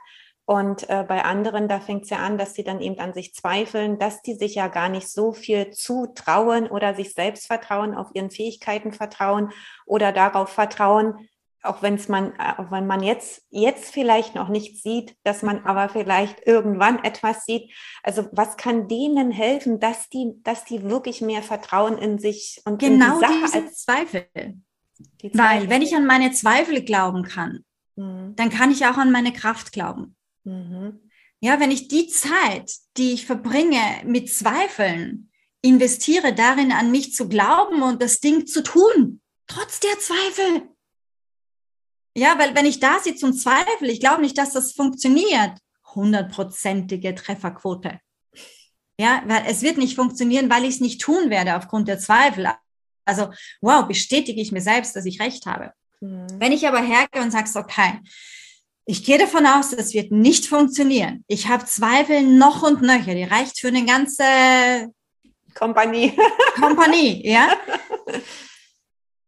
Und 0.46 0.88
äh, 0.88 1.04
bei 1.06 1.24
anderen, 1.24 1.68
da 1.68 1.80
fängt 1.80 2.04
es 2.04 2.10
ja 2.10 2.18
an, 2.18 2.38
dass 2.38 2.54
sie 2.54 2.64
dann 2.64 2.80
eben 2.80 3.00
an 3.00 3.12
sich 3.12 3.34
zweifeln, 3.34 3.98
dass 3.98 4.22
die 4.22 4.34
sich 4.34 4.54
ja 4.54 4.68
gar 4.68 4.88
nicht 4.88 5.08
so 5.08 5.32
viel 5.32 5.72
zutrauen 5.72 6.68
oder 6.68 6.94
sich 6.94 7.14
selbst 7.14 7.46
vertrauen, 7.48 7.94
auf 7.94 8.08
ihren 8.14 8.30
Fähigkeiten 8.30 8.92
vertrauen 8.92 9.50
oder 9.84 10.12
darauf 10.12 10.48
vertrauen, 10.48 11.28
auch 11.66 11.82
wenn 11.82 11.94
es 11.94 12.08
man, 12.08 12.32
äh, 12.38 12.54
auch 12.58 12.70
wenn 12.70 12.86
man 12.86 13.02
jetzt, 13.02 13.42
jetzt 13.50 13.92
vielleicht 13.92 14.34
noch 14.34 14.48
nicht 14.48 14.82
sieht, 14.82 15.16
dass 15.24 15.42
man 15.42 15.64
aber 15.64 15.88
vielleicht 15.88 16.46
irgendwann 16.46 17.02
etwas 17.04 17.44
sieht. 17.44 17.72
Also 18.02 18.28
was 18.32 18.56
kann 18.56 18.88
denen 18.88 19.30
helfen, 19.30 19.80
dass 19.80 20.08
die, 20.08 20.34
dass 20.42 20.64
die 20.64 20.82
wirklich 20.82 21.20
mehr 21.20 21.42
Vertrauen 21.42 21.98
in 21.98 22.18
sich 22.18 22.60
und 22.64 22.78
genau 22.78 23.20
in 23.20 23.20
die 23.20 23.26
Sache 23.26 23.40
diese 23.44 23.58
als 23.58 23.84
Zweifel. 23.84 24.26
Die 25.22 25.32
Zweifel. 25.32 25.60
Weil 25.60 25.70
wenn 25.70 25.82
ich 25.82 25.94
an 25.94 26.06
meine 26.06 26.32
Zweifel 26.32 26.82
glauben 26.82 27.22
kann, 27.22 27.64
mhm. 27.96 28.34
dann 28.36 28.50
kann 28.50 28.70
ich 28.70 28.86
auch 28.86 28.96
an 28.96 29.12
meine 29.12 29.32
Kraft 29.32 29.72
glauben. 29.72 30.16
Mhm. 30.44 31.00
Ja, 31.40 31.60
wenn 31.60 31.70
ich 31.70 31.88
die 31.88 32.08
Zeit, 32.08 32.72
die 32.96 33.12
ich 33.12 33.26
verbringe 33.26 33.80
mit 34.04 34.32
Zweifeln, 34.32 35.30
investiere 35.60 36.34
darin, 36.34 36.72
an 36.72 36.90
mich 36.90 37.14
zu 37.14 37.28
glauben 37.28 37.82
und 37.82 38.02
das 38.02 38.20
Ding 38.20 38.46
zu 38.46 38.62
tun, 38.62 39.20
trotz 39.46 39.80
der 39.80 39.98
Zweifel, 39.98 40.68
ja, 42.16 42.38
weil 42.38 42.54
wenn 42.54 42.64
ich 42.64 42.80
da 42.80 42.98
sitze 42.98 43.26
und 43.26 43.34
zweifle, 43.34 43.92
ich 43.92 44.00
glaube 44.00 44.22
nicht, 44.22 44.38
dass 44.38 44.54
das 44.54 44.72
funktioniert. 44.72 45.58
Hundertprozentige 45.94 47.14
Trefferquote. 47.14 48.00
Ja, 48.98 49.22
weil 49.26 49.44
es 49.46 49.60
wird 49.60 49.76
nicht 49.76 49.96
funktionieren, 49.96 50.48
weil 50.48 50.64
ich 50.64 50.76
es 50.76 50.80
nicht 50.80 51.02
tun 51.02 51.28
werde 51.28 51.56
aufgrund 51.56 51.88
der 51.88 51.98
Zweifel. 51.98 52.48
Also, 53.04 53.28
wow, 53.60 53.86
bestätige 53.86 54.40
ich 54.40 54.50
mir 54.50 54.62
selbst, 54.62 54.96
dass 54.96 55.04
ich 55.04 55.20
recht 55.20 55.44
habe. 55.44 55.72
Mhm. 56.00 56.26
Wenn 56.38 56.52
ich 56.52 56.66
aber 56.66 56.80
hergehe 56.80 57.20
und 57.20 57.32
sage, 57.32 57.50
okay, 57.54 58.00
ich 58.86 59.04
gehe 59.04 59.18
davon 59.18 59.46
aus, 59.46 59.70
das 59.70 59.92
wird 59.92 60.10
nicht 60.10 60.46
funktionieren. 60.46 61.22
Ich 61.28 61.48
habe 61.48 61.66
Zweifel 61.66 62.22
noch 62.22 62.62
und 62.62 62.80
nöcher. 62.80 63.14
Die 63.14 63.24
reicht 63.24 63.60
für 63.60 63.68
eine 63.68 63.84
ganze 63.84 64.24
Kompanie. 65.54 66.16
Kompanie, 66.54 67.28
ja. 67.28 67.54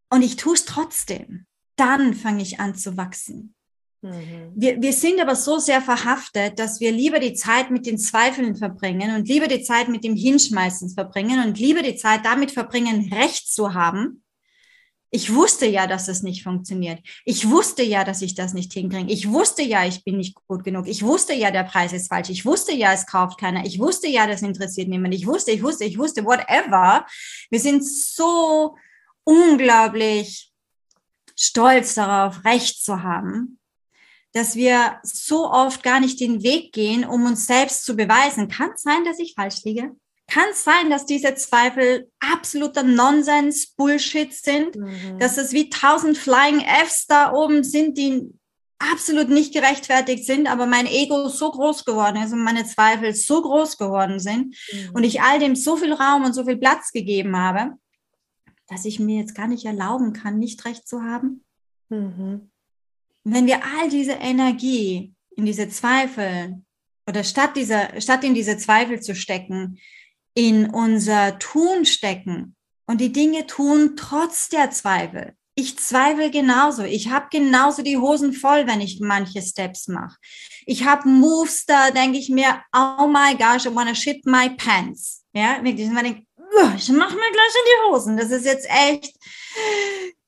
Und 0.08 0.22
ich 0.22 0.36
tue 0.36 0.54
es 0.54 0.64
trotzdem 0.64 1.47
dann 1.78 2.14
fange 2.14 2.42
ich 2.42 2.60
an 2.60 2.74
zu 2.74 2.96
wachsen. 2.96 3.54
Mhm. 4.00 4.52
Wir, 4.54 4.80
wir 4.80 4.92
sind 4.92 5.20
aber 5.20 5.34
so 5.34 5.58
sehr 5.58 5.80
verhaftet, 5.80 6.58
dass 6.58 6.80
wir 6.80 6.92
lieber 6.92 7.18
die 7.18 7.34
Zeit 7.34 7.70
mit 7.70 7.86
den 7.86 7.98
Zweifeln 7.98 8.54
verbringen 8.54 9.14
und 9.16 9.28
lieber 9.28 9.48
die 9.48 9.62
Zeit 9.62 9.88
mit 9.88 10.04
dem 10.04 10.14
Hinschmeißen 10.14 10.90
verbringen 10.90 11.44
und 11.44 11.58
lieber 11.58 11.82
die 11.82 11.96
Zeit 11.96 12.24
damit 12.24 12.52
verbringen, 12.52 13.12
Recht 13.12 13.52
zu 13.52 13.74
haben. 13.74 14.22
Ich 15.10 15.34
wusste 15.34 15.64
ja, 15.64 15.86
dass 15.86 16.06
es 16.08 16.22
nicht 16.22 16.42
funktioniert. 16.42 17.00
Ich 17.24 17.48
wusste 17.48 17.82
ja, 17.82 18.04
dass 18.04 18.20
ich 18.20 18.34
das 18.34 18.52
nicht 18.52 18.74
hinkriege. 18.74 19.10
Ich 19.10 19.30
wusste 19.30 19.62
ja, 19.62 19.86
ich 19.86 20.04
bin 20.04 20.18
nicht 20.18 20.34
gut 20.46 20.64
genug. 20.64 20.86
Ich 20.86 21.02
wusste 21.02 21.32
ja, 21.32 21.50
der 21.50 21.64
Preis 21.64 21.94
ist 21.94 22.08
falsch. 22.08 22.28
Ich 22.28 22.44
wusste 22.44 22.74
ja, 22.74 22.92
es 22.92 23.06
kauft 23.06 23.40
keiner. 23.40 23.64
Ich 23.64 23.78
wusste 23.78 24.06
ja, 24.06 24.26
das 24.26 24.42
interessiert 24.42 24.88
niemand. 24.88 25.14
Ich 25.14 25.26
wusste, 25.26 25.50
ich 25.50 25.62
wusste, 25.62 25.86
ich 25.86 25.98
wusste, 25.98 26.24
whatever. 26.26 27.06
Wir 27.50 27.58
sind 27.58 27.86
so 27.86 28.76
unglaublich 29.24 30.47
stolz 31.38 31.94
darauf, 31.94 32.44
Recht 32.44 32.84
zu 32.84 33.02
haben, 33.02 33.58
dass 34.32 34.56
wir 34.56 34.98
so 35.02 35.50
oft 35.50 35.82
gar 35.82 36.00
nicht 36.00 36.20
den 36.20 36.42
Weg 36.42 36.72
gehen, 36.72 37.04
um 37.04 37.24
uns 37.24 37.46
selbst 37.46 37.84
zu 37.84 37.96
beweisen. 37.96 38.48
Kann 38.48 38.72
es 38.74 38.82
sein, 38.82 39.04
dass 39.04 39.18
ich 39.18 39.34
falsch 39.34 39.64
liege? 39.64 39.92
Kann 40.26 40.44
es 40.50 40.62
sein, 40.64 40.90
dass 40.90 41.06
diese 41.06 41.34
Zweifel 41.36 42.10
absoluter 42.20 42.82
Nonsens, 42.82 43.68
Bullshit 43.68 44.34
sind? 44.34 44.76
Mhm. 44.76 45.18
Dass 45.18 45.38
es 45.38 45.52
wie 45.52 45.70
tausend 45.70 46.18
Flying 46.18 46.60
Fs 46.60 47.06
da 47.06 47.32
oben 47.32 47.64
sind, 47.64 47.96
die 47.96 48.28
absolut 48.78 49.28
nicht 49.28 49.54
gerechtfertigt 49.54 50.24
sind, 50.24 50.46
aber 50.46 50.66
mein 50.66 50.86
Ego 50.86 51.28
so 51.28 51.50
groß 51.50 51.84
geworden 51.84 52.22
ist 52.22 52.32
und 52.32 52.44
meine 52.44 52.64
Zweifel 52.64 53.14
so 53.14 53.42
groß 53.42 53.78
geworden 53.78 54.20
sind 54.20 54.54
mhm. 54.72 54.90
und 54.92 55.04
ich 55.04 55.20
all 55.20 55.38
dem 55.38 55.56
so 55.56 55.76
viel 55.76 55.92
Raum 55.92 56.24
und 56.24 56.32
so 56.32 56.44
viel 56.44 56.58
Platz 56.58 56.92
gegeben 56.92 57.36
habe, 57.36 57.72
dass 58.68 58.84
ich 58.84 59.00
mir 59.00 59.18
jetzt 59.18 59.34
gar 59.34 59.48
nicht 59.48 59.64
erlauben 59.64 60.12
kann, 60.12 60.38
nicht 60.38 60.64
recht 60.64 60.86
zu 60.86 61.02
haben? 61.02 61.44
Mhm. 61.88 62.50
Wenn 63.24 63.46
wir 63.46 63.64
all 63.64 63.88
diese 63.88 64.12
Energie 64.12 65.14
in 65.36 65.44
diese 65.44 65.68
Zweifel 65.68 66.62
oder 67.06 67.24
statt 67.24 67.56
dieser, 67.56 68.00
statt 68.00 68.24
in 68.24 68.34
diese 68.34 68.56
Zweifel 68.58 69.00
zu 69.00 69.14
stecken, 69.14 69.78
in 70.34 70.70
unser 70.70 71.38
Tun 71.38 71.84
stecken 71.84 72.54
und 72.86 73.00
die 73.00 73.12
Dinge 73.12 73.46
tun 73.46 73.96
trotz 73.96 74.48
der 74.48 74.70
Zweifel. 74.70 75.34
Ich 75.56 75.76
zweifle 75.76 76.30
genauso. 76.30 76.84
Ich 76.84 77.10
habe 77.10 77.26
genauso 77.32 77.82
die 77.82 77.98
Hosen 77.98 78.32
voll, 78.32 78.68
wenn 78.68 78.80
ich 78.80 79.00
manche 79.00 79.42
Steps 79.42 79.88
mache. 79.88 80.16
Ich 80.66 80.84
habe 80.84 81.08
Moves, 81.08 81.66
da 81.66 81.90
denke 81.90 82.18
ich 82.18 82.28
mir, 82.28 82.62
oh 82.72 83.08
my 83.08 83.36
gosh, 83.36 83.66
I 83.66 83.74
wanna 83.74 83.96
shit 83.96 84.24
my 84.24 84.50
pants. 84.50 85.24
Ja, 85.32 85.58
wirklich, 85.64 85.90
man 85.90 86.04
denkt, 86.04 86.27
ich 86.76 86.88
mache 86.90 87.14
mir 87.14 87.30
gleich 87.32 87.54
in 87.54 87.66
die 87.66 87.90
Hosen. 87.90 88.16
Das 88.16 88.30
ist 88.30 88.44
jetzt 88.44 88.68
echt, 88.68 89.14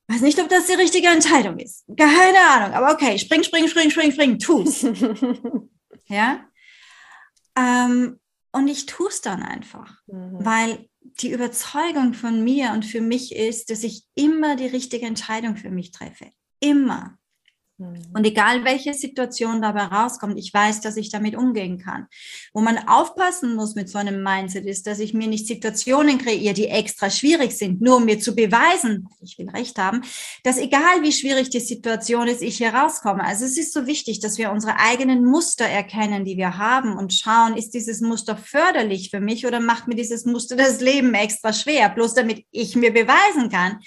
weiß 0.07 0.21
nicht, 0.21 0.39
ob 0.39 0.49
das 0.49 0.67
die 0.67 0.73
richtige 0.73 1.07
Entscheidung 1.07 1.59
ist. 1.59 1.85
Keine 1.97 2.39
Ahnung, 2.49 2.73
aber 2.73 2.93
okay, 2.93 3.17
spring, 3.17 3.43
spring, 3.43 3.67
spring, 3.67 3.91
spring, 3.91 4.11
spring, 4.11 4.39
tu's. 4.39 4.83
ja. 6.07 6.45
Ähm, 7.55 8.19
und 8.51 8.67
ich 8.67 8.85
tue 8.85 9.09
es 9.09 9.21
dann 9.21 9.43
einfach, 9.43 10.01
mhm. 10.07 10.43
weil 10.43 10.89
die 11.01 11.31
Überzeugung 11.31 12.13
von 12.13 12.43
mir 12.43 12.71
und 12.71 12.85
für 12.85 13.01
mich 13.01 13.35
ist, 13.35 13.69
dass 13.69 13.83
ich 13.83 14.05
immer 14.15 14.55
die 14.55 14.67
richtige 14.67 15.05
Entscheidung 15.05 15.55
für 15.55 15.69
mich 15.69 15.91
treffe. 15.91 16.31
Immer. 16.59 17.17
Mhm. 17.81 18.11
Und 18.13 18.25
egal 18.25 18.63
welche 18.63 18.93
Situation 18.93 19.61
dabei 19.61 19.85
rauskommt, 19.85 20.37
ich 20.37 20.53
weiß, 20.53 20.81
dass 20.81 20.97
ich 20.97 21.09
damit 21.09 21.35
umgehen 21.35 21.79
kann. 21.79 22.07
Wo 22.53 22.61
man 22.61 22.77
aufpassen 22.87 23.55
muss 23.55 23.75
mit 23.75 23.89
so 23.89 23.97
einem 23.97 24.21
Mindset 24.21 24.65
ist, 24.65 24.85
dass 24.85 24.99
ich 24.99 25.13
mir 25.13 25.27
nicht 25.27 25.47
Situationen 25.47 26.19
kreiere, 26.19 26.53
die 26.53 26.67
extra 26.67 27.09
schwierig 27.09 27.53
sind, 27.53 27.81
nur 27.81 27.97
um 27.97 28.05
mir 28.05 28.19
zu 28.19 28.35
beweisen, 28.35 29.07
ich 29.21 29.37
will 29.37 29.49
recht 29.49 29.77
haben, 29.77 30.01
dass 30.43 30.57
egal 30.57 31.01
wie 31.01 31.11
schwierig 31.11 31.49
die 31.49 31.59
Situation 31.59 32.27
ist, 32.27 32.41
ich 32.41 32.57
hier 32.57 32.73
rauskomme. 32.73 33.23
Also 33.23 33.45
es 33.45 33.57
ist 33.57 33.73
so 33.73 33.87
wichtig, 33.87 34.19
dass 34.19 34.37
wir 34.37 34.51
unsere 34.51 34.77
eigenen 34.77 35.25
Muster 35.25 35.65
erkennen, 35.65 36.25
die 36.25 36.37
wir 36.37 36.57
haben 36.57 36.97
und 36.97 37.13
schauen, 37.13 37.57
ist 37.57 37.73
dieses 37.73 38.01
Muster 38.01 38.37
förderlich 38.37 39.09
für 39.09 39.19
mich 39.19 39.47
oder 39.47 39.59
macht 39.59 39.87
mir 39.87 39.95
dieses 39.95 40.25
Muster 40.25 40.55
das 40.55 40.81
Leben 40.81 41.13
extra 41.13 41.51
schwer, 41.53 41.89
bloß 41.89 42.13
damit 42.13 42.45
ich 42.51 42.75
mir 42.75 42.93
beweisen 42.93 43.49
kann, 43.49 43.79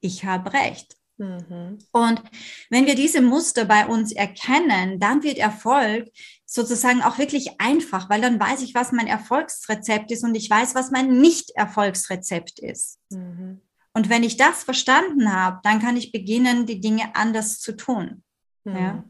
ich 0.00 0.24
habe 0.24 0.52
recht. 0.52 0.96
Mhm. 1.18 1.78
Und 1.92 2.22
wenn 2.70 2.86
wir 2.86 2.94
diese 2.94 3.22
Muster 3.22 3.64
bei 3.64 3.86
uns 3.86 4.12
erkennen, 4.12 5.00
dann 5.00 5.22
wird 5.22 5.38
Erfolg 5.38 6.08
sozusagen 6.44 7.02
auch 7.02 7.18
wirklich 7.18 7.60
einfach, 7.60 8.08
weil 8.10 8.20
dann 8.20 8.38
weiß 8.38 8.62
ich, 8.62 8.74
was 8.74 8.92
mein 8.92 9.06
Erfolgsrezept 9.06 10.10
ist 10.12 10.24
und 10.24 10.34
ich 10.34 10.48
weiß, 10.48 10.74
was 10.74 10.90
mein 10.90 11.20
Nicht-Erfolgsrezept 11.20 12.58
ist. 12.60 12.98
Mhm. 13.10 13.60
Und 13.94 14.10
wenn 14.10 14.22
ich 14.22 14.36
das 14.36 14.62
verstanden 14.62 15.32
habe, 15.32 15.60
dann 15.62 15.80
kann 15.80 15.96
ich 15.96 16.12
beginnen, 16.12 16.66
die 16.66 16.80
Dinge 16.80 17.14
anders 17.16 17.60
zu 17.60 17.76
tun. 17.76 18.22
Mhm. 18.64 18.76
Ja. 18.76 19.04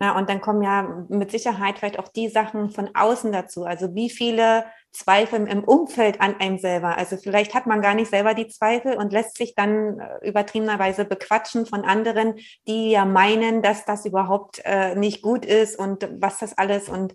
Ja, 0.00 0.16
und 0.16 0.28
dann 0.28 0.40
kommen 0.40 0.62
ja 0.62 1.04
mit 1.08 1.30
Sicherheit 1.30 1.78
vielleicht 1.78 1.98
auch 1.98 2.08
die 2.08 2.28
Sachen 2.28 2.70
von 2.70 2.90
außen 2.94 3.32
dazu. 3.32 3.64
Also 3.64 3.94
wie 3.94 4.10
viele 4.10 4.64
Zweifel 4.92 5.46
im 5.46 5.62
Umfeld 5.62 6.20
an 6.20 6.40
einem 6.40 6.58
selber. 6.58 6.98
Also 6.98 7.16
vielleicht 7.16 7.54
hat 7.54 7.66
man 7.66 7.80
gar 7.80 7.94
nicht 7.94 8.10
selber 8.10 8.34
die 8.34 8.48
Zweifel 8.48 8.96
und 8.96 9.12
lässt 9.12 9.36
sich 9.36 9.54
dann 9.54 10.00
äh, 10.00 10.28
übertriebenerweise 10.28 11.04
bequatschen 11.04 11.64
von 11.64 11.84
anderen, 11.84 12.34
die 12.66 12.90
ja 12.90 13.04
meinen, 13.04 13.62
dass 13.62 13.84
das 13.84 14.04
überhaupt 14.04 14.60
äh, 14.64 14.96
nicht 14.96 15.22
gut 15.22 15.44
ist 15.44 15.78
und 15.78 16.08
was 16.20 16.38
das 16.38 16.58
alles 16.58 16.88
und 16.88 17.14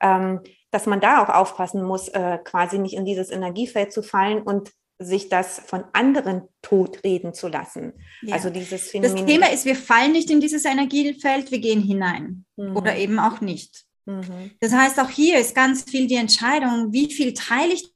ähm, 0.00 0.40
dass 0.70 0.86
man 0.86 1.00
da 1.00 1.22
auch 1.22 1.28
aufpassen 1.28 1.82
muss, 1.82 2.08
äh, 2.08 2.38
quasi 2.44 2.78
nicht 2.78 2.94
in 2.94 3.04
dieses 3.04 3.30
Energiefeld 3.30 3.92
zu 3.92 4.02
fallen 4.02 4.42
und 4.42 4.70
sich 4.98 5.28
das 5.28 5.60
von 5.66 5.84
anderen 5.92 6.42
totreden 6.62 7.34
zu 7.34 7.48
lassen. 7.48 7.92
Ja. 8.22 8.34
Also 8.34 8.50
dieses 8.50 8.90
Phänomen. 8.90 9.16
Das 9.16 9.26
Thema 9.26 9.52
ist, 9.52 9.64
wir 9.64 9.76
fallen 9.76 10.12
nicht 10.12 10.30
in 10.30 10.40
dieses 10.40 10.64
Energiefeld, 10.64 11.50
wir 11.50 11.58
gehen 11.58 11.82
hinein 11.82 12.44
mhm. 12.56 12.76
oder 12.76 12.96
eben 12.96 13.18
auch 13.18 13.40
nicht. 13.40 13.84
Mhm. 14.06 14.52
Das 14.60 14.72
heißt, 14.72 14.98
auch 15.00 15.10
hier 15.10 15.38
ist 15.38 15.54
ganz 15.54 15.82
viel 15.82 16.06
die 16.06 16.14
Entscheidung, 16.14 16.92
wie 16.92 17.12
viel 17.12 17.34
teile 17.34 17.74
ich 17.74 17.92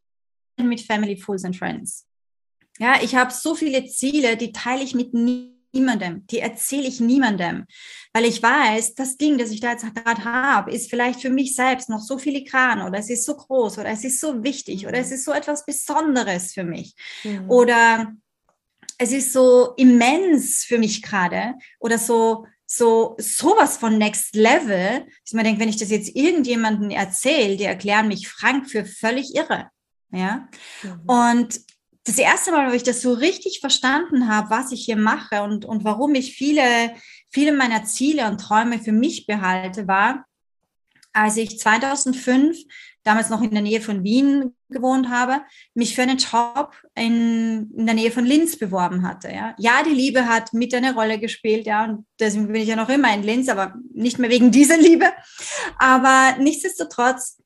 mit 0.59 0.83
Family, 0.83 1.17
Fools 1.17 1.45
and 1.45 1.57
Friends. 1.57 2.07
Ja, 2.79 3.01
ich 3.03 3.15
habe 3.15 3.33
so 3.33 3.55
viele 3.55 3.87
Ziele, 3.87 4.37
die 4.37 4.53
teile 4.53 4.83
ich 4.83 4.95
mit 4.95 5.15
niemandem, 5.15 5.60
die 5.73 6.39
erzähle 6.39 6.89
ich 6.89 7.01
niemandem, 7.01 7.67
weil 8.13 8.25
ich 8.25 8.43
weiß, 8.43 8.95
das 8.95 9.17
Ding, 9.17 9.39
das 9.39 9.51
ich 9.51 9.61
da 9.61 9.73
jetzt 9.73 9.85
gerade 9.95 10.25
habe, 10.25 10.73
ist 10.73 10.91
vielleicht 10.91 11.21
für 11.21 11.31
mich 11.31 11.55
selbst 11.55 11.89
noch 11.89 12.01
so 12.01 12.19
filigran 12.19 12.83
oder 12.83 12.99
es 12.99 13.11
ist 13.11 13.25
so 13.25 13.37
groß 13.37 13.79
oder 13.79 13.89
es 13.91 14.05
ist 14.05 14.21
so 14.21 14.43
wichtig 14.43 14.87
oder 14.87 14.99
es 14.99 15.11
ist 15.11 15.25
so 15.25 15.33
etwas 15.33 15.65
Besonderes 15.65 16.53
für 16.53 16.65
mich 16.65 16.95
mhm. 17.25 17.51
oder 17.51 18.13
es 18.99 19.13
ist 19.13 19.33
so 19.33 19.75
immens 19.77 20.65
für 20.65 20.79
mich 20.79 21.03
gerade 21.03 21.55
oder 21.79 21.99
so 21.99 22.47
so 22.67 23.17
sowas 23.19 23.79
von 23.79 23.99
Next 23.99 24.37
Level, 24.37 25.05
dass 25.25 25.33
man 25.33 25.45
denkt, 25.45 25.61
wenn 25.61 25.69
ich 25.69 25.79
das 25.79 25.91
jetzt 25.91 26.15
irgendjemandem 26.15 26.91
erzähle, 26.91 27.57
die 27.57 27.65
erklären 27.65 28.07
mich 28.07 28.29
Frank 28.29 28.71
für 28.71 28.85
völlig 28.85 29.35
irre. 29.35 29.71
Ja. 30.13 30.49
Mhm. 30.83 31.01
Und 31.07 31.61
das 32.11 32.19
erste 32.19 32.51
Mal, 32.51 32.71
wo 32.71 32.75
ich 32.75 32.83
das 32.83 33.03
so 33.03 33.13
richtig 33.13 33.61
verstanden 33.61 34.29
habe, 34.29 34.51
was 34.51 34.73
ich 34.73 34.85
hier 34.85 34.97
mache 34.97 35.43
und, 35.43 35.65
und 35.65 35.85
warum 35.85 36.15
ich 36.15 36.35
viele, 36.35 36.63
viele 37.31 37.53
meiner 37.53 37.85
Ziele 37.85 38.27
und 38.27 38.41
Träume 38.41 38.81
für 38.81 38.93
mich 38.93 39.27
behalte, 39.27 39.87
war, 39.87 40.25
als 41.13 41.37
ich 41.37 41.59
2005 41.59 42.59
damals 43.05 43.31
noch 43.31 43.43
in 43.43 43.53
der 43.53 43.63
Nähe 43.63 43.81
von 43.81 44.03
Wien 44.03 44.55
gewohnt 44.69 45.09
habe, 45.09 45.41
mich 45.75 45.95
für 45.95 46.03
einen 46.03 46.19
Job 46.19 46.75
in, 46.95 47.71
in 47.77 47.87
der 47.87 47.95
Nähe 47.95 48.11
von 48.11 48.27
Linz 48.27 48.59
beworben 48.59 49.07
hatte. 49.07 49.31
Ja. 49.33 49.55
ja, 49.59 49.83
die 49.83 49.95
Liebe 49.95 50.27
hat 50.27 50.53
mit 50.53 50.75
eine 50.75 50.95
Rolle 50.95 51.19
gespielt, 51.19 51.67
ja, 51.67 51.85
und 51.85 52.07
deswegen 52.19 52.49
bin 52.49 52.63
ich 52.63 52.69
ja 52.69 52.77
noch 52.77 52.89
immer 52.89 53.15
in 53.15 53.23
Linz, 53.23 53.49
aber 53.49 53.75
nicht 53.95 54.19
mehr 54.19 54.31
wegen 54.31 54.51
dieser 54.51 54.77
Liebe. 54.77 55.07
Aber 55.79 56.37
nichtsdestotrotz 56.39 57.39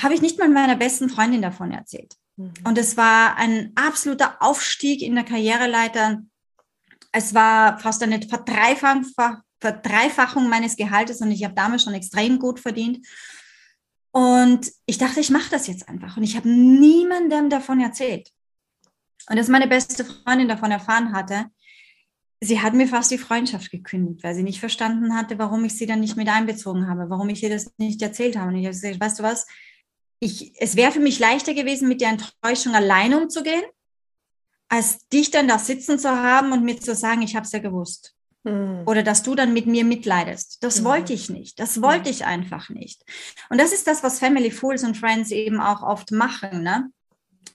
habe 0.00 0.14
ich 0.14 0.22
nicht 0.22 0.38
mal 0.38 0.48
meiner 0.48 0.76
besten 0.76 1.08
Freundin 1.08 1.42
davon 1.42 1.72
erzählt. 1.72 2.14
Mhm. 2.36 2.52
Und 2.64 2.78
es 2.78 2.96
war 2.96 3.36
ein 3.36 3.72
absoluter 3.74 4.36
Aufstieg 4.40 5.02
in 5.02 5.14
der 5.14 5.24
Karriereleiter. 5.24 6.22
Es 7.12 7.34
war 7.34 7.78
fast 7.78 8.02
eine 8.02 8.20
Verdreifachung, 8.22 9.04
Verdreifachung 9.60 10.48
meines 10.48 10.76
Gehaltes 10.76 11.20
und 11.20 11.30
ich 11.30 11.44
habe 11.44 11.54
damals 11.54 11.84
schon 11.84 11.94
extrem 11.94 12.38
gut 12.38 12.60
verdient. 12.60 13.06
Und 14.10 14.70
ich 14.86 14.98
dachte, 14.98 15.20
ich 15.20 15.30
mache 15.30 15.50
das 15.50 15.66
jetzt 15.66 15.88
einfach. 15.88 16.16
Und 16.16 16.22
ich 16.22 16.36
habe 16.36 16.48
niemandem 16.48 17.50
davon 17.50 17.80
erzählt. 17.80 18.30
Und 19.28 19.38
als 19.38 19.48
meine 19.48 19.66
beste 19.66 20.04
Freundin 20.04 20.48
davon 20.48 20.70
erfahren 20.70 21.12
hatte, 21.12 21.46
sie 22.40 22.60
hat 22.60 22.74
mir 22.74 22.86
fast 22.86 23.10
die 23.10 23.18
Freundschaft 23.18 23.70
gekündigt, 23.70 24.22
weil 24.22 24.34
sie 24.34 24.42
nicht 24.42 24.60
verstanden 24.60 25.16
hatte, 25.16 25.38
warum 25.38 25.64
ich 25.64 25.76
sie 25.76 25.86
dann 25.86 26.00
nicht 26.00 26.16
mit 26.16 26.28
einbezogen 26.28 26.88
habe, 26.88 27.08
warum 27.08 27.28
ich 27.28 27.42
ihr 27.42 27.48
das 27.48 27.72
nicht 27.78 28.02
erzählt 28.02 28.36
habe. 28.36 28.48
Und 28.48 28.56
ich 28.56 28.66
habe 28.66 28.74
gesagt, 28.74 29.00
weißt 29.00 29.18
du 29.18 29.22
was, 29.22 29.46
ich, 30.24 30.52
es 30.58 30.74
wäre 30.74 30.92
für 30.92 31.00
mich 31.00 31.18
leichter 31.18 31.54
gewesen, 31.54 31.86
mit 31.86 32.00
der 32.00 32.10
Enttäuschung 32.10 32.74
allein 32.74 33.14
umzugehen, 33.14 33.62
als 34.68 35.06
dich 35.08 35.30
dann 35.30 35.48
da 35.48 35.58
sitzen 35.58 35.98
zu 35.98 36.10
haben 36.10 36.52
und 36.52 36.64
mir 36.64 36.80
zu 36.80 36.94
sagen, 36.94 37.22
ich 37.22 37.36
habe 37.36 37.44
es 37.44 37.52
ja 37.52 37.58
gewusst. 37.58 38.14
Mhm. 38.42 38.82
Oder 38.86 39.02
dass 39.02 39.22
du 39.22 39.34
dann 39.34 39.52
mit 39.52 39.66
mir 39.66 39.84
mitleidest. 39.84 40.62
Das 40.62 40.80
mhm. 40.80 40.84
wollte 40.84 41.12
ich 41.12 41.28
nicht. 41.28 41.60
Das 41.60 41.82
wollte 41.82 42.08
ich 42.08 42.24
einfach 42.24 42.70
nicht. 42.70 43.02
Und 43.50 43.60
das 43.60 43.72
ist 43.72 43.86
das, 43.86 44.02
was 44.02 44.18
Family 44.18 44.50
Fools 44.50 44.82
und 44.82 44.96
Friends 44.96 45.30
eben 45.30 45.60
auch 45.60 45.82
oft 45.82 46.10
machen. 46.10 46.62
Ne? 46.62 46.90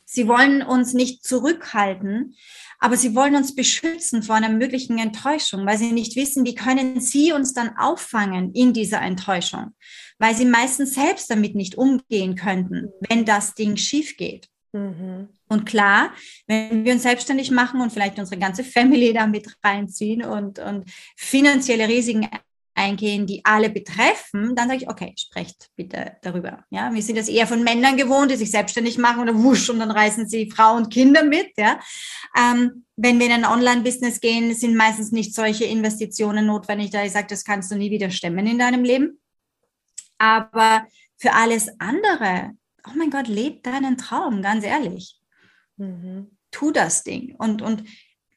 Sie 0.05 0.27
wollen 0.27 0.61
uns 0.61 0.93
nicht 0.93 1.23
zurückhalten, 1.23 2.35
aber 2.79 2.97
sie 2.97 3.13
wollen 3.15 3.35
uns 3.35 3.55
beschützen 3.55 4.23
vor 4.23 4.35
einer 4.35 4.49
möglichen 4.49 4.97
Enttäuschung, 4.97 5.65
weil 5.65 5.77
sie 5.77 5.91
nicht 5.91 6.15
wissen, 6.15 6.45
wie 6.45 6.55
können 6.55 7.01
sie 7.01 7.33
uns 7.33 7.53
dann 7.53 7.77
auffangen 7.77 8.53
in 8.53 8.73
dieser 8.73 9.01
Enttäuschung, 9.01 9.75
weil 10.17 10.35
sie 10.35 10.45
meistens 10.45 10.93
selbst 10.93 11.29
damit 11.29 11.55
nicht 11.55 11.75
umgehen 11.75 12.35
könnten, 12.35 12.89
wenn 13.07 13.25
das 13.25 13.53
Ding 13.53 13.75
schief 13.77 14.17
geht. 14.17 14.47
Mhm. 14.71 15.29
Und 15.47 15.65
klar, 15.65 16.13
wenn 16.47 16.85
wir 16.85 16.93
uns 16.93 17.03
selbstständig 17.03 17.51
machen 17.51 17.81
und 17.81 17.91
vielleicht 17.91 18.19
unsere 18.19 18.39
ganze 18.39 18.63
Family 18.63 19.13
da 19.15 19.27
mit 19.27 19.47
reinziehen 19.63 20.23
und, 20.23 20.59
und 20.59 20.89
finanzielle 21.17 21.87
Risiken 21.87 22.29
eingehen, 22.79 23.27
die 23.27 23.43
alle 23.43 23.69
betreffen, 23.69 24.55
dann 24.55 24.69
sage 24.69 24.83
ich, 24.83 24.89
okay, 24.89 25.13
sprecht 25.17 25.69
bitte 25.75 26.13
darüber. 26.21 26.63
Ja, 26.69 26.93
wir 26.93 27.01
sind 27.01 27.17
das 27.17 27.27
eher 27.27 27.45
von 27.45 27.63
Männern 27.63 27.97
gewohnt, 27.97 28.31
die 28.31 28.37
sich 28.37 28.51
selbstständig 28.51 28.97
machen 28.97 29.21
oder 29.21 29.35
wusch 29.35 29.69
und 29.69 29.79
dann 29.79 29.91
reißen 29.91 30.27
sie 30.27 30.49
Frau 30.49 30.75
und 30.75 30.91
Kinder 30.91 31.23
mit. 31.23 31.51
Ja, 31.57 31.79
ähm, 32.37 32.85
wenn 32.95 33.19
wir 33.19 33.25
in 33.25 33.33
ein 33.33 33.45
Online-Business 33.45 34.21
gehen, 34.21 34.53
sind 34.55 34.75
meistens 34.75 35.11
nicht 35.11 35.35
solche 35.35 35.65
Investitionen 35.65 36.45
notwendig, 36.45 36.91
da 36.91 37.03
ich 37.03 37.11
sage, 37.11 37.27
das 37.27 37.43
kannst 37.43 37.69
du 37.69 37.75
nie 37.75 37.91
wieder 37.91 38.09
stemmen 38.11 38.47
in 38.47 38.59
deinem 38.59 38.83
Leben. 38.83 39.19
Aber 40.17 40.87
für 41.17 41.33
alles 41.33 41.69
andere, 41.79 42.51
oh 42.87 42.91
mein 42.95 43.09
Gott, 43.09 43.27
leb 43.27 43.63
deinen 43.63 43.97
Traum, 43.97 44.41
ganz 44.41 44.63
ehrlich. 44.63 45.19
Mhm. 45.77 46.37
Tu 46.51 46.71
das 46.71 47.03
Ding. 47.03 47.35
Und, 47.37 47.61
und 47.61 47.83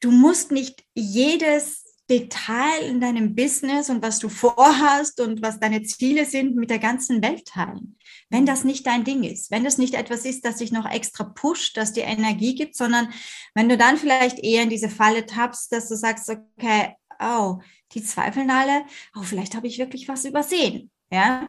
du 0.01 0.11
musst 0.11 0.51
nicht 0.51 0.85
jedes 0.95 1.82
Detail 2.13 2.83
in 2.83 3.01
deinem 3.01 3.35
Business 3.35 3.89
und 3.89 4.03
was 4.03 4.19
du 4.19 4.29
vorhast 4.29 5.19
und 5.19 5.41
was 5.41 5.59
deine 5.59 5.83
Ziele 5.83 6.27
sind 6.27 6.57
mit 6.57 6.69
der 6.69 6.79
ganzen 6.79 7.23
Welt 7.23 7.47
teilen. 7.47 7.97
Wenn 8.29 8.45
das 8.45 8.65
nicht 8.65 8.87
dein 8.87 9.05
Ding 9.05 9.23
ist, 9.23 9.51
wenn 9.51 9.65
das 9.65 9.79
nicht 9.79 9.95
etwas 9.95 10.27
ist, 10.27 10.45
das 10.45 10.57
dich 10.57 10.73
noch 10.73 10.91
extra 10.91 11.25
pusht, 11.25 11.79
das 11.79 11.95
dir 11.95 12.05
Energie 12.05 12.55
gibt, 12.55 12.77
sondern 12.77 13.09
wenn 13.55 13.71
du 13.71 13.79
dann 13.79 13.97
vielleicht 13.97 14.39
eher 14.41 14.63
in 14.63 14.69
diese 14.69 14.91
Falle 14.91 15.25
tappst, 15.25 15.73
dass 15.73 15.89
du 15.89 15.97
sagst, 15.97 16.29
okay, 16.29 16.95
oh, 17.19 17.61
die 17.93 18.03
zweifeln 18.03 18.51
alle, 18.51 18.85
oh, 19.17 19.23
vielleicht 19.23 19.55
habe 19.55 19.67
ich 19.67 19.79
wirklich 19.79 20.07
was 20.07 20.27
übersehen, 20.27 20.91
ja, 21.11 21.47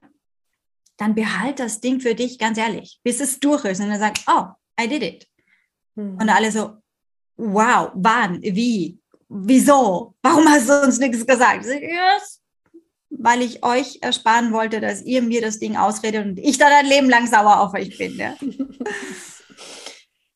dann 0.95 1.13
behalt 1.13 1.60
das 1.60 1.82
Ding 1.82 1.99
für 1.99 2.15
dich 2.15 2.39
ganz 2.39 2.58
ehrlich, 2.58 3.02
bis 3.04 3.19
es 3.19 3.39
durch 3.41 3.65
ist 3.65 3.82
und 3.82 3.89
dann 3.89 3.99
sagst, 3.99 4.23
oh, 4.28 4.45
I 4.80 4.88
did 4.88 5.04
it. 5.04 5.28
Mhm. 5.95 6.17
Und 6.21 6.30
alle 6.30 6.52
so, 6.52 6.78
wow, 7.36 7.91
wann, 7.95 8.41
wie, 8.41 9.03
wieso, 9.34 10.15
warum 10.22 10.48
hast 10.48 10.69
du 10.69 10.82
uns 10.84 11.00
nichts 11.00 11.26
gesagt? 11.26 11.65
Yes, 11.65 12.43
weil 13.17 13.41
ich 13.41 13.63
euch 13.63 14.00
ersparen 14.02 14.52
wollte, 14.54 14.82
dass 14.82 15.02
ihr 15.04 15.22
mir 15.22 15.41
das 15.41 15.60
Ding 15.60 15.78
ausredet 15.78 16.26
und 16.26 16.39
ich 16.39 16.58
dann 16.58 16.72
ein 16.72 16.86
Leben 16.86 17.10
lang 17.10 17.28
sauer 17.28 17.60
auf 17.60 17.74
euch 17.74 17.98
bin. 17.98 18.17
Ja. 18.17 18.36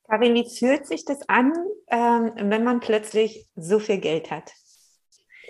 Karin, 0.10 0.36
wie 0.36 0.50
fühlt 0.50 0.88
sich 0.88 1.04
das 1.04 1.28
an, 1.28 1.52
ähm, 1.90 2.32
wenn 2.38 2.64
man 2.64 2.80
plötzlich 2.80 3.46
so 3.56 3.80
viel 3.80 3.98
Geld 3.98 4.32
hat? 4.32 4.54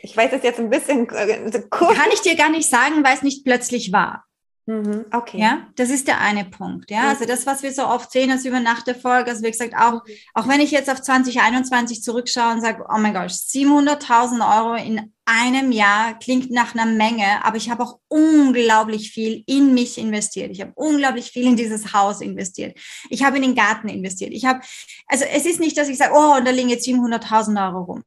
Ich 0.01 0.17
weiß 0.17 0.31
es 0.33 0.43
jetzt 0.43 0.59
ein 0.59 0.69
bisschen 0.69 1.07
äh, 1.09 1.51
kurz. 1.69 1.95
Kann 1.95 2.09
ich 2.13 2.21
dir 2.21 2.35
gar 2.35 2.49
nicht 2.49 2.69
sagen, 2.69 3.03
weil 3.03 3.15
es 3.15 3.23
nicht 3.23 3.43
plötzlich 3.45 3.91
war. 3.91 4.23
Mhm, 4.69 5.05
okay. 5.13 5.39
Ja, 5.39 5.65
das 5.77 5.89
ist 5.89 6.09
der 6.09 6.19
eine 6.19 6.43
Punkt. 6.43 6.91
Ja, 6.91 7.07
also 7.07 7.23
das, 7.23 7.45
was 7.45 7.63
wir 7.63 7.71
so 7.71 7.87
oft 7.87 8.11
sehen, 8.11 8.29
ist 8.31 8.45
über 8.45 8.59
Nacht 8.59 8.85
Erfolg. 8.89 9.29
Also 9.29 9.41
wie 9.43 9.51
gesagt, 9.51 9.73
auch, 9.73 10.01
auch 10.33 10.47
wenn 10.49 10.59
ich 10.59 10.71
jetzt 10.71 10.89
auf 10.89 11.01
2021 11.01 12.03
zurückschaue 12.03 12.51
und 12.51 12.61
sage, 12.61 12.85
oh 12.89 12.97
mein 12.97 13.13
Gott, 13.13 13.29
700.000 13.29 14.57
Euro 14.59 14.75
in 14.75 15.13
einem 15.23 15.71
Jahr 15.71 16.19
klingt 16.19 16.51
nach 16.51 16.75
einer 16.75 16.85
Menge, 16.85 17.45
aber 17.45 17.55
ich 17.55 17.69
habe 17.69 17.81
auch 17.81 17.99
unglaublich 18.09 19.11
viel 19.11 19.41
in 19.47 19.73
mich 19.73 19.97
investiert. 19.97 20.51
Ich 20.51 20.59
habe 20.59 20.73
unglaublich 20.75 21.31
viel 21.31 21.47
in 21.47 21.55
dieses 21.55 21.93
Haus 21.93 22.19
investiert. 22.19 22.77
Ich 23.09 23.23
habe 23.23 23.37
in 23.37 23.43
den 23.43 23.55
Garten 23.55 23.87
investiert. 23.87 24.33
Ich 24.33 24.43
habe, 24.43 24.59
also 25.07 25.23
es 25.23 25.45
ist 25.45 25.61
nicht, 25.61 25.77
dass 25.77 25.87
ich 25.87 25.97
sage, 25.97 26.13
oh, 26.13 26.35
und 26.35 26.45
da 26.45 26.51
liegen 26.51 26.69
jetzt 26.69 26.85
700.000 26.85 27.67
Euro 27.67 27.83
rum. 27.83 28.03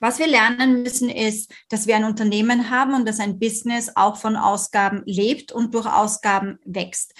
Was 0.00 0.18
wir 0.18 0.26
lernen 0.26 0.82
müssen, 0.82 1.08
ist, 1.08 1.52
dass 1.68 1.86
wir 1.86 1.96
ein 1.96 2.04
Unternehmen 2.04 2.70
haben 2.70 2.94
und 2.94 3.06
dass 3.06 3.20
ein 3.20 3.38
Business 3.38 3.90
auch 3.94 4.16
von 4.16 4.36
Ausgaben 4.36 5.02
lebt 5.06 5.52
und 5.52 5.74
durch 5.74 5.86
Ausgaben 5.86 6.58
wächst. 6.64 7.14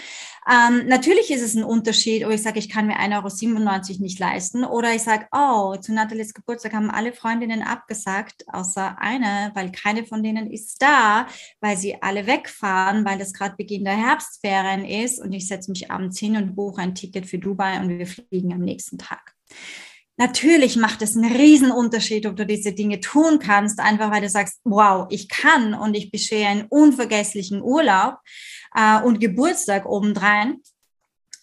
Ähm, 0.49 0.87
natürlich 0.87 1.31
ist 1.33 1.43
es 1.43 1.57
ein 1.57 1.65
Unterschied, 1.65 2.25
ob 2.25 2.31
ich 2.31 2.43
sage, 2.43 2.61
ich 2.61 2.69
kann 2.69 2.87
mir 2.87 3.01
1,97 3.01 3.91
Euro 3.91 4.03
nicht 4.03 4.19
leisten 4.21 4.65
oder 4.65 4.95
ich 4.95 5.03
sage, 5.03 5.27
oh, 5.33 5.75
zu 5.77 5.93
Nathalies 5.93 6.35
Geburtstag 6.35 6.73
haben 6.73 6.91
alle 6.91 7.13
Freundinnen 7.13 7.63
abgesagt, 7.63 8.45
außer 8.47 8.97
eine, 9.01 9.51
weil 9.55 9.73
keine 9.73 10.07
von 10.07 10.23
denen 10.23 10.51
ist 10.51 10.81
da, 10.81 11.27
weil 11.61 11.77
sie 11.77 12.01
alle 12.01 12.29
wegfahren, 12.29 13.05
weil 13.05 13.19
das 13.19 13.33
gerade 13.33 13.57
Beginn 13.57 13.85
der 13.85 13.97
Herbstferien 13.97 14.85
ist 14.85 15.21
und 15.21 15.33
ich 15.33 15.49
setze 15.49 15.71
mich 15.71 15.91
abends 15.91 16.19
hin 16.19 16.37
und 16.37 16.55
buche 16.55 16.81
ein 16.81 16.95
Ticket 16.95 17.27
für 17.27 17.39
Dubai 17.39 17.81
und 17.81 17.89
wir 17.89 18.07
fliegen 18.07 18.53
am 18.53 18.61
nächsten 18.61 18.99
Tag. 18.99 19.35
Natürlich 20.19 20.77
macht 20.77 21.03
es 21.03 21.15
einen 21.15 21.31
riesen 21.31 21.71
Unterschied, 21.71 22.27
ob 22.27 22.37
du 22.37 22.47
diese 22.47 22.73
Dinge 22.73 23.01
tun 23.01 23.39
kannst, 23.39 23.81
einfach 23.81 24.11
weil 24.11 24.23
du 24.23 24.31
sagst, 24.31 24.61
wow, 24.65 25.07
ich 25.11 25.29
kann 25.29 25.75
und 25.75 25.95
ich 25.95 26.11
beschere 26.11 26.49
einen 26.49 26.67
unvergesslichen 26.69 27.61
Urlaub 27.61 28.17
äh, 28.75 29.01
und 29.03 29.21
Geburtstag 29.21 29.85
obendrein. 29.85 30.63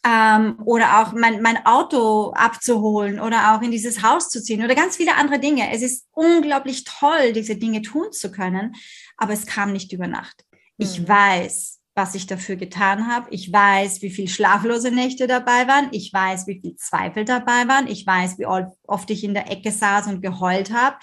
Ähm, 0.06 0.58
oder 0.66 1.02
auch 1.02 1.14
mein, 1.14 1.42
mein 1.42 1.66
Auto 1.66 2.32
abzuholen 2.32 3.22
oder 3.22 3.56
auch 3.56 3.62
in 3.62 3.72
dieses 3.72 4.04
Haus 4.04 4.30
zu 4.30 4.44
ziehen 4.44 4.62
oder 4.62 4.76
ganz 4.76 4.98
viele 4.98 5.16
andere 5.16 5.40
Dinge. 5.40 5.72
Es 5.72 5.82
ist 5.82 6.08
unglaublich 6.12 6.84
toll, 6.84 7.32
diese 7.32 7.56
Dinge 7.56 7.82
tun 7.84 8.12
zu 8.12 8.30
können, 8.30 8.76
aber 9.16 9.32
es 9.32 9.46
kam 9.46 9.72
nicht 9.72 9.94
über 9.94 10.08
Nacht. 10.08 10.44
Ich 10.78 11.00
mhm. 11.00 11.08
weiß, 11.08 11.80
was 11.96 12.16
ich 12.16 12.26
dafür 12.26 12.56
getan 12.56 13.08
habe. 13.08 13.28
Ich 13.30 13.52
weiß, 13.54 14.02
wie 14.02 14.10
viel 14.10 14.28
schlaflose 14.28 14.90
Nächte 14.90 15.28
dabei 15.28 15.68
waren. 15.68 15.90
Ich 15.92 16.12
weiß, 16.12 16.48
wie 16.48 16.60
viel 16.60 16.76
Zweifel 16.76 17.24
dabei 17.24 17.68
waren. 17.68 17.88
Ich 17.88 18.06
weiß, 18.06 18.40
wie 18.40 18.48
oft 18.48 19.10
ich 19.12 19.24
in 19.24 19.34
der 19.34 19.52
Ecke 19.52 19.72
saß 19.72 20.08
und 20.08 20.22
geheult 20.22 20.74
habe. 20.74 20.98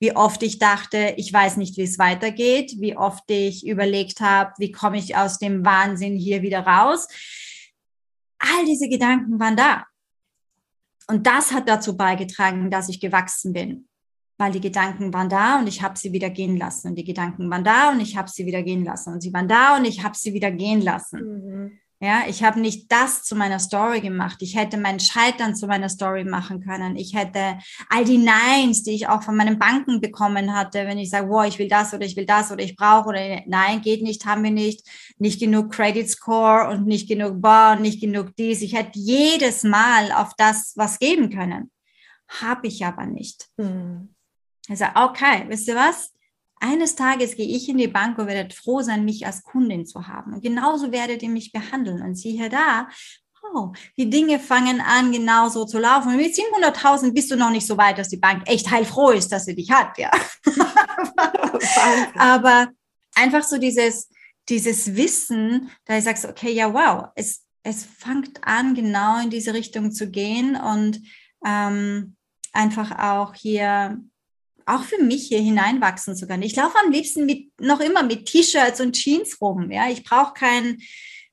Wie 0.00 0.14
oft 0.14 0.42
ich 0.42 0.58
dachte, 0.58 1.14
ich 1.16 1.32
weiß 1.32 1.56
nicht, 1.56 1.78
wie 1.78 1.82
es 1.82 1.98
weitergeht. 1.98 2.74
Wie 2.78 2.96
oft 2.96 3.24
ich 3.30 3.66
überlegt 3.66 4.20
habe, 4.20 4.52
wie 4.58 4.70
komme 4.70 4.98
ich 4.98 5.16
aus 5.16 5.38
dem 5.38 5.64
Wahnsinn 5.64 6.16
hier 6.16 6.42
wieder 6.42 6.60
raus. 6.60 7.08
All 8.38 8.66
diese 8.66 8.88
Gedanken 8.88 9.40
waren 9.40 9.56
da. 9.56 9.86
Und 11.06 11.26
das 11.26 11.52
hat 11.52 11.68
dazu 11.68 11.96
beigetragen, 11.96 12.70
dass 12.70 12.90
ich 12.90 13.00
gewachsen 13.00 13.52
bin 13.54 13.88
weil 14.36 14.52
die 14.52 14.60
Gedanken 14.60 15.12
waren 15.12 15.28
da 15.28 15.58
und 15.58 15.68
ich 15.68 15.82
habe 15.82 15.98
sie 15.98 16.12
wieder 16.12 16.30
gehen 16.30 16.56
lassen. 16.56 16.88
Und 16.88 16.96
die 16.96 17.04
Gedanken 17.04 17.48
waren 17.50 17.64
da 17.64 17.90
und 17.90 18.00
ich 18.00 18.16
habe 18.16 18.28
sie 18.28 18.46
wieder 18.46 18.62
gehen 18.62 18.84
lassen. 18.84 19.14
Und 19.14 19.20
sie 19.20 19.32
waren 19.32 19.48
da 19.48 19.76
und 19.76 19.84
ich 19.84 20.02
habe 20.02 20.16
sie 20.16 20.34
wieder 20.34 20.50
gehen 20.50 20.80
lassen. 20.80 21.20
Mhm. 21.20 21.78
Ja, 22.00 22.24
ich 22.28 22.42
habe 22.42 22.60
nicht 22.60 22.92
das 22.92 23.22
zu 23.22 23.34
meiner 23.34 23.58
Story 23.58 24.00
gemacht. 24.00 24.36
Ich 24.40 24.56
hätte 24.56 24.76
mein 24.76 25.00
Scheitern 25.00 25.54
zu 25.54 25.66
meiner 25.66 25.88
Story 25.88 26.24
machen 26.24 26.60
können. 26.60 26.96
Ich 26.96 27.14
hätte 27.14 27.58
all 27.88 28.04
die 28.04 28.18
Neins, 28.18 28.82
die 28.82 28.94
ich 28.94 29.08
auch 29.08 29.22
von 29.22 29.36
meinen 29.36 29.58
Banken 29.58 30.02
bekommen 30.02 30.54
hatte, 30.54 30.86
wenn 30.86 30.98
ich 30.98 31.08
sage, 31.08 31.30
wow, 31.30 31.46
ich 31.46 31.58
will 31.58 31.68
das 31.68 31.94
oder 31.94 32.04
ich 32.04 32.16
will 32.16 32.26
das 32.26 32.50
oder 32.52 32.62
ich 32.62 32.76
brauche 32.76 33.08
oder 33.08 33.40
nein, 33.46 33.80
geht 33.80 34.02
nicht, 34.02 34.26
haben 34.26 34.42
wir 34.42 34.50
nicht, 34.50 34.86
nicht 35.16 35.40
genug 35.40 35.72
Credit 35.72 36.10
Score 36.10 36.68
und 36.68 36.86
nicht 36.86 37.08
genug 37.08 37.40
Bar, 37.40 37.80
nicht 37.80 38.02
genug 38.02 38.36
dies. 38.36 38.60
Ich 38.60 38.74
hätte 38.74 38.98
jedes 38.98 39.62
Mal 39.62 40.12
auf 40.12 40.34
das 40.36 40.74
was 40.76 40.98
geben 40.98 41.30
können. 41.30 41.70
Habe 42.28 42.66
ich 42.66 42.84
aber 42.84 43.06
nicht. 43.06 43.46
Mhm. 43.56 44.13
Ich 44.68 44.78
sage, 44.78 44.92
okay, 44.96 45.44
wisst 45.48 45.68
ihr 45.68 45.76
was? 45.76 46.12
Eines 46.60 46.96
Tages 46.96 47.36
gehe 47.36 47.46
ich 47.46 47.68
in 47.68 47.78
die 47.78 47.88
Bank 47.88 48.18
und 48.18 48.26
werdet 48.26 48.54
froh 48.54 48.80
sein, 48.80 49.04
mich 49.04 49.26
als 49.26 49.42
Kundin 49.42 49.84
zu 49.84 50.06
haben. 50.06 50.34
Und 50.34 50.42
genauso 50.42 50.92
werdet 50.92 51.22
ihr 51.22 51.28
mich 51.28 51.52
behandeln. 51.52 52.00
Und 52.00 52.14
siehe 52.14 52.48
da, 52.48 52.88
oh, 53.52 53.72
die 53.96 54.08
Dinge 54.08 54.38
fangen 54.38 54.80
an, 54.80 55.12
genauso 55.12 55.66
zu 55.66 55.78
laufen. 55.78 56.12
Und 56.12 56.16
mit 56.16 56.34
700.000 56.34 57.12
bist 57.12 57.30
du 57.30 57.36
noch 57.36 57.50
nicht 57.50 57.66
so 57.66 57.76
weit, 57.76 57.98
dass 57.98 58.08
die 58.08 58.16
Bank 58.16 58.42
echt 58.46 58.70
heilfroh 58.70 59.10
ist, 59.10 59.30
dass 59.32 59.44
sie 59.44 59.54
dich 59.54 59.70
hat, 59.70 59.98
ja. 59.98 60.10
Aber 62.16 62.68
einfach 63.14 63.42
so 63.42 63.58
dieses, 63.58 64.08
dieses 64.48 64.94
Wissen, 64.96 65.70
da 65.84 65.98
ich 65.98 66.04
sagst, 66.04 66.24
okay, 66.24 66.52
ja, 66.52 66.72
wow, 66.72 67.08
es, 67.14 67.44
es 67.62 67.84
fängt 67.84 68.42
an, 68.46 68.74
genau 68.74 69.20
in 69.20 69.30
diese 69.30 69.52
Richtung 69.52 69.92
zu 69.92 70.10
gehen 70.10 70.56
und 70.56 71.00
ähm, 71.44 72.16
einfach 72.52 72.98
auch 72.98 73.34
hier 73.34 73.98
auch 74.66 74.82
für 74.82 75.02
mich 75.02 75.28
hier 75.28 75.40
hineinwachsen 75.40 76.16
zu 76.16 76.26
können. 76.26 76.42
Ich 76.42 76.56
laufe 76.56 76.76
am 76.84 76.90
liebsten 76.90 77.26
mit, 77.26 77.48
noch 77.60 77.80
immer 77.80 78.02
mit 78.02 78.26
T-Shirts 78.26 78.80
und 78.80 78.92
Jeans 78.92 79.40
rum. 79.40 79.70
Ja, 79.70 79.88
ich 79.90 80.04
brauche 80.04 80.34
kein, 80.34 80.78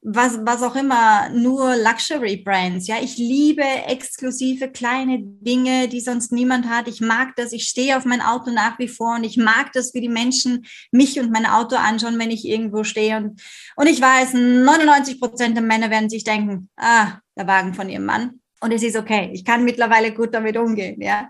was, 0.03 0.39
was 0.43 0.63
auch 0.63 0.75
immer, 0.75 1.29
nur 1.29 1.75
Luxury 1.75 2.37
Brands. 2.37 2.87
Ja, 2.87 2.95
ich 3.01 3.17
liebe 3.17 3.63
exklusive 3.63 4.69
kleine 4.69 5.19
Dinge, 5.21 5.87
die 5.87 6.01
sonst 6.01 6.31
niemand 6.31 6.67
hat. 6.67 6.87
Ich 6.87 7.01
mag 7.01 7.35
das. 7.35 7.53
Ich 7.53 7.65
stehe 7.65 7.97
auf 7.97 8.05
mein 8.05 8.21
Auto 8.21 8.51
nach 8.51 8.79
wie 8.79 8.87
vor 8.87 9.15
und 9.15 9.23
ich 9.23 9.37
mag 9.37 9.71
das, 9.73 9.93
wie 9.93 10.01
die 10.01 10.09
Menschen 10.09 10.65
mich 10.91 11.19
und 11.19 11.31
mein 11.31 11.45
Auto 11.45 11.75
anschauen, 11.75 12.17
wenn 12.17 12.31
ich 12.31 12.47
irgendwo 12.47 12.83
stehe. 12.83 13.17
Und, 13.17 13.41
und 13.75 13.87
ich 13.87 14.01
weiß, 14.01 14.33
99 14.33 15.19
Prozent 15.19 15.55
der 15.55 15.63
Männer 15.63 15.91
werden 15.91 16.09
sich 16.09 16.23
denken, 16.23 16.69
ah, 16.77 17.19
der 17.37 17.47
Wagen 17.47 17.75
von 17.75 17.87
ihrem 17.87 18.05
Mann. 18.05 18.40
Und 18.61 18.71
es 18.71 18.83
ist 18.83 18.95
okay. 18.95 19.31
Ich 19.33 19.43
kann 19.43 19.65
mittlerweile 19.65 20.13
gut 20.13 20.33
damit 20.33 20.55
umgehen, 20.55 21.01
ja. 21.01 21.29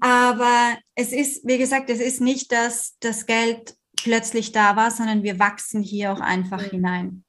Aber 0.00 0.76
es 0.94 1.12
ist, 1.12 1.46
wie 1.46 1.58
gesagt, 1.58 1.90
es 1.90 2.00
ist 2.00 2.20
nicht, 2.20 2.52
dass 2.52 2.96
das 3.00 3.26
Geld 3.26 3.74
plötzlich 3.96 4.52
da 4.52 4.76
war, 4.76 4.90
sondern 4.90 5.22
wir 5.22 5.38
wachsen 5.38 5.82
hier 5.82 6.12
auch 6.12 6.20
einfach 6.20 6.62
mhm. 6.62 6.70
hinein. 6.70 7.24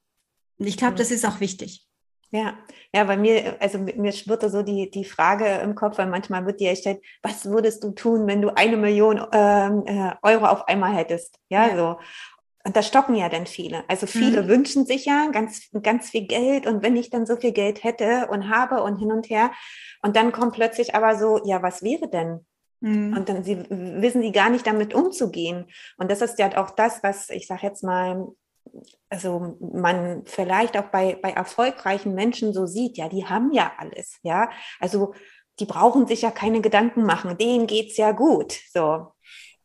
Und 0.58 0.66
ich 0.66 0.76
glaube, 0.76 0.94
das 0.94 1.10
ist 1.10 1.26
auch 1.26 1.40
wichtig. 1.40 1.86
Ja, 2.32 2.56
ja, 2.94 3.02
bei 3.02 3.16
mir, 3.16 3.56
also 3.60 3.78
mir 3.78 4.12
schwirrte 4.12 4.50
so 4.50 4.62
die, 4.62 4.88
die 4.88 5.04
Frage 5.04 5.46
im 5.46 5.74
Kopf, 5.74 5.98
weil 5.98 6.06
manchmal 6.06 6.46
wird 6.46 6.60
dir 6.60 6.70
gestellt, 6.70 7.02
was 7.22 7.44
würdest 7.46 7.82
du 7.82 7.90
tun, 7.90 8.28
wenn 8.28 8.40
du 8.40 8.56
eine 8.56 8.76
Million 8.76 9.20
ähm, 9.32 9.82
äh, 9.86 10.12
Euro 10.22 10.46
auf 10.46 10.68
einmal 10.68 10.94
hättest? 10.94 11.40
Ja, 11.48 11.66
ja, 11.66 11.76
so. 11.76 11.98
Und 12.64 12.76
da 12.76 12.82
stocken 12.82 13.14
ja 13.14 13.28
dann 13.28 13.46
viele. 13.46 13.84
Also 13.88 14.06
viele 14.06 14.42
mhm. 14.42 14.48
wünschen 14.48 14.84
sich 14.84 15.06
ja 15.06 15.28
ganz, 15.32 15.70
ganz 15.82 16.10
viel 16.10 16.26
Geld 16.26 16.66
und 16.66 16.82
wenn 16.82 16.96
ich 16.96 17.08
dann 17.08 17.24
so 17.24 17.36
viel 17.36 17.52
Geld 17.52 17.82
hätte 17.84 18.28
und 18.30 18.50
habe 18.50 18.82
und 18.82 18.98
hin 18.98 19.12
und 19.12 19.30
her. 19.30 19.50
Und 20.02 20.14
dann 20.14 20.30
kommt 20.30 20.52
plötzlich 20.52 20.94
aber 20.94 21.16
so, 21.16 21.40
ja, 21.44 21.62
was 21.62 21.82
wäre 21.82 22.08
denn? 22.08 22.44
Mhm. 22.80 23.16
Und 23.16 23.28
dann 23.28 23.44
sie, 23.44 23.64
wissen 23.70 24.20
sie 24.20 24.32
gar 24.32 24.50
nicht 24.50 24.66
damit 24.66 24.92
umzugehen. 24.92 25.66
Und 25.96 26.10
das 26.10 26.20
ist 26.20 26.38
ja 26.38 26.54
auch 26.62 26.70
das, 26.70 27.02
was 27.02 27.30
ich 27.30 27.46
sage 27.46 27.66
jetzt 27.66 27.82
mal, 27.82 28.28
also 29.08 29.56
man 29.60 30.22
vielleicht 30.26 30.76
auch 30.76 30.88
bei, 30.90 31.18
bei 31.20 31.30
erfolgreichen 31.30 32.14
Menschen 32.14 32.52
so 32.52 32.66
sieht, 32.66 32.98
ja, 32.98 33.08
die 33.08 33.26
haben 33.26 33.52
ja 33.52 33.72
alles, 33.78 34.18
ja. 34.22 34.50
Also 34.78 35.14
die 35.58 35.66
brauchen 35.66 36.06
sich 36.06 36.22
ja 36.22 36.30
keine 36.30 36.60
Gedanken 36.60 37.04
machen, 37.04 37.36
denen 37.38 37.66
geht's 37.66 37.96
ja 37.96 38.12
gut. 38.12 38.52
So. 38.72 39.12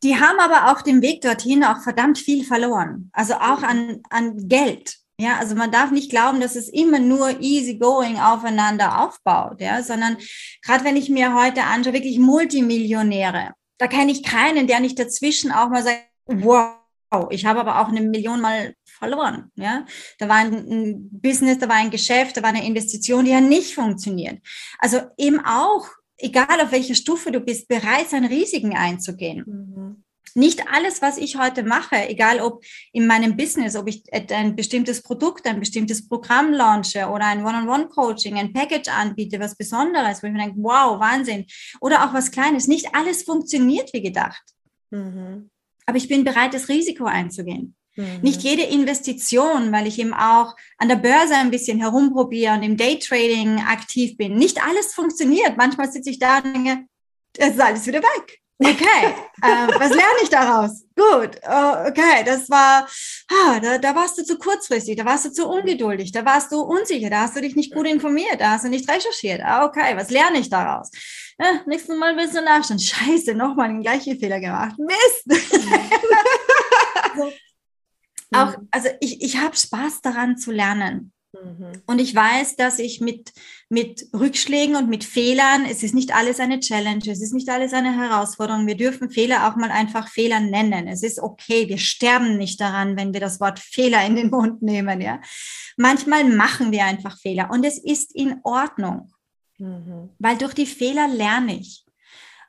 Die 0.06 0.20
haben 0.20 0.40
aber 0.40 0.72
auch 0.72 0.84
den 0.84 1.02
Weg 1.02 1.22
dorthin 1.22 1.64
auch 1.64 1.82
verdammt 1.82 2.20
viel 2.20 2.46
verloren. 2.46 3.10
Also 3.12 3.34
auch 3.34 3.64
an, 3.64 4.04
an 4.12 4.48
Geld. 4.48 4.98
Ja, 5.20 5.38
also 5.40 5.56
man 5.56 5.72
darf 5.72 5.90
nicht 5.90 6.12
glauben, 6.12 6.40
dass 6.40 6.56
es 6.56 6.70
immer 6.70 7.00
nur 7.00 7.42
easy 7.42 7.80
going 7.80 8.20
aufeinander 8.20 9.02
aufbaut, 9.02 9.62
ja, 9.62 9.82
sondern 9.82 10.18
gerade 10.62 10.84
wenn 10.84 10.96
ich 10.96 11.10
mir 11.10 11.34
heute 11.34 11.64
anschaue, 11.64 11.94
wirklich 11.94 12.20
Multimillionäre, 12.20 13.54
da 13.80 13.88
kenne 13.88 14.12
ich 14.12 14.22
keinen, 14.22 14.68
der 14.68 14.80
nicht 14.80 15.00
dazwischen 15.00 15.52
auch 15.52 15.70
mal 15.70 15.82
sagt, 15.82 16.04
wow, 16.28 16.76
ich 17.32 17.46
habe 17.48 17.62
aber 17.62 17.82
auch 17.82 17.88
eine 17.88 18.02
Million 18.02 18.42
mal 18.42 18.76
verloren, 18.84 19.52
ja. 19.56 19.86
Da 20.20 20.30
war 20.30 20.36
ein, 20.36 20.54
ein 20.54 21.10
Business, 21.12 21.58
da 21.58 21.68
war 21.68 21.78
ein 21.78 21.92
Geschäft, 21.92 22.38
da 22.38 22.44
war 22.44 22.50
eine 22.50 22.68
Investition, 22.68 23.26
die 23.26 23.32
ja 23.32 23.42
nicht 23.42 23.74
funktioniert. 23.74 24.40
Also 24.80 25.00
eben 25.18 25.40
auch 25.44 25.88
egal 26.18 26.62
auf 26.62 26.72
welcher 26.72 26.96
Stufe 26.96 27.32
du 27.32 27.40
bist, 27.40 27.68
bereit 27.68 28.10
sein, 28.10 28.26
Risiken 28.26 28.76
einzugehen. 28.76 29.44
Mhm. 29.48 30.05
Nicht 30.34 30.64
alles, 30.72 31.02
was 31.02 31.18
ich 31.18 31.38
heute 31.38 31.64
mache, 31.64 32.10
egal 32.10 32.40
ob 32.42 32.64
in 32.92 33.08
meinem 33.08 33.38
Business, 33.38 33.76
ob 33.76 33.88
ich 33.88 34.04
ein 34.12 34.56
bestimmtes 34.56 35.02
Produkt, 35.02 35.46
ein 35.46 35.60
bestimmtes 35.60 36.08
Programm 36.08 36.52
launche 36.52 37.08
oder 37.08 37.26
ein 37.26 37.46
One-on-One-Coaching, 37.46 38.36
ein 38.38 38.54
Package 38.54 38.90
anbiete, 38.90 39.40
was 39.40 39.56
Besonderes, 39.56 40.22
wo 40.22 40.28
ich 40.28 40.34
mir 40.34 40.40
denke, 40.40 40.58
wow, 40.58 41.00
Wahnsinn, 41.00 41.46
oder 41.80 42.06
auch 42.06 42.14
was 42.14 42.32
Kleines, 42.32 42.68
nicht 42.68 42.96
alles 42.96 43.24
funktioniert 43.24 43.94
wie 43.94 44.02
gedacht. 44.02 44.44
Mhm. 44.92 45.50
Aber 45.86 45.98
ich 45.98 46.08
bin 46.08 46.24
bereit, 46.24 46.54
das 46.54 46.70
Risiko 46.70 47.06
einzugehen. 47.06 47.76
Mhm. 47.96 48.20
Nicht 48.22 48.42
jede 48.42 48.64
Investition, 48.64 49.72
weil 49.72 49.88
ich 49.88 50.00
eben 50.00 50.14
auch 50.14 50.56
an 50.78 50.90
der 50.90 50.98
Börse 50.98 51.36
ein 51.36 51.52
bisschen 51.52 51.80
herumprobiere 51.80 52.54
und 52.54 52.64
im 52.64 52.78
Daytrading 52.78 53.60
aktiv 53.60 54.18
bin. 54.18 54.36
Nicht 54.36 54.62
alles 54.64 54.94
funktioniert. 54.94 55.58
Manchmal 55.58 55.92
sitze 55.92 56.10
ich 56.10 56.20
da 56.20 56.38
und 56.38 56.54
denke, 56.54 56.86
es 57.38 57.52
ist 57.52 57.62
alles 57.62 57.88
wieder 57.88 58.02
weg. 58.02 58.42
Okay, 58.58 59.14
äh, 59.42 59.68
was 59.68 59.90
lerne 59.90 60.22
ich 60.24 60.30
daraus? 60.30 60.86
Gut, 60.96 61.36
uh, 61.46 61.90
okay, 61.90 62.24
das 62.26 62.50
war, 62.50 62.88
ah, 63.30 63.60
da, 63.60 63.78
da 63.78 63.94
warst 63.94 64.18
du 64.18 64.24
zu 64.24 64.38
kurzfristig, 64.38 64.96
da 64.96 65.04
warst 65.04 65.26
du 65.26 65.32
zu 65.32 65.50
ungeduldig, 65.50 66.14
da 66.14 66.24
warst 66.24 66.54
du 66.54 66.62
unsicher, 66.62 67.10
da 67.10 67.20
hast 67.22 67.36
du 67.36 67.42
dich 67.42 67.58
nicht 67.58 67.74
gut 67.74 67.86
informiert, 67.86 68.40
da 68.40 68.52
hast 68.52 68.64
du 68.64 68.70
nicht 68.70 68.90
recherchiert. 68.90 69.42
Ah, 69.44 69.66
okay, 69.66 69.98
was 69.98 70.10
lerne 70.10 70.40
ich 70.40 70.50
daraus? 70.50 70.90
Ja, 71.38 71.64
nächstes 71.66 71.98
Mal 71.98 72.16
willst 72.16 72.34
du 72.34 72.42
nachschauen. 72.42 72.80
Scheiße, 72.80 73.36
nochmal 73.36 73.68
den 73.68 73.82
gleichen 73.82 74.18
Fehler 74.18 74.40
gemacht. 74.40 74.76
Mist! 74.78 75.26
Auch, 78.34 78.56
also 78.72 78.90
ich, 79.02 79.22
ich 79.22 79.38
habe 79.38 79.56
Spaß 79.56 80.02
daran 80.02 80.38
zu 80.38 80.52
lernen. 80.52 81.12
Mhm. 81.44 81.82
Und 81.86 82.00
ich 82.00 82.16
weiß, 82.16 82.56
dass 82.56 82.80
ich 82.80 83.02
mit, 83.02 83.34
mit 83.70 84.08
Rückschlägen 84.14 84.76
und 84.76 84.90
mit 84.90 85.04
Fehlern, 85.04 85.66
es 85.66 85.84
ist 85.84 85.94
nicht 85.94 86.16
alles 86.16 86.40
eine 86.40 86.60
Challenge, 86.60 87.04
es 87.08 87.22
ist 87.22 87.34
nicht 87.34 87.50
alles 87.50 87.74
eine 87.74 87.96
Herausforderung. 87.96 88.68
Wir 88.68 88.78
dürfen 88.78 89.10
Fehler 89.10 89.48
auch 89.48 89.56
mal 89.56 89.72
einfach 89.72 90.08
Fehler 90.08 90.40
nennen. 90.40 90.88
Es 90.88 91.04
ist 91.04 91.20
okay, 91.20 91.68
wir 91.68 91.78
sterben 91.78 92.38
nicht 92.38 92.60
daran, 92.62 92.98
wenn 92.98 93.14
wir 93.14 93.20
das 93.20 93.40
Wort 93.40 93.60
Fehler 93.60 94.06
in 94.06 94.16
den 94.16 94.30
Mund 94.30 94.62
nehmen. 94.62 95.02
Ja? 95.02 95.22
Manchmal 95.78 96.24
machen 96.24 96.72
wir 96.72 96.86
einfach 96.86 97.18
Fehler 97.20 97.50
und 97.52 97.66
es 97.66 97.78
ist 97.78 98.16
in 98.16 98.40
Ordnung, 98.44 99.12
mhm. 99.58 100.10
weil 100.20 100.38
durch 100.38 100.54
die 100.54 100.66
Fehler 100.66 101.08
lerne 101.08 101.60
ich. 101.60 101.85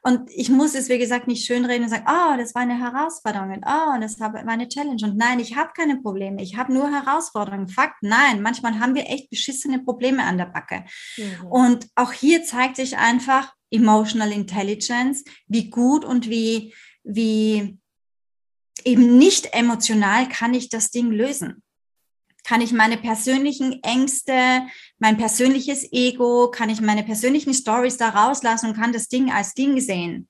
Und 0.06 0.30
ich 0.30 0.50
muss 0.50 0.76
es, 0.76 0.88
wie 0.88 1.00
gesagt, 1.00 1.26
nicht 1.26 1.44
schönreden 1.44 1.82
und 1.82 1.88
sagen, 1.88 2.06
oh, 2.06 2.36
das 2.38 2.54
war 2.54 2.62
eine 2.62 2.78
Herausforderung 2.78 3.50
und 3.50 3.64
oh, 3.66 4.00
das 4.00 4.20
war 4.20 4.32
eine 4.36 4.68
Challenge. 4.68 5.02
Und 5.02 5.16
nein, 5.16 5.40
ich 5.40 5.56
habe 5.56 5.72
keine 5.76 5.96
Probleme, 5.96 6.40
ich 6.44 6.56
habe 6.56 6.72
nur 6.72 6.88
Herausforderungen. 6.88 7.66
Fakt, 7.66 7.96
nein, 8.02 8.40
manchmal 8.40 8.78
haben 8.78 8.94
wir 8.94 9.10
echt 9.10 9.30
beschissene 9.30 9.80
Probleme 9.80 10.22
an 10.22 10.38
der 10.38 10.46
Backe. 10.46 10.84
Mhm. 11.16 11.46
Und 11.48 11.86
auch 11.96 12.12
hier 12.12 12.44
zeigt 12.44 12.76
sich 12.76 12.96
einfach 12.96 13.52
Emotional 13.68 14.30
Intelligence, 14.30 15.24
wie 15.48 15.70
gut 15.70 16.04
und 16.04 16.30
wie, 16.30 16.72
wie 17.02 17.76
eben 18.84 19.18
nicht 19.18 19.54
emotional 19.54 20.28
kann 20.28 20.54
ich 20.54 20.68
das 20.68 20.92
Ding 20.92 21.10
lösen 21.10 21.64
kann 22.46 22.60
ich 22.60 22.72
meine 22.72 22.96
persönlichen 22.96 23.82
Ängste, 23.82 24.62
mein 25.00 25.16
persönliches 25.16 25.92
Ego, 25.92 26.48
kann 26.48 26.70
ich 26.70 26.80
meine 26.80 27.02
persönlichen 27.02 27.52
Stories 27.52 27.96
da 27.96 28.10
rauslassen 28.10 28.68
und 28.68 28.76
kann 28.76 28.92
das 28.92 29.08
Ding 29.08 29.32
als 29.32 29.54
Ding 29.54 29.80
sehen? 29.80 30.28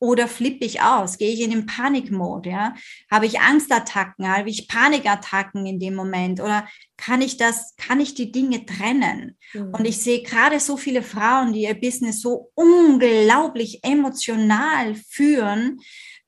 Oder 0.00 0.28
flippe 0.28 0.64
ich 0.64 0.80
aus? 0.80 1.18
Gehe 1.18 1.30
ich 1.30 1.42
in 1.42 1.50
den 1.50 1.66
Panikmode? 1.66 2.50
Ja? 2.50 2.74
Habe 3.10 3.26
ich 3.26 3.40
Angstattacken? 3.40 4.26
Habe 4.28 4.48
ich 4.48 4.66
Panikattacken 4.66 5.66
in 5.66 5.78
dem 5.78 5.94
Moment? 5.94 6.40
Oder 6.40 6.66
kann 6.96 7.20
ich 7.20 7.36
das, 7.36 7.74
kann 7.76 8.00
ich 8.00 8.14
die 8.14 8.32
Dinge 8.32 8.64
trennen? 8.64 9.36
Mhm. 9.52 9.74
Und 9.74 9.84
ich 9.84 10.00
sehe 10.00 10.22
gerade 10.22 10.60
so 10.60 10.78
viele 10.78 11.02
Frauen, 11.02 11.52
die 11.52 11.62
ihr 11.62 11.74
Business 11.74 12.22
so 12.22 12.50
unglaublich 12.54 13.80
emotional 13.82 14.94
führen, 14.94 15.80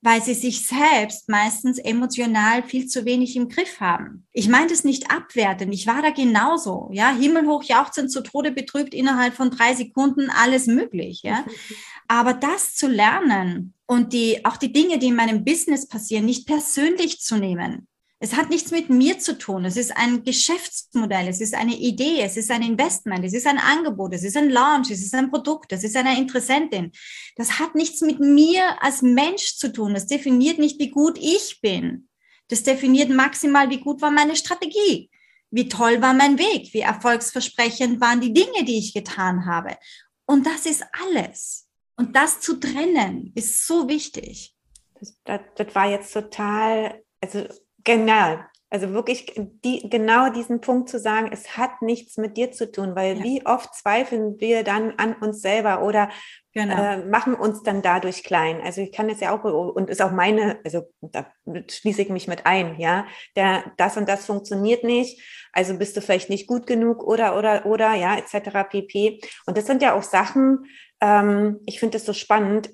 weil 0.02 0.22
sie 0.22 0.34
sich 0.34 0.66
selbst 0.66 1.28
meistens 1.28 1.78
emotional 1.78 2.62
viel 2.62 2.86
zu 2.86 3.04
wenig 3.04 3.36
im 3.36 3.48
Griff 3.48 3.80
haben. 3.80 4.26
Ich 4.32 4.48
meine 4.48 4.68
das 4.68 4.84
nicht 4.84 5.10
abwertend, 5.10 5.74
ich 5.74 5.86
war 5.86 6.00
da 6.02 6.10
genauso, 6.10 6.88
ja, 6.92 7.14
himmelhoch 7.14 7.64
jauchzend 7.64 8.10
zu 8.10 8.22
Tode 8.22 8.50
betrübt, 8.50 8.94
innerhalb 8.94 9.34
von 9.34 9.50
drei 9.50 9.74
Sekunden 9.74 10.30
alles 10.30 10.66
möglich, 10.66 11.22
ja. 11.22 11.44
Aber 12.08 12.32
das 12.32 12.74
zu 12.74 12.88
lernen 12.88 13.74
und 13.86 14.12
die, 14.12 14.44
auch 14.44 14.56
die 14.56 14.72
Dinge, 14.72 14.98
die 14.98 15.08
in 15.08 15.16
meinem 15.16 15.44
Business 15.44 15.86
passieren, 15.86 16.24
nicht 16.24 16.46
persönlich 16.46 17.20
zu 17.20 17.36
nehmen, 17.36 17.86
es 18.22 18.36
hat 18.36 18.50
nichts 18.50 18.70
mit 18.70 18.90
mir 18.90 19.18
zu 19.18 19.38
tun. 19.38 19.64
Es 19.64 19.78
ist 19.78 19.96
ein 19.96 20.22
Geschäftsmodell, 20.22 21.26
es 21.28 21.40
ist 21.40 21.54
eine 21.54 21.74
Idee, 21.74 22.20
es 22.20 22.36
ist 22.36 22.50
ein 22.50 22.62
Investment, 22.62 23.24
es 23.24 23.32
ist 23.32 23.46
ein 23.46 23.56
Angebot, 23.56 24.12
es 24.12 24.22
ist 24.22 24.36
ein 24.36 24.50
Launch, 24.50 24.90
es 24.90 25.00
ist 25.00 25.14
ein 25.14 25.30
Produkt, 25.30 25.72
es 25.72 25.84
ist 25.84 25.96
eine 25.96 26.18
Interessentin. 26.18 26.92
Das 27.36 27.58
hat 27.58 27.74
nichts 27.74 28.02
mit 28.02 28.20
mir 28.20 28.82
als 28.82 29.00
Mensch 29.00 29.56
zu 29.56 29.72
tun. 29.72 29.94
Das 29.94 30.06
definiert 30.06 30.58
nicht, 30.58 30.78
wie 30.78 30.90
gut 30.90 31.16
ich 31.18 31.60
bin. 31.62 32.08
Das 32.48 32.62
definiert 32.62 33.08
maximal, 33.08 33.70
wie 33.70 33.80
gut 33.80 34.02
war 34.02 34.10
meine 34.10 34.36
Strategie, 34.36 35.10
wie 35.50 35.68
toll 35.68 36.02
war 36.02 36.12
mein 36.12 36.38
Weg, 36.38 36.74
wie 36.74 36.80
erfolgsversprechend 36.80 38.02
waren 38.02 38.20
die 38.20 38.34
Dinge, 38.34 38.64
die 38.66 38.78
ich 38.78 38.92
getan 38.92 39.46
habe. 39.46 39.78
Und 40.26 40.44
das 40.44 40.66
ist 40.66 40.84
alles. 40.92 41.68
Und 41.96 42.14
das 42.16 42.40
zu 42.40 42.60
trennen 42.60 43.32
ist 43.34 43.66
so 43.66 43.88
wichtig. 43.88 44.54
Das, 44.98 45.16
das, 45.24 45.40
das 45.56 45.74
war 45.74 45.88
jetzt 45.88 46.12
total, 46.12 47.02
also 47.22 47.46
Genau. 47.84 48.38
Also 48.72 48.92
wirklich 48.92 49.32
die, 49.36 49.90
genau 49.90 50.30
diesen 50.30 50.60
Punkt 50.60 50.88
zu 50.88 51.00
sagen, 51.00 51.30
es 51.32 51.56
hat 51.56 51.82
nichts 51.82 52.16
mit 52.18 52.36
dir 52.36 52.52
zu 52.52 52.70
tun, 52.70 52.94
weil 52.94 53.18
ja. 53.18 53.24
wie 53.24 53.44
oft 53.44 53.74
zweifeln 53.74 54.38
wir 54.38 54.62
dann 54.62 54.92
an 54.96 55.14
uns 55.14 55.42
selber 55.42 55.82
oder 55.82 56.08
genau. 56.54 56.76
äh, 56.76 57.04
machen 57.04 57.34
uns 57.34 57.64
dann 57.64 57.82
dadurch 57.82 58.22
klein. 58.22 58.60
Also 58.62 58.80
ich 58.80 58.92
kann 58.92 59.08
es 59.08 59.18
ja 59.18 59.34
auch, 59.34 59.42
und 59.42 59.90
ist 59.90 60.00
auch 60.00 60.12
meine, 60.12 60.60
also 60.64 60.82
da 61.00 61.26
schließe 61.44 62.02
ich 62.02 62.10
mich 62.10 62.28
mit 62.28 62.46
ein, 62.46 62.78
ja, 62.78 63.08
der, 63.34 63.72
das 63.76 63.96
und 63.96 64.08
das 64.08 64.24
funktioniert 64.24 64.84
nicht, 64.84 65.20
also 65.52 65.76
bist 65.76 65.96
du 65.96 66.00
vielleicht 66.00 66.30
nicht 66.30 66.46
gut 66.46 66.68
genug 66.68 67.02
oder, 67.02 67.36
oder, 67.36 67.66
oder, 67.66 67.94
ja, 67.94 68.16
etc. 68.18 68.68
pp. 68.70 69.20
Und 69.46 69.56
das 69.56 69.66
sind 69.66 69.82
ja 69.82 69.94
auch 69.94 70.04
Sachen, 70.04 70.66
ähm, 71.00 71.58
ich 71.66 71.80
finde 71.80 71.98
das 71.98 72.06
so 72.06 72.12
spannend, 72.12 72.70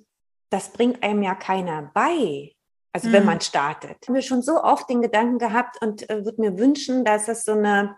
das 0.51 0.73
bringt 0.73 1.03
einem 1.03 1.23
ja 1.23 1.35
keiner 1.35 1.91
bei. 1.95 2.56
Also 2.97 3.11
mhm. 3.11 3.13
wenn 3.13 3.25
man 3.27 3.41
startet. 3.43 3.99
Ich 4.01 4.09
habe 4.09 4.17
mir 4.17 4.23
schon 4.23 4.41
so 4.41 4.63
oft 4.65 4.89
den 4.89 5.03
Gedanken 5.03 5.37
gehabt 5.37 5.83
und 5.83 6.09
äh, 6.09 6.25
würde 6.25 6.41
mir 6.41 6.59
wünschen, 6.59 7.05
dass 7.05 7.29
es 7.29 7.45
so 7.45 7.53
eine, 7.53 7.95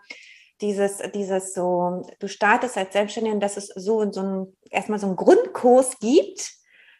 dieses, 0.59 0.97
dieses 1.15 1.53
so, 1.53 2.05
du 2.19 2.27
startest 2.27 2.77
als 2.77 2.91
Selbstständige, 2.91 3.39
dass 3.39 3.55
es 3.55 3.67
so, 3.67 4.11
so 4.11 4.21
ein, 4.21 4.57
erstmal 4.69 4.99
so 4.99 5.07
einen 5.07 5.15
Grundkurs 5.15 5.99
gibt, 5.99 6.51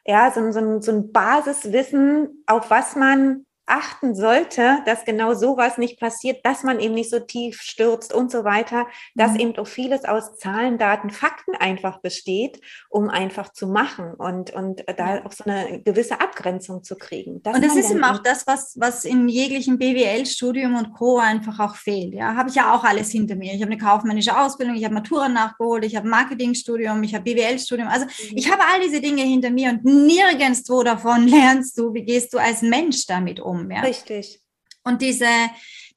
ja, 0.05 0.31
so, 0.33 0.49
so, 0.53 0.79
so 0.79 0.91
ein 0.93 1.11
Basiswissen, 1.11 2.45
auf 2.47 2.69
was 2.69 2.95
man 2.95 3.45
achten 3.69 4.15
sollte, 4.15 4.79
dass 4.85 5.05
genau 5.05 5.33
sowas 5.33 5.77
nicht 5.77 5.99
passiert, 5.99 6.45
dass 6.45 6.63
man 6.63 6.79
eben 6.79 6.93
nicht 6.93 7.09
so 7.09 7.19
tief 7.19 7.61
stürzt 7.61 8.13
und 8.13 8.31
so 8.31 8.43
weiter, 8.43 8.87
dass 9.15 9.33
mhm. 9.33 9.39
eben 9.39 9.57
auch 9.57 9.67
vieles 9.67 10.05
aus 10.05 10.37
Zahlen, 10.37 10.77
Daten, 10.77 11.09
Fakten 11.11 11.55
einfach 11.55 11.99
besteht, 11.99 12.59
um 12.89 13.09
einfach 13.09 13.53
zu 13.53 13.67
machen 13.67 14.13
und, 14.15 14.51
und 14.51 14.83
da 14.97 15.23
auch 15.25 15.31
so 15.31 15.43
eine 15.45 15.81
gewisse 15.81 16.19
Abgrenzung 16.19 16.83
zu 16.83 16.95
kriegen. 16.95 17.41
und 17.45 17.63
das 17.63 17.75
ist 17.75 17.91
eben 17.91 18.03
auch 18.03 18.19
das, 18.19 18.47
was, 18.47 18.73
was 18.77 19.05
in 19.05 19.29
jeglichem 19.29 19.77
BWL-Studium 19.77 20.75
und 20.75 20.93
Co. 20.93 21.19
einfach 21.19 21.59
auch 21.59 21.75
fehlt. 21.75 22.13
Ja, 22.13 22.35
habe 22.35 22.49
ich 22.49 22.55
ja 22.55 22.73
auch 22.73 22.83
alles 22.83 23.11
hinter 23.11 23.35
mir. 23.35 23.53
Ich 23.53 23.61
habe 23.61 23.71
eine 23.71 23.81
kaufmännische 23.81 24.37
Ausbildung, 24.37 24.75
ich 24.75 24.83
habe 24.83 24.95
Matura 24.95 25.29
nachgeholt, 25.29 25.85
ich 25.85 25.95
habe 25.95 26.07
Marketingstudium, 26.07 27.03
ich 27.03 27.13
habe 27.13 27.23
BWL-Studium. 27.23 27.87
Also 27.87 28.05
mhm. 28.05 28.37
ich 28.37 28.51
habe 28.51 28.63
all 28.71 28.81
diese 28.81 29.01
Dinge 29.01 29.21
hinter 29.21 29.51
mir 29.51 29.69
und 29.69 29.85
nirgendwo 29.85 30.83
davon 30.83 31.27
lernst 31.27 31.77
du, 31.77 31.93
wie 31.93 32.03
gehst 32.03 32.33
du 32.33 32.37
als 32.39 32.61
Mensch 32.61 33.05
damit 33.05 33.39
um 33.39 33.58
um. 33.61 33.71
Ja? 33.71 33.81
Richtig. 33.81 34.41
Und 34.85 35.01
diese, 35.01 35.27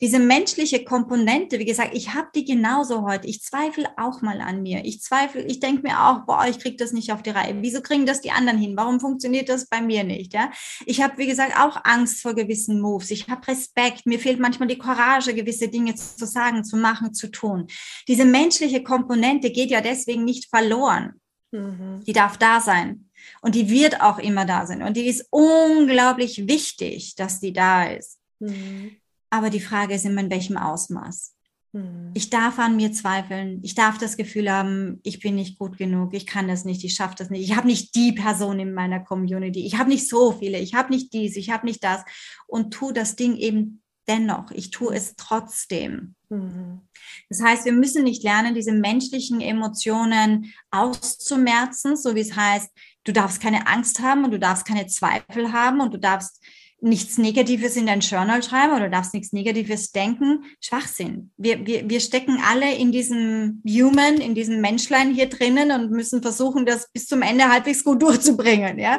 diese 0.00 0.18
menschliche 0.18 0.84
Komponente, 0.84 1.58
wie 1.58 1.64
gesagt, 1.64 1.94
ich 1.94 2.14
habe 2.14 2.28
die 2.34 2.44
genauso 2.44 3.02
heute. 3.02 3.28
Ich 3.28 3.42
zweifle 3.42 3.88
auch 3.96 4.20
mal 4.22 4.40
an 4.40 4.62
mir. 4.62 4.84
Ich 4.84 5.00
zweifle, 5.00 5.42
ich 5.44 5.60
denke 5.60 5.82
mir 5.82 6.00
auch, 6.00 6.26
boah, 6.26 6.46
ich 6.48 6.58
kriege 6.58 6.76
das 6.76 6.92
nicht 6.92 7.12
auf 7.12 7.22
die 7.22 7.30
Reihe. 7.30 7.56
Wieso 7.60 7.80
kriegen 7.80 8.06
das 8.06 8.20
die 8.20 8.32
anderen 8.32 8.58
hin? 8.58 8.76
Warum 8.76 8.98
funktioniert 8.98 9.48
das 9.48 9.68
bei 9.68 9.80
mir 9.80 10.02
nicht? 10.02 10.34
Ja? 10.34 10.50
Ich 10.84 11.00
habe, 11.00 11.16
wie 11.18 11.26
gesagt, 11.26 11.56
auch 11.58 11.80
Angst 11.84 12.22
vor 12.22 12.34
gewissen 12.34 12.80
Moves. 12.80 13.10
Ich 13.12 13.28
habe 13.28 13.46
Respekt. 13.46 14.04
Mir 14.04 14.18
fehlt 14.18 14.40
manchmal 14.40 14.68
die 14.68 14.78
Courage, 14.78 15.32
gewisse 15.32 15.68
Dinge 15.68 15.94
zu 15.94 16.26
sagen, 16.26 16.64
zu 16.64 16.76
machen, 16.76 17.14
zu 17.14 17.30
tun. 17.30 17.68
Diese 18.08 18.24
menschliche 18.24 18.82
Komponente 18.82 19.50
geht 19.52 19.70
ja 19.70 19.80
deswegen 19.80 20.24
nicht 20.24 20.50
verloren. 20.50 21.20
Mhm. 21.52 22.02
Die 22.04 22.12
darf 22.12 22.36
da 22.36 22.60
sein. 22.60 23.10
Und 23.40 23.54
die 23.54 23.70
wird 23.70 24.00
auch 24.00 24.18
immer 24.18 24.44
da 24.44 24.66
sein. 24.66 24.82
Und 24.82 24.96
die 24.96 25.06
ist 25.06 25.26
unglaublich 25.30 26.46
wichtig, 26.48 27.14
dass 27.16 27.40
die 27.40 27.52
da 27.52 27.84
ist. 27.84 28.18
Mhm. 28.40 28.96
Aber 29.30 29.50
die 29.50 29.60
Frage 29.60 29.94
ist 29.94 30.04
immer, 30.04 30.20
in 30.20 30.30
welchem 30.30 30.56
Ausmaß. 30.56 31.34
Mhm. 31.72 32.10
Ich 32.14 32.30
darf 32.30 32.58
an 32.58 32.76
mir 32.76 32.92
zweifeln. 32.92 33.60
Ich 33.62 33.74
darf 33.74 33.98
das 33.98 34.16
Gefühl 34.16 34.50
haben, 34.50 35.00
ich 35.02 35.20
bin 35.20 35.34
nicht 35.34 35.58
gut 35.58 35.78
genug. 35.78 36.14
Ich 36.14 36.26
kann 36.26 36.48
das 36.48 36.64
nicht. 36.64 36.84
Ich 36.84 36.94
schaffe 36.94 37.14
das 37.16 37.30
nicht. 37.30 37.42
Ich 37.42 37.56
habe 37.56 37.66
nicht 37.66 37.94
die 37.94 38.12
Person 38.12 38.60
in 38.60 38.74
meiner 38.74 39.00
Community. 39.00 39.64
Ich 39.64 39.78
habe 39.78 39.88
nicht 39.88 40.08
so 40.08 40.32
viele. 40.32 40.58
Ich 40.58 40.74
habe 40.74 40.92
nicht 40.92 41.12
dies. 41.12 41.36
Ich 41.36 41.50
habe 41.50 41.66
nicht 41.66 41.82
das. 41.82 42.02
Und 42.46 42.74
tu 42.74 42.92
das 42.92 43.16
Ding 43.16 43.36
eben 43.36 43.82
dennoch. 44.08 44.50
Ich 44.50 44.70
tue 44.70 44.94
es 44.94 45.16
trotzdem. 45.16 46.14
Mhm. 46.28 46.82
Das 47.28 47.42
heißt, 47.42 47.64
wir 47.64 47.72
müssen 47.72 48.04
nicht 48.04 48.22
lernen, 48.22 48.54
diese 48.54 48.72
menschlichen 48.72 49.40
Emotionen 49.40 50.52
auszumerzen, 50.70 51.96
so 51.96 52.14
wie 52.14 52.20
es 52.20 52.36
heißt, 52.36 52.70
du 53.04 53.12
darfst 53.12 53.40
keine 53.40 53.66
Angst 53.66 54.00
haben 54.00 54.24
und 54.24 54.30
du 54.30 54.38
darfst 54.38 54.66
keine 54.66 54.86
Zweifel 54.86 55.52
haben 55.52 55.80
und 55.80 55.94
du 55.94 55.98
darfst 55.98 56.42
nichts 56.82 57.16
Negatives 57.16 57.76
in 57.76 57.86
dein 57.86 58.00
Journal 58.00 58.42
schreiben 58.42 58.74
oder 58.74 58.88
darfst 58.88 59.14
nichts 59.14 59.32
Negatives 59.32 59.92
denken. 59.92 60.44
Schwachsinn. 60.60 61.30
Wir, 61.36 61.64
wir, 61.64 61.88
wir 61.88 62.00
stecken 62.00 62.42
alle 62.44 62.74
in 62.74 62.90
diesem 62.90 63.62
Human, 63.64 64.16
in 64.16 64.34
diesem 64.34 64.60
Menschlein 64.60 65.14
hier 65.14 65.28
drinnen 65.28 65.70
und 65.70 65.92
müssen 65.92 66.22
versuchen, 66.22 66.66
das 66.66 66.90
bis 66.92 67.06
zum 67.06 67.22
Ende 67.22 67.48
halbwegs 67.48 67.84
gut 67.84 68.02
durchzubringen. 68.02 68.78
Ja? 68.80 68.98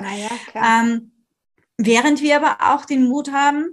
Klar. 0.51 0.83
Ähm, 0.83 1.11
während 1.77 2.21
wir 2.21 2.37
aber 2.37 2.73
auch 2.73 2.85
den 2.85 3.05
Mut 3.09 3.33
haben, 3.33 3.65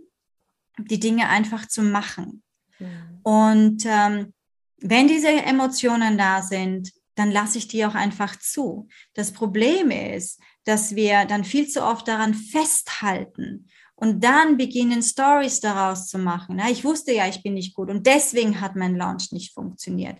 die 0.76 0.98
Dinge 0.98 1.28
einfach 1.28 1.68
zu 1.68 1.82
machen. 1.82 2.42
Mhm. 2.80 3.20
Und 3.22 3.84
ähm, 3.86 4.32
wenn 4.78 5.06
diese 5.06 5.28
Emotionen 5.28 6.18
da 6.18 6.42
sind, 6.42 6.90
dann 7.20 7.30
lasse 7.30 7.58
ich 7.58 7.68
die 7.68 7.84
auch 7.84 7.94
einfach 7.94 8.36
zu. 8.36 8.88
Das 9.14 9.32
Problem 9.32 9.90
ist, 9.90 10.40
dass 10.64 10.96
wir 10.96 11.26
dann 11.26 11.44
viel 11.44 11.68
zu 11.68 11.84
oft 11.84 12.08
daran 12.08 12.34
festhalten 12.34 13.68
und 13.94 14.24
dann 14.24 14.56
beginnen 14.56 15.02
Stories 15.02 15.60
daraus 15.60 16.08
zu 16.08 16.18
machen. 16.18 16.60
Ich 16.70 16.82
wusste 16.84 17.12
ja, 17.12 17.28
ich 17.28 17.42
bin 17.42 17.54
nicht 17.54 17.74
gut 17.74 17.90
und 17.90 18.06
deswegen 18.06 18.60
hat 18.60 18.74
mein 18.74 18.96
Launch 18.96 19.32
nicht 19.32 19.52
funktioniert. 19.52 20.18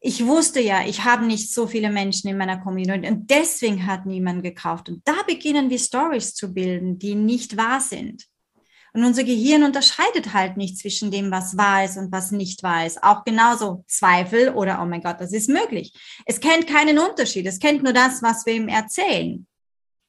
Ich 0.00 0.26
wusste 0.26 0.60
ja, 0.60 0.86
ich 0.86 1.04
habe 1.04 1.24
nicht 1.24 1.50
so 1.50 1.66
viele 1.66 1.88
Menschen 1.88 2.28
in 2.28 2.36
meiner 2.36 2.58
Community 2.58 3.08
und 3.08 3.30
deswegen 3.30 3.86
hat 3.86 4.04
niemand 4.04 4.42
gekauft. 4.42 4.90
Und 4.90 5.00
da 5.08 5.22
beginnen 5.26 5.70
wir 5.70 5.78
Stories 5.78 6.34
zu 6.34 6.52
bilden, 6.52 6.98
die 6.98 7.14
nicht 7.14 7.56
wahr 7.56 7.80
sind. 7.80 8.26
Und 8.94 9.04
unser 9.04 9.24
Gehirn 9.24 9.64
unterscheidet 9.64 10.32
halt 10.32 10.56
nicht 10.56 10.78
zwischen 10.78 11.10
dem, 11.10 11.30
was 11.30 11.56
wahr 11.56 11.84
ist 11.84 11.96
und 11.96 12.12
was 12.12 12.30
nicht 12.30 12.62
wahr 12.62 12.86
ist. 12.86 13.02
Auch 13.02 13.24
genauso 13.24 13.84
Zweifel 13.88 14.50
oder, 14.50 14.80
oh 14.80 14.86
mein 14.86 15.02
Gott, 15.02 15.20
das 15.20 15.32
ist 15.32 15.48
möglich. 15.48 15.92
Es 16.26 16.40
kennt 16.40 16.66
keinen 16.66 16.98
Unterschied. 16.98 17.46
Es 17.46 17.58
kennt 17.58 17.82
nur 17.82 17.92
das, 17.92 18.22
was 18.22 18.46
wir 18.46 18.54
ihm 18.54 18.68
erzählen 18.68 19.46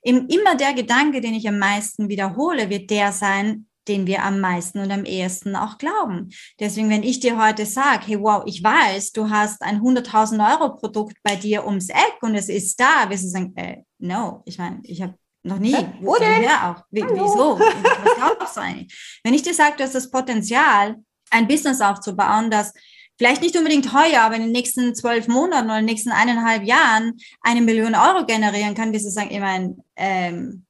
immer 0.06 0.56
der 0.56 0.74
Gedanke, 0.74 1.20
den 1.22 1.34
ich 1.34 1.48
am 1.48 1.58
meisten 1.58 2.10
wiederhole, 2.10 2.70
wird 2.70 2.90
der 2.92 3.12
sein, 3.12 3.68
den 3.88 4.08
wir 4.08 4.24
am 4.24 4.40
meisten 4.40 4.80
und 4.80 4.92
am 4.92 5.06
ehesten 5.06 5.56
auch 5.56 5.78
glauben. 5.78 6.30
Deswegen, 6.60 6.90
wenn 6.90 7.04
ich 7.04 7.20
dir 7.20 7.42
heute 7.42 7.66
sage, 7.66 8.08
hey, 8.08 8.22
wow, 8.22 8.44
ich 8.46 8.64
weiß, 8.64 9.12
du 9.12 9.30
hast 9.30 9.62
ein 9.62 9.82
100.000 9.82 10.52
Euro 10.52 10.76
Produkt 10.76 11.18
bei 11.24 11.36
dir 11.36 11.66
ums 11.66 11.90
Eck 11.90 12.18
und 12.22 12.36
es 12.36 12.50
ist 12.50 12.80
da, 12.80 13.10
wirst 13.10 13.26
du 13.26 13.30
sagen, 13.30 13.54
äh, 13.56 13.84
no, 14.00 14.42
ich 14.46 14.58
meine, 14.58 14.80
ich 14.84 15.02
habe 15.02 15.16
noch 15.46 15.60
nie. 15.60 15.76
Wo 16.02 16.16
denn? 16.16 16.44
Ja, 16.44 16.72
auch. 16.72 16.84
Wie, 16.92 17.04
wieso? 17.04 17.60
Was 17.60 18.16
glaubst 18.16 18.58
du 18.58 18.62
eigentlich? 18.62 19.20
Wenn 19.24 19.34
ich 19.34 19.44
dir 19.44 19.54
sage, 19.54 19.76
du 19.78 19.84
hast 19.84 19.96
das 19.96 20.10
Potenzial, 20.10 20.96
ein 21.30 21.48
Business 21.48 21.82
aufzubauen, 21.82 22.50
das 22.50 22.74
vielleicht 23.18 23.42
nicht 23.42 23.56
unbedingt 23.56 23.94
heuer, 23.94 24.22
aber 24.22 24.36
in 24.36 24.42
den 24.42 24.52
nächsten 24.52 24.96
zwölf 24.96 25.28
Monaten 25.28 25.68
oder 25.68 25.80
in 25.80 25.86
den 25.86 25.94
nächsten 25.94 26.12
eineinhalb 26.12 26.64
Jahren 26.64 27.14
eine 27.42 27.62
Million 27.62 27.96
Euro 27.96 28.26
generieren 28.26 28.74
kann, 28.74 28.92
wirst 28.92 29.06
du 29.06 29.10
sagen, 29.10 29.32
ich 29.32 29.40
meine, 29.40 29.76
ähm, 29.96 30.66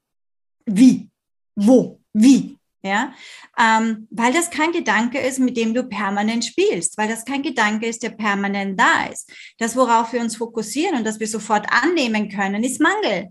wie? 0.65 1.09
Wo? 1.55 1.99
Wie? 2.13 2.57
Ja, 2.84 3.13
ähm, 3.57 4.07
weil 4.11 4.32
das 4.32 4.51
kein 4.51 4.71
Gedanke 4.71 5.17
ist, 5.17 5.39
mit 5.39 5.57
dem 5.57 5.73
du 5.73 5.86
permanent 5.86 6.45
spielst, 6.45 6.99
weil 6.99 7.07
das 7.07 7.26
kein 7.26 7.41
Gedanke 7.41 7.88
ist, 7.88 8.03
der 8.03 8.11
permanent 8.11 8.80
da 8.80 9.05
ist. 9.11 9.32
Das, 9.57 9.76
worauf 9.76 10.13
wir 10.13 10.21
uns 10.21 10.36
fokussieren 10.36 10.95
und 10.95 11.03
das 11.03 11.19
wir 11.19 11.28
sofort 11.28 11.65
annehmen 11.71 12.30
können, 12.30 12.63
ist 12.63 12.80
Mangel. 12.80 13.30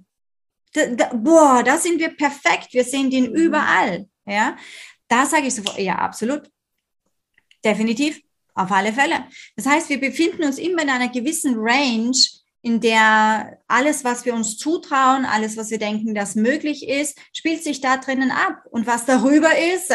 Da, 0.75 0.87
da, 0.87 1.11
boah, 1.15 1.63
da 1.63 1.79
sind 1.79 1.99
wir 1.99 2.11
perfekt. 2.15 2.73
Wir 2.73 2.85
sehen 2.85 3.09
den 3.09 3.31
mhm. 3.31 3.37
überall. 3.37 4.09
Ja, 4.27 4.57
da 5.09 5.25
sage 5.25 5.47
ich 5.47 5.55
sofort, 5.55 5.79
ja, 5.79 5.97
absolut. 5.97 6.51
Definitiv. 7.65 8.21
Auf 8.57 8.71
alle 8.71 8.93
Fälle. 8.93 9.27
Das 9.57 9.67
heißt, 9.67 9.89
wir 9.89 9.99
befinden 9.99 10.45
uns 10.45 10.59
immer 10.59 10.83
in 10.83 10.91
einer 10.91 11.09
gewissen 11.09 11.57
Range, 11.59 12.17
in 12.65 12.81
der 12.81 13.59
alles, 13.69 14.05
was 14.05 14.25
wir 14.25 14.33
uns 14.33 14.57
zutrauen, 14.57 15.27
alles, 15.27 15.59
was 15.59 15.69
wir 15.69 15.79
denken, 15.79 16.15
das 16.15 16.35
möglich 16.35 16.89
ist, 16.89 17.19
spielt 17.35 17.63
sich 17.63 17.83
da 17.83 17.99
drinnen 17.99 18.31
ab. 18.31 18.63
Und 18.71 18.87
was 18.87 19.05
darüber 19.05 19.51
ist, 19.59 19.93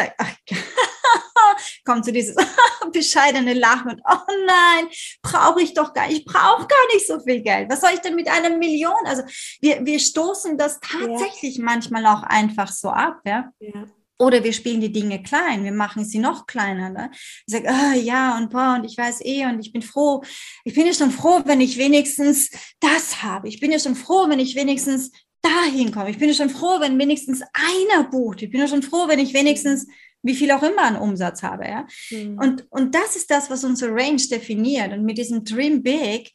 kommt 1.84 2.04
zu 2.04 2.12
dieses 2.12 2.36
bescheidene 2.92 3.54
Lachen 3.54 3.90
und 3.90 4.02
oh 4.08 4.32
nein, 4.46 4.88
brauche 5.20 5.60
ich 5.60 5.74
doch 5.74 5.92
gar 5.92 6.06
nicht, 6.06 6.20
ich 6.20 6.24
brauche 6.24 6.68
gar 6.68 6.86
nicht 6.94 7.08
so 7.08 7.18
viel 7.18 7.42
Geld. 7.42 7.68
Was 7.68 7.80
soll 7.80 7.90
ich 7.92 8.00
denn 8.00 8.14
mit 8.14 8.28
einer 8.28 8.56
Million? 8.56 8.94
Also 9.04 9.24
wir, 9.60 9.84
wir 9.84 9.98
stoßen 9.98 10.56
das 10.56 10.78
tatsächlich 10.78 11.56
ja. 11.56 11.64
manchmal 11.64 12.06
auch 12.06 12.22
einfach 12.22 12.70
so 12.70 12.90
ab. 12.90 13.18
Ja? 13.24 13.50
ja. 13.58 13.84
Oder 14.20 14.44
wir 14.44 14.52
spielen 14.52 14.82
die 14.82 14.92
Dinge 14.92 15.22
klein, 15.22 15.64
wir 15.64 15.72
machen 15.72 16.04
sie 16.04 16.18
noch 16.18 16.46
kleiner. 16.46 16.90
Ne? 16.90 17.10
Ich 17.46 17.54
sage, 17.54 17.66
oh, 17.68 17.98
ja 17.98 18.36
und 18.36 18.50
boah, 18.50 18.76
und 18.78 18.84
ich 18.84 18.96
weiß 18.96 19.24
eh 19.24 19.46
und 19.46 19.60
ich 19.60 19.72
bin 19.72 19.80
froh. 19.80 20.22
Ich 20.64 20.74
bin 20.74 20.86
ja 20.86 20.92
schon 20.92 21.10
froh, 21.10 21.40
wenn 21.46 21.62
ich 21.62 21.78
wenigstens 21.78 22.50
das 22.80 23.22
habe. 23.22 23.48
Ich 23.48 23.60
bin 23.60 23.72
ja 23.72 23.78
schon 23.78 23.96
froh, 23.96 24.28
wenn 24.28 24.38
ich 24.38 24.54
wenigstens 24.56 25.10
dahin 25.40 25.90
komme. 25.90 26.10
Ich 26.10 26.18
bin 26.18 26.28
ja 26.28 26.34
schon 26.34 26.50
froh, 26.50 26.80
wenn 26.80 26.98
wenigstens 26.98 27.42
einer 27.54 28.04
bucht. 28.10 28.42
Ich 28.42 28.50
bin 28.50 28.60
ja 28.60 28.68
schon 28.68 28.82
froh, 28.82 29.08
wenn 29.08 29.18
ich 29.18 29.32
wenigstens 29.32 29.86
wie 30.22 30.34
viel 30.34 30.50
auch 30.50 30.62
immer 30.62 30.82
an 30.82 30.96
Umsatz 30.96 31.42
habe. 31.42 31.64
Ja? 31.64 31.86
Mhm. 32.10 32.38
Und, 32.38 32.66
und 32.70 32.94
das 32.94 33.16
ist 33.16 33.30
das, 33.30 33.48
was 33.48 33.64
unsere 33.64 33.92
Range 33.92 34.20
definiert. 34.30 34.92
Und 34.92 35.04
mit 35.04 35.16
diesem 35.16 35.44
Dream 35.44 35.82
Big 35.82 36.34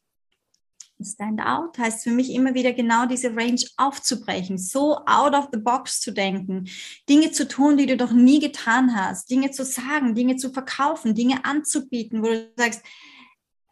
Stand 1.01 1.41
out 1.41 1.77
heißt 1.77 2.03
für 2.03 2.11
mich 2.11 2.31
immer 2.31 2.53
wieder 2.53 2.71
genau 2.71 3.05
diese 3.05 3.35
Range 3.35 3.61
aufzubrechen, 3.77 4.57
so 4.57 4.97
out 5.05 5.33
of 5.33 5.49
the 5.51 5.59
box 5.59 5.99
zu 5.99 6.11
denken, 6.11 6.69
Dinge 7.09 7.31
zu 7.31 7.47
tun, 7.47 7.75
die 7.75 7.85
du 7.85 7.97
doch 7.97 8.11
nie 8.11 8.39
getan 8.39 8.95
hast, 8.95 9.29
Dinge 9.29 9.51
zu 9.51 9.65
sagen, 9.65 10.15
Dinge 10.15 10.37
zu 10.37 10.51
verkaufen, 10.51 11.13
Dinge 11.13 11.43
anzubieten, 11.43 12.23
wo 12.23 12.27
du 12.27 12.49
sagst, 12.55 12.81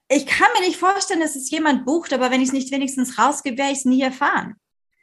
ich 0.10 0.26
kann 0.26 0.48
mir 0.54 0.68
nicht 0.68 0.78
vorstellen, 0.78 1.22
dass 1.22 1.36
es 1.36 1.50
jemand 1.50 1.86
bucht, 1.86 2.14
aber 2.14 2.30
wenn 2.30 2.42
ich 2.42 2.50
es 2.50 2.54
nicht 2.54 2.72
wenigstens 2.72 3.18
rausgebe, 3.18 3.58
werde 3.58 3.72
ich 3.72 3.80
es 3.80 3.86
nie 3.86 4.02
erfahren. 4.02 4.56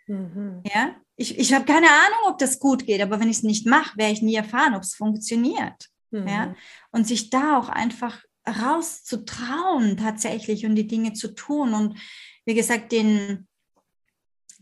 Mhm. 0.07 0.63
Ja, 0.73 0.97
ich, 1.17 1.39
ich 1.39 1.53
habe 1.55 1.65
keine 1.65 1.89
Ahnung, 1.89 2.19
ob 2.33 2.39
das 2.39 2.59
gut 2.59 2.87
geht, 2.87 3.01
aber 3.01 3.19
wenn 3.19 3.31
ich 3.31 3.39
es 3.39 3.43
nicht 3.43 3.67
mache, 3.67 3.97
werde 3.97 4.13
ich 4.13 4.23
nie 4.23 4.35
erfahren, 4.35 4.75
ob 4.75 4.83
es 4.83 4.95
funktioniert. 4.95 5.89
Mhm. 6.11 6.29
Ja, 6.29 6.55
und 6.91 7.07
sich 7.07 7.31
da 7.31 7.59
auch 7.59 7.69
einfach 7.69 8.23
rauszutrauen 8.51 9.97
tatsächlich 9.97 10.67
und 10.67 10.75
die 10.75 10.87
Dinge 10.87 11.13
zu 11.13 11.35
tun. 11.35 11.75
Und 11.75 11.99
wie 12.45 12.55
gesagt, 12.55 12.93
den, 12.93 13.49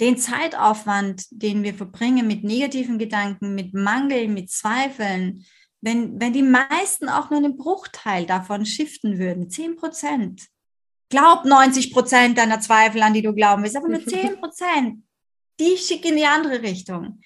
den 0.00 0.16
Zeitaufwand, 0.16 1.26
den 1.30 1.62
wir 1.62 1.74
verbringen 1.74 2.26
mit 2.26 2.44
negativen 2.44 2.98
Gedanken, 2.98 3.54
mit 3.54 3.74
Mangel, 3.74 4.28
mit 4.28 4.50
Zweifeln, 4.50 5.44
wenn, 5.80 6.20
wenn 6.20 6.32
die 6.32 6.42
meisten 6.42 7.08
auch 7.08 7.30
nur 7.30 7.38
einen 7.38 7.56
Bruchteil 7.56 8.26
davon 8.26 8.66
shiften 8.66 9.18
würden, 9.18 9.50
10 9.50 9.76
Prozent, 9.76 10.46
glaub 11.08 11.44
90 11.44 11.92
Prozent 11.92 12.38
deiner 12.38 12.60
Zweifel, 12.60 13.02
an 13.02 13.14
die 13.14 13.22
du 13.22 13.32
glauben 13.32 13.62
willst, 13.62 13.76
aber 13.76 13.88
nur 13.88 14.04
10 14.06 14.40
Prozent, 14.40 15.02
die 15.60 15.76
schicken 15.76 16.10
in 16.10 16.16
die 16.16 16.26
andere 16.26 16.62
Richtung. 16.62 17.20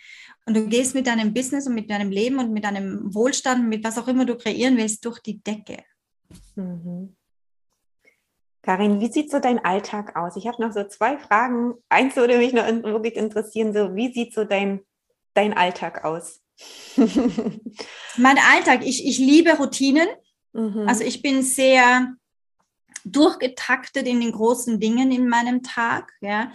Und 0.45 0.57
du 0.57 0.67
gehst 0.67 0.95
mit 0.95 1.07
deinem 1.07 1.33
Business 1.33 1.67
und 1.67 1.75
mit 1.75 1.89
deinem 1.91 2.11
Leben 2.11 2.39
und 2.39 2.53
mit 2.53 2.65
deinem 2.65 3.15
Wohlstand, 3.15 3.69
mit 3.69 3.85
was 3.85 3.97
auch 3.97 4.09
immer 4.09 4.25
du 4.25 4.37
kreieren 4.37 4.77
willst, 4.77 5.05
durch 5.05 5.21
die 5.21 5.41
Decke. 5.41 5.85
Mhm. 6.55 7.17
Karin, 8.63 9.01
wie 9.01 9.11
sieht 9.11 9.31
so 9.31 9.41
dein 9.41 9.65
Alltag 9.65 10.17
aus? 10.17 10.37
Ich 10.37 10.47
habe 10.47 10.63
noch 10.63 10.73
so 10.73 10.85
zwei 10.85 11.19
Fragen. 11.19 11.75
Eins 11.89 12.15
würde 12.15 12.39
mich 12.39 12.53
noch 12.53 12.67
wirklich 12.67 13.17
interessieren, 13.17 13.75
so 13.75 13.95
wie 13.97 14.13
sieht 14.13 14.35
so 14.35 14.45
dein, 14.45 14.81
dein 15.35 15.53
Alltag 15.53 16.05
aus? 16.05 16.41
mein 18.17 18.39
Alltag, 18.55 18.85
ich, 18.85 19.05
ich 19.05 19.19
liebe 19.19 19.57
Routinen. 19.57 20.07
Mhm. 20.53 20.87
Also 20.87 21.03
ich 21.03 21.23
bin 21.23 21.43
sehr 21.43 22.15
durchgetaktet 23.05 24.07
in 24.07 24.21
den 24.21 24.33
großen 24.33 24.81
Dingen 24.81 25.11
in 25.11 25.29
meinem 25.29 25.63
Tag. 25.63 26.13
Ja. 26.21 26.53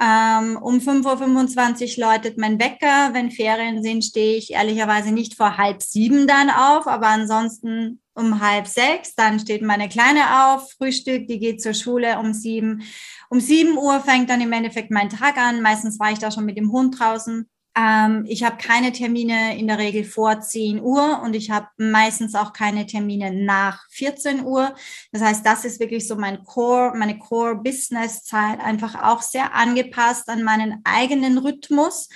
Ähm, 0.00 0.56
um 0.56 0.78
5.25 0.78 1.98
Uhr 1.98 2.06
läutet 2.06 2.38
mein 2.38 2.58
Wecker. 2.60 3.10
Wenn 3.12 3.30
Ferien 3.30 3.82
sind, 3.82 4.04
stehe 4.04 4.36
ich 4.36 4.52
ehrlicherweise 4.52 5.12
nicht 5.12 5.36
vor 5.36 5.56
halb 5.56 5.82
sieben 5.82 6.26
dann 6.26 6.50
auf, 6.50 6.86
aber 6.86 7.08
ansonsten 7.08 8.00
um 8.14 8.40
halb 8.40 8.66
sechs, 8.66 9.14
dann 9.14 9.40
steht 9.40 9.62
meine 9.62 9.88
Kleine 9.88 10.44
auf, 10.44 10.72
Frühstück, 10.72 11.26
die 11.26 11.38
geht 11.38 11.62
zur 11.62 11.74
Schule 11.74 12.18
um 12.18 12.32
sieben. 12.32 12.82
Um 13.30 13.40
sieben 13.40 13.76
Uhr 13.78 14.00
fängt 14.00 14.30
dann 14.30 14.40
im 14.40 14.52
Endeffekt 14.52 14.90
mein 14.90 15.08
Tag 15.08 15.38
an. 15.38 15.62
Meistens 15.62 15.98
war 15.98 16.12
ich 16.12 16.18
da 16.18 16.30
schon 16.30 16.44
mit 16.44 16.56
dem 16.56 16.70
Hund 16.70 16.98
draußen. 16.98 17.48
Ähm, 17.76 18.24
ich 18.28 18.42
habe 18.42 18.56
keine 18.56 18.92
Termine 18.92 19.56
in 19.56 19.68
der 19.68 19.78
Regel 19.78 20.04
vor 20.04 20.40
10 20.40 20.80
Uhr 20.80 21.20
und 21.22 21.34
ich 21.34 21.50
habe 21.50 21.68
meistens 21.76 22.34
auch 22.34 22.52
keine 22.52 22.86
Termine 22.86 23.32
nach 23.32 23.86
14 23.90 24.44
Uhr. 24.44 24.74
Das 25.12 25.22
heißt, 25.22 25.46
das 25.46 25.64
ist 25.64 25.78
wirklich 25.78 26.06
so 26.08 26.16
mein 26.16 26.42
Core, 26.42 26.92
meine 26.96 27.18
Core-Business-Zeit, 27.18 28.60
einfach 28.60 29.00
auch 29.02 29.22
sehr 29.22 29.54
angepasst 29.54 30.28
an 30.28 30.42
meinen 30.42 30.80
eigenen 30.84 31.38
Rhythmus. 31.38 32.08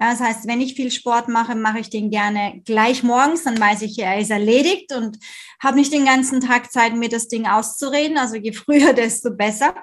Ja, 0.00 0.12
das 0.12 0.20
heißt, 0.20 0.46
wenn 0.46 0.60
ich 0.60 0.74
viel 0.74 0.90
Sport 0.90 1.28
mache, 1.28 1.56
mache 1.56 1.80
ich 1.80 1.90
den 1.90 2.10
gerne 2.10 2.62
gleich 2.64 3.02
morgens, 3.02 3.42
dann 3.42 3.58
weiß 3.58 3.82
ich, 3.82 3.98
er 3.98 4.18
ist 4.18 4.30
erledigt 4.30 4.92
und 4.92 5.18
habe 5.60 5.76
nicht 5.76 5.92
den 5.92 6.04
ganzen 6.04 6.40
Tag 6.40 6.70
Zeit, 6.72 6.94
mir 6.94 7.08
das 7.08 7.28
Ding 7.28 7.46
auszureden. 7.46 8.16
Also 8.16 8.36
je 8.36 8.52
früher, 8.54 8.92
desto 8.92 9.30
besser. 9.30 9.74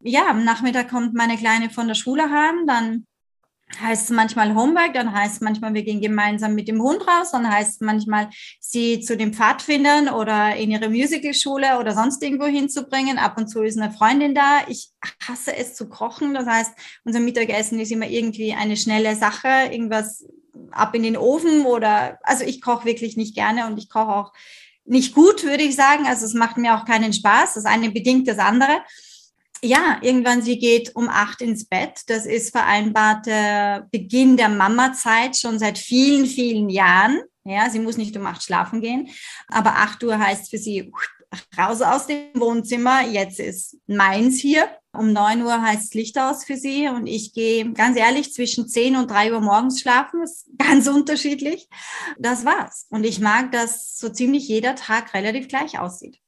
Ja, 0.00 0.28
am 0.28 0.44
Nachmittag 0.44 0.90
kommt 0.90 1.14
meine 1.14 1.36
Kleine 1.38 1.70
von 1.70 1.88
der 1.88 1.94
Schule 1.94 2.30
heim, 2.30 2.66
dann 2.66 3.06
heißt 3.80 4.04
es 4.04 4.10
manchmal 4.10 4.54
Homework, 4.54 4.94
dann 4.94 5.12
heißt 5.12 5.36
es 5.36 5.40
manchmal, 5.40 5.74
wir 5.74 5.82
gehen 5.82 6.00
gemeinsam 6.00 6.54
mit 6.54 6.68
dem 6.68 6.80
Hund 6.80 7.06
raus, 7.06 7.32
dann 7.32 7.50
heißt 7.50 7.74
es 7.74 7.80
manchmal, 7.80 8.30
sie 8.60 9.00
zu 9.00 9.16
den 9.16 9.34
Pfadfindern 9.34 10.08
oder 10.08 10.56
in 10.56 10.70
ihre 10.70 10.88
Musicalschule 10.88 11.78
oder 11.78 11.92
sonst 11.92 12.22
irgendwo 12.22 12.46
hinzubringen. 12.46 13.18
Ab 13.18 13.36
und 13.36 13.48
zu 13.48 13.62
ist 13.62 13.78
eine 13.78 13.92
Freundin 13.92 14.34
da. 14.34 14.60
Ich 14.68 14.90
hasse 15.26 15.54
es 15.56 15.74
zu 15.74 15.88
kochen. 15.88 16.32
Das 16.34 16.46
heißt, 16.46 16.72
unser 17.04 17.20
Mittagessen 17.20 17.80
ist 17.80 17.92
immer 17.92 18.06
irgendwie 18.06 18.54
eine 18.54 18.76
schnelle 18.76 19.16
Sache, 19.16 19.48
irgendwas 19.70 20.24
ab 20.70 20.94
in 20.94 21.02
den 21.02 21.16
Ofen 21.16 21.66
oder, 21.66 22.18
also 22.22 22.44
ich 22.44 22.60
koche 22.60 22.86
wirklich 22.86 23.16
nicht 23.16 23.34
gerne 23.34 23.66
und 23.66 23.78
ich 23.78 23.90
koche 23.90 24.14
auch 24.14 24.32
nicht 24.84 25.14
gut, 25.14 25.42
würde 25.42 25.64
ich 25.64 25.74
sagen. 25.74 26.06
Also 26.06 26.24
es 26.24 26.34
macht 26.34 26.56
mir 26.56 26.76
auch 26.76 26.84
keinen 26.84 27.12
Spaß. 27.12 27.54
Das 27.54 27.64
eine 27.64 27.90
bedingt 27.90 28.28
das 28.28 28.38
andere. 28.38 28.82
Ja, 29.62 29.98
irgendwann 30.02 30.42
sie 30.42 30.58
geht 30.58 30.94
um 30.94 31.08
acht 31.08 31.40
ins 31.40 31.66
Bett. 31.66 32.02
Das 32.08 32.26
ist 32.26 32.50
vereinbarter 32.50 33.88
Beginn 33.90 34.36
der 34.36 34.48
Mama-Zeit 34.48 35.36
schon 35.36 35.58
seit 35.58 35.78
vielen, 35.78 36.26
vielen 36.26 36.68
Jahren. 36.68 37.20
Ja, 37.44 37.70
sie 37.70 37.78
muss 37.78 37.96
nicht 37.96 38.16
um 38.16 38.26
acht 38.26 38.42
schlafen 38.42 38.80
gehen, 38.80 39.08
aber 39.48 39.76
acht 39.76 40.02
Uhr 40.02 40.18
heißt 40.18 40.50
für 40.50 40.58
sie 40.58 40.92
raus 41.56 41.80
aus 41.80 42.06
dem 42.06 42.28
Wohnzimmer. 42.34 43.02
Jetzt 43.02 43.40
ist 43.40 43.78
meins 43.86 44.38
hier. 44.40 44.68
Um 44.92 45.12
neun 45.12 45.42
Uhr 45.42 45.60
heißt 45.60 45.94
Licht 45.94 46.18
aus 46.18 46.44
für 46.44 46.56
sie 46.56 46.88
und 46.88 47.06
ich 47.06 47.34
gehe 47.34 47.70
ganz 47.72 47.98
ehrlich 47.98 48.32
zwischen 48.32 48.66
zehn 48.66 48.96
und 48.96 49.10
drei 49.10 49.32
Uhr 49.32 49.40
morgens 49.40 49.80
schlafen. 49.80 50.20
Das 50.20 50.30
ist 50.32 50.58
ganz 50.58 50.86
unterschiedlich. 50.88 51.68
Das 52.18 52.44
war's. 52.44 52.86
Und 52.88 53.04
ich 53.04 53.20
mag, 53.20 53.52
dass 53.52 53.98
so 53.98 54.08
ziemlich 54.08 54.48
jeder 54.48 54.74
Tag 54.74 55.12
relativ 55.14 55.48
gleich 55.48 55.78
aussieht. 55.78 56.18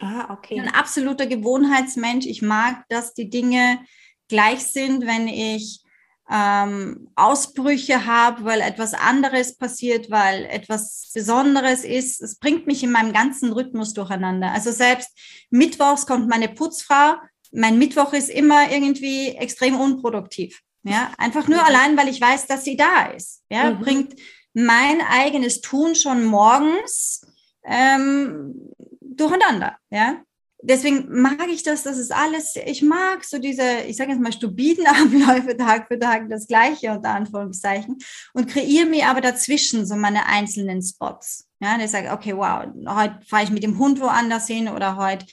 Ah, 0.00 0.32
okay. 0.32 0.60
Ein 0.60 0.68
absoluter 0.68 1.26
Gewohnheitsmensch. 1.26 2.26
Ich 2.26 2.42
mag, 2.42 2.84
dass 2.88 3.14
die 3.14 3.30
Dinge 3.30 3.80
gleich 4.28 4.60
sind, 4.66 5.06
wenn 5.06 5.28
ich 5.28 5.84
ähm, 6.30 7.08
Ausbrüche 7.16 8.06
habe, 8.06 8.44
weil 8.44 8.60
etwas 8.60 8.94
anderes 8.94 9.56
passiert, 9.56 10.10
weil 10.10 10.46
etwas 10.46 11.10
Besonderes 11.14 11.84
ist. 11.84 12.22
Es 12.22 12.38
bringt 12.38 12.66
mich 12.66 12.82
in 12.82 12.90
meinem 12.90 13.12
ganzen 13.12 13.52
Rhythmus 13.52 13.92
durcheinander. 13.92 14.50
Also 14.52 14.72
selbst 14.72 15.10
mittwochs 15.50 16.06
kommt 16.06 16.28
meine 16.28 16.48
Putzfrau. 16.48 17.16
Mein 17.52 17.78
Mittwoch 17.78 18.12
ist 18.14 18.30
immer 18.30 18.70
irgendwie 18.70 19.28
extrem 19.28 19.78
unproduktiv. 19.78 20.60
Ja, 20.82 21.12
einfach 21.16 21.48
nur 21.48 21.64
allein, 21.64 21.96
weil 21.96 22.08
ich 22.08 22.20
weiß, 22.20 22.46
dass 22.46 22.64
sie 22.64 22.76
da 22.76 23.06
ist. 23.06 23.42
Ja, 23.48 23.70
mhm. 23.70 23.80
bringt 23.80 24.20
mein 24.52 25.00
eigenes 25.00 25.60
Tun 25.60 25.94
schon 25.94 26.24
morgens 26.24 27.26
ähm, 27.64 28.70
durcheinander. 29.16 29.76
Ja, 29.90 30.22
deswegen 30.64 31.20
mag 31.20 31.46
ich 31.48 31.62
das, 31.62 31.82
das 31.82 31.98
ist 31.98 32.12
alles, 32.12 32.56
ich 32.56 32.82
mag 32.82 33.24
so 33.24 33.38
diese, 33.38 33.82
ich 33.86 33.96
sage 33.96 34.12
jetzt 34.12 34.20
mal, 34.20 34.32
stupiden 34.32 34.86
Abläufe 34.86 35.56
Tag 35.56 35.88
für 35.88 35.98
Tag, 35.98 36.28
das 36.28 36.46
Gleiche 36.46 36.90
unter 36.92 37.10
Anführungszeichen 37.10 37.98
und 38.32 38.48
kreiere 38.48 38.86
mir 38.86 39.08
aber 39.08 39.20
dazwischen 39.20 39.86
so 39.86 39.94
meine 39.94 40.26
einzelnen 40.26 40.82
Spots. 40.82 41.48
Ja, 41.60 41.78
ich 41.78 41.90
sage, 41.90 42.10
okay, 42.10 42.36
wow, 42.36 42.66
heute 42.88 43.18
fahre 43.26 43.44
ich 43.44 43.50
mit 43.50 43.62
dem 43.62 43.78
Hund 43.78 44.00
woanders 44.00 44.46
hin 44.46 44.68
oder 44.68 44.96
heute 44.96 45.26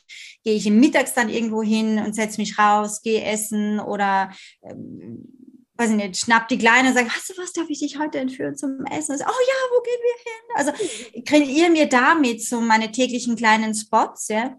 gehe 0.44 0.56
ich 0.56 0.66
im 0.68 0.80
Mittags 0.80 1.14
dann 1.14 1.30
irgendwo 1.30 1.62
hin 1.62 2.00
und 2.00 2.16
setze 2.16 2.40
mich 2.40 2.58
raus, 2.58 3.02
gehe 3.02 3.24
essen 3.24 3.80
oder 3.80 4.32
ähm, 4.64 5.41
weiß 5.82 5.90
ich 5.90 5.96
nicht, 5.96 6.18
schnapp 6.18 6.48
die 6.48 6.58
Kleine 6.58 6.90
und 6.90 6.94
sage, 6.94 7.10
hast 7.10 7.30
du 7.30 7.34
was, 7.42 7.52
darf 7.54 7.66
ich 7.70 7.80
dich 7.80 7.98
heute 7.98 8.20
entführen 8.20 8.56
zum 8.56 8.86
Essen? 8.86 9.18
So, 9.18 9.24
oh 9.26 9.28
ja, 9.28 9.56
wo 9.72 9.82
gehen 9.82 10.00
wir 10.04 10.18
hin? 10.24 10.42
Also 10.56 11.24
kreiere 11.26 11.72
mir 11.72 11.90
damit 11.90 12.44
so 12.44 12.62
meine 12.62 12.92
täglichen 12.92 13.36
kleinen 13.36 13.74
Spots, 13.74 14.28
ja, 14.28 14.58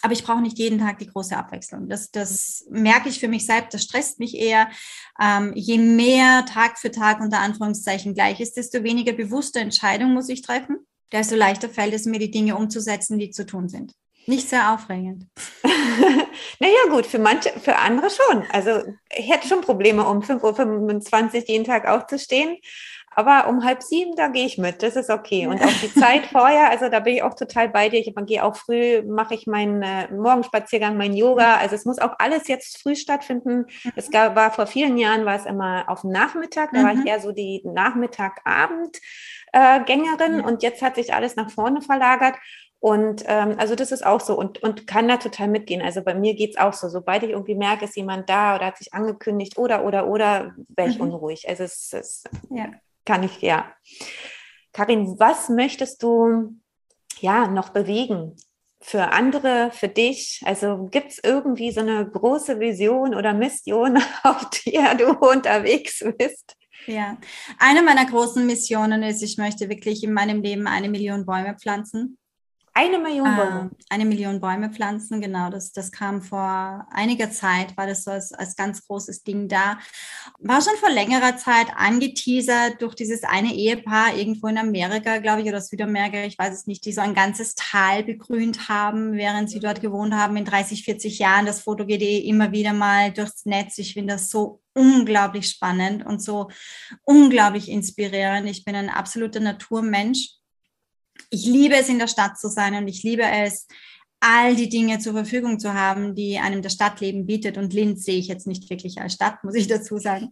aber 0.00 0.14
ich 0.14 0.24
brauche 0.24 0.40
nicht 0.40 0.58
jeden 0.58 0.78
Tag 0.78 0.98
die 0.98 1.06
große 1.06 1.36
Abwechslung. 1.36 1.88
Das, 1.88 2.10
das 2.10 2.66
merke 2.70 3.08
ich 3.08 3.20
für 3.20 3.28
mich 3.28 3.46
selbst, 3.46 3.72
das 3.72 3.84
stresst 3.84 4.18
mich 4.18 4.36
eher. 4.36 4.68
Ähm, 5.20 5.52
je 5.54 5.78
mehr 5.78 6.44
Tag 6.44 6.78
für 6.78 6.90
Tag 6.90 7.20
unter 7.20 7.38
Anführungszeichen 7.38 8.14
gleich 8.14 8.40
ist, 8.40 8.56
desto 8.56 8.82
weniger 8.82 9.12
bewusste 9.12 9.60
Entscheidungen 9.60 10.14
muss 10.14 10.28
ich 10.28 10.42
treffen, 10.42 10.78
desto 11.12 11.36
leichter 11.36 11.68
fällt 11.68 11.94
es 11.94 12.04
mir, 12.04 12.18
die 12.18 12.32
Dinge 12.32 12.56
umzusetzen, 12.56 13.18
die 13.18 13.30
zu 13.30 13.46
tun 13.46 13.68
sind. 13.68 13.92
Nicht 14.26 14.48
sehr 14.48 14.72
aufregend. 14.72 15.26
naja, 16.60 16.74
gut, 16.90 17.06
für 17.06 17.18
manche, 17.18 17.50
für 17.60 17.76
andere 17.76 18.08
schon. 18.10 18.44
Also 18.52 18.82
ich 19.14 19.30
hätte 19.30 19.48
schon 19.48 19.62
Probleme, 19.62 20.06
um 20.06 20.20
5.25 20.20 21.34
Uhr 21.34 21.48
jeden 21.48 21.64
Tag 21.64 21.88
aufzustehen. 21.88 22.58
Aber 23.14 23.48
um 23.48 23.64
halb 23.64 23.82
sieben, 23.82 24.16
da 24.16 24.28
gehe 24.28 24.46
ich 24.46 24.58
mit. 24.58 24.82
Das 24.82 24.96
ist 24.96 25.10
okay. 25.10 25.46
Und 25.46 25.62
auch 25.62 25.80
die 25.82 25.92
Zeit 25.92 26.26
vorher, 26.32 26.70
also 26.70 26.88
da 26.88 27.00
bin 27.00 27.14
ich 27.14 27.22
auch 27.22 27.34
total 27.34 27.68
bei 27.68 27.88
dir. 27.88 28.00
Ich 28.00 28.14
gehe 28.26 28.42
auch 28.42 28.56
früh, 28.56 29.02
mache 29.02 29.34
ich 29.34 29.46
meinen 29.46 29.82
äh, 29.82 30.10
Morgenspaziergang, 30.12 30.96
mein 30.96 31.14
Yoga. 31.14 31.56
Also 31.56 31.74
es 31.74 31.84
muss 31.84 31.98
auch 31.98 32.14
alles 32.18 32.48
jetzt 32.48 32.80
früh 32.80 32.96
stattfinden. 32.96 33.66
Mhm. 33.84 33.92
Es 33.96 34.10
gab, 34.10 34.34
war 34.34 34.50
vor 34.50 34.66
vielen 34.66 34.96
Jahren, 34.96 35.26
war 35.26 35.36
es 35.36 35.46
immer 35.46 35.84
auf 35.88 36.02
dem 36.02 36.10
Nachmittag. 36.10 36.70
Da 36.72 36.80
mhm. 36.80 36.84
war 36.84 36.92
ich 36.92 37.00
mhm. 37.00 37.06
eher 37.06 37.20
so 37.20 37.32
die 37.32 37.62
Nachmittag-Abend. 37.64 38.98
Äh, 39.52 39.84
Gängerin 39.84 40.40
und 40.40 40.62
jetzt 40.62 40.80
hat 40.80 40.94
sich 40.94 41.12
alles 41.12 41.36
nach 41.36 41.50
vorne 41.50 41.82
verlagert. 41.82 42.36
Und 42.82 43.22
ähm, 43.26 43.54
also 43.58 43.76
das 43.76 43.92
ist 43.92 44.04
auch 44.04 44.20
so 44.20 44.36
und, 44.36 44.62
und 44.62 44.88
kann 44.88 45.06
da 45.06 45.16
total 45.16 45.46
mitgehen. 45.46 45.80
Also 45.80 46.02
bei 46.02 46.14
mir 46.14 46.34
geht's 46.34 46.58
auch 46.58 46.72
so. 46.72 46.88
Sobald 46.88 47.22
ich 47.22 47.30
irgendwie 47.30 47.54
merke, 47.54 47.84
ist 47.84 47.96
jemand 47.96 48.28
da 48.28 48.56
oder 48.56 48.66
hat 48.66 48.76
sich 48.76 48.92
angekündigt 48.92 49.56
oder 49.56 49.84
oder 49.84 50.08
oder, 50.08 50.54
wäre 50.68 50.88
ich 50.88 50.96
mhm. 50.96 51.12
unruhig. 51.12 51.48
Also 51.48 51.62
es 51.62 51.92
ist 51.92 52.28
ja 52.50 52.72
kann 53.04 53.22
ich, 53.22 53.40
ja. 53.42 53.72
Karin, 54.72 55.18
was 55.18 55.48
möchtest 55.48 56.02
du 56.02 56.56
ja 57.20 57.46
noch 57.46 57.70
bewegen? 57.70 58.36
Für 58.80 59.12
andere, 59.12 59.70
für 59.72 59.88
dich? 59.88 60.42
Also 60.44 60.88
gibt 60.90 61.12
es 61.12 61.20
irgendwie 61.22 61.70
so 61.70 61.80
eine 61.80 62.08
große 62.08 62.58
Vision 62.58 63.14
oder 63.14 63.32
Mission, 63.32 63.96
auf 64.24 64.50
der 64.66 64.96
du 64.96 65.12
unterwegs 65.12 66.04
bist? 66.18 66.56
Ja, 66.86 67.16
eine 67.60 67.82
meiner 67.82 68.06
großen 68.06 68.44
Missionen 68.44 69.04
ist, 69.04 69.22
ich 69.22 69.38
möchte 69.38 69.68
wirklich 69.68 70.02
in 70.02 70.12
meinem 70.12 70.42
Leben 70.42 70.66
eine 70.66 70.88
Million 70.88 71.24
Bäume 71.24 71.56
pflanzen. 71.56 72.18
Eine 72.74 72.98
Million 72.98 73.36
Bäume. 73.36 73.70
Äh, 73.70 73.84
eine 73.90 74.04
Million 74.06 74.40
Bäume 74.40 74.70
pflanzen, 74.70 75.20
genau. 75.20 75.50
Das, 75.50 75.72
das 75.72 75.92
kam 75.92 76.22
vor 76.22 76.86
einiger 76.90 77.30
Zeit, 77.30 77.76
war 77.76 77.86
das 77.86 78.04
so 78.04 78.10
als, 78.10 78.32
als 78.32 78.56
ganz 78.56 78.86
großes 78.86 79.24
Ding 79.24 79.48
da. 79.48 79.78
War 80.38 80.62
schon 80.62 80.76
vor 80.78 80.88
längerer 80.88 81.36
Zeit 81.36 81.66
angeteasert 81.76 82.80
durch 82.80 82.94
dieses 82.94 83.24
eine 83.24 83.52
Ehepaar 83.54 84.16
irgendwo 84.16 84.46
in 84.46 84.56
Amerika, 84.56 85.18
glaube 85.18 85.42
ich, 85.42 85.48
oder 85.48 85.60
Südamerika, 85.60 86.24
ich 86.24 86.38
weiß 86.38 86.54
es 86.54 86.66
nicht, 86.66 86.84
die 86.86 86.92
so 86.92 87.02
ein 87.02 87.14
ganzes 87.14 87.54
Tal 87.54 88.04
begrünt 88.04 88.70
haben, 88.70 89.12
während 89.12 89.50
sie 89.50 89.60
dort 89.60 89.82
gewohnt 89.82 90.14
haben 90.14 90.36
in 90.38 90.46
30, 90.46 90.82
40 90.84 91.18
Jahren. 91.18 91.44
Das 91.44 91.60
Foto 91.60 91.84
geht 91.84 92.00
eh 92.00 92.20
immer 92.20 92.52
wieder 92.52 92.72
mal 92.72 93.12
durchs 93.12 93.44
Netz. 93.44 93.76
Ich 93.76 93.92
finde 93.92 94.14
das 94.14 94.30
so 94.30 94.62
unglaublich 94.72 95.50
spannend 95.50 96.06
und 96.06 96.22
so 96.22 96.48
unglaublich 97.02 97.68
inspirierend. 97.68 98.48
Ich 98.48 98.64
bin 98.64 98.74
ein 98.74 98.88
absoluter 98.88 99.40
Naturmensch 99.40 100.41
ich 101.30 101.46
liebe 101.46 101.74
es, 101.76 101.88
in 101.88 101.98
der 101.98 102.08
Stadt 102.08 102.38
zu 102.38 102.48
sein 102.48 102.74
und 102.74 102.88
ich 102.88 103.02
liebe 103.02 103.22
es, 103.22 103.66
all 104.22 104.54
die 104.54 104.68
Dinge 104.68 105.00
zur 105.00 105.14
Verfügung 105.14 105.58
zu 105.58 105.74
haben, 105.74 106.14
die 106.14 106.38
einem 106.38 106.62
das 106.62 106.74
Stadtleben 106.74 107.26
bietet. 107.26 107.58
Und 107.58 107.74
Linz 107.74 108.04
sehe 108.04 108.18
ich 108.18 108.28
jetzt 108.28 108.46
nicht 108.46 108.70
wirklich 108.70 109.00
als 109.00 109.14
Stadt, 109.14 109.42
muss 109.42 109.56
ich 109.56 109.66
dazu 109.66 109.98
sagen. 109.98 110.30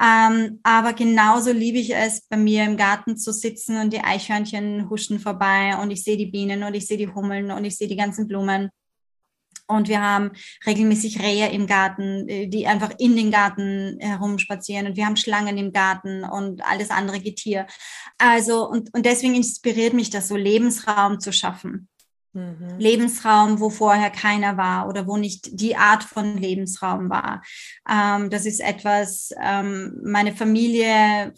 Ähm, 0.00 0.60
aber 0.62 0.92
genauso 0.92 1.50
liebe 1.50 1.78
ich 1.78 1.92
es, 1.94 2.22
bei 2.28 2.36
mir 2.36 2.64
im 2.64 2.76
Garten 2.76 3.16
zu 3.16 3.32
sitzen 3.32 3.80
und 3.80 3.92
die 3.92 4.04
Eichhörnchen 4.04 4.88
huschen 4.88 5.18
vorbei 5.18 5.76
und 5.82 5.90
ich 5.90 6.04
sehe 6.04 6.16
die 6.16 6.26
Bienen 6.26 6.62
und 6.62 6.74
ich 6.74 6.86
sehe 6.86 6.96
die 6.96 7.08
Hummeln 7.08 7.50
und 7.50 7.64
ich 7.64 7.76
sehe 7.76 7.88
die 7.88 7.96
ganzen 7.96 8.28
Blumen. 8.28 8.70
Und 9.66 9.88
wir 9.88 10.02
haben 10.02 10.32
regelmäßig 10.66 11.22
Rehe 11.22 11.50
im 11.50 11.66
Garten, 11.66 12.28
äh, 12.28 12.48
die 12.48 12.66
einfach 12.66 12.90
in 12.98 13.16
den 13.16 13.30
Garten 13.30 13.96
herumspazieren. 14.00 14.86
Und 14.86 14.96
wir 14.96 15.06
haben 15.06 15.16
Schlangen 15.16 15.56
im 15.56 15.72
Garten 15.72 16.24
und 16.24 16.64
alles 16.64 16.90
andere 16.90 17.20
Getier. 17.20 17.66
Also, 18.18 18.68
und, 18.68 18.92
und 18.94 19.06
deswegen 19.06 19.34
inspiriert 19.34 19.94
mich 19.94 20.10
das 20.10 20.28
so, 20.28 20.36
Lebensraum 20.36 21.20
zu 21.20 21.32
schaffen. 21.32 21.88
Mhm. 22.34 22.78
Lebensraum, 22.78 23.60
wo 23.60 23.70
vorher 23.70 24.10
keiner 24.10 24.56
war 24.56 24.88
oder 24.88 25.06
wo 25.06 25.16
nicht 25.16 25.60
die 25.60 25.76
Art 25.76 26.02
von 26.02 26.36
Lebensraum 26.36 27.08
war. 27.08 27.42
Ähm, 27.88 28.28
das 28.28 28.44
ist 28.44 28.60
etwas, 28.60 29.30
ähm, 29.40 30.00
meine 30.02 30.34
Familie 30.34 31.32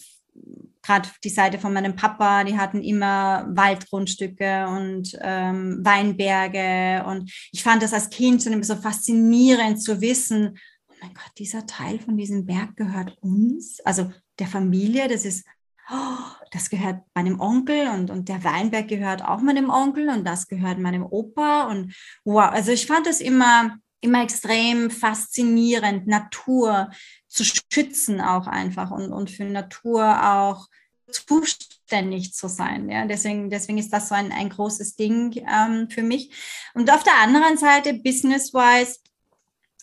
gerade 0.86 1.08
die 1.24 1.30
Seite 1.30 1.58
von 1.58 1.72
meinem 1.72 1.96
Papa, 1.96 2.44
die 2.44 2.56
hatten 2.56 2.82
immer 2.82 3.46
Waldgrundstücke 3.50 4.66
und 4.68 5.18
ähm, 5.20 5.80
Weinberge. 5.82 7.04
Und 7.06 7.30
ich 7.52 7.62
fand 7.62 7.82
das 7.82 7.92
als 7.92 8.08
Kind 8.08 8.42
schon 8.42 8.52
immer 8.52 8.64
so 8.64 8.76
faszinierend 8.76 9.82
zu 9.82 10.00
wissen, 10.00 10.56
oh 10.88 10.94
mein 11.02 11.12
Gott, 11.12 11.32
dieser 11.38 11.66
Teil 11.66 11.98
von 11.98 12.16
diesem 12.16 12.46
Berg 12.46 12.76
gehört 12.76 13.16
uns, 13.20 13.80
also 13.80 14.12
der 14.38 14.46
Familie, 14.46 15.08
das 15.08 15.24
ist, 15.24 15.44
oh, 15.90 16.18
das 16.52 16.70
gehört 16.70 17.02
meinem 17.14 17.40
Onkel 17.40 17.88
und, 17.88 18.10
und 18.10 18.28
der 18.28 18.44
Weinberg 18.44 18.86
gehört 18.86 19.24
auch 19.24 19.40
meinem 19.40 19.70
Onkel 19.70 20.08
und 20.08 20.24
das 20.24 20.46
gehört 20.46 20.78
meinem 20.78 21.04
Opa. 21.04 21.64
Und 21.64 21.94
wow, 22.24 22.50
also 22.50 22.70
ich 22.70 22.86
fand 22.86 23.06
das 23.06 23.20
immer 23.20 23.76
immer 24.00 24.22
extrem 24.22 24.90
faszinierend, 24.90 26.06
Natur 26.06 26.90
zu 27.36 27.44
schützen 27.44 28.20
auch 28.20 28.46
einfach 28.46 28.90
und, 28.90 29.12
und 29.12 29.30
für 29.30 29.44
Natur 29.44 30.32
auch 30.32 30.68
zuständig 31.10 32.34
zu 32.34 32.48
sein. 32.48 32.88
Ja, 32.88 33.06
deswegen, 33.06 33.50
deswegen 33.50 33.78
ist 33.78 33.92
das 33.92 34.08
so 34.08 34.14
ein, 34.14 34.32
ein 34.32 34.48
großes 34.48 34.96
Ding 34.96 35.44
ähm, 35.46 35.88
für 35.90 36.02
mich. 36.02 36.32
Und 36.74 36.90
auf 36.90 37.04
der 37.04 37.16
anderen 37.22 37.58
Seite, 37.58 37.94
business-wise, 37.94 38.98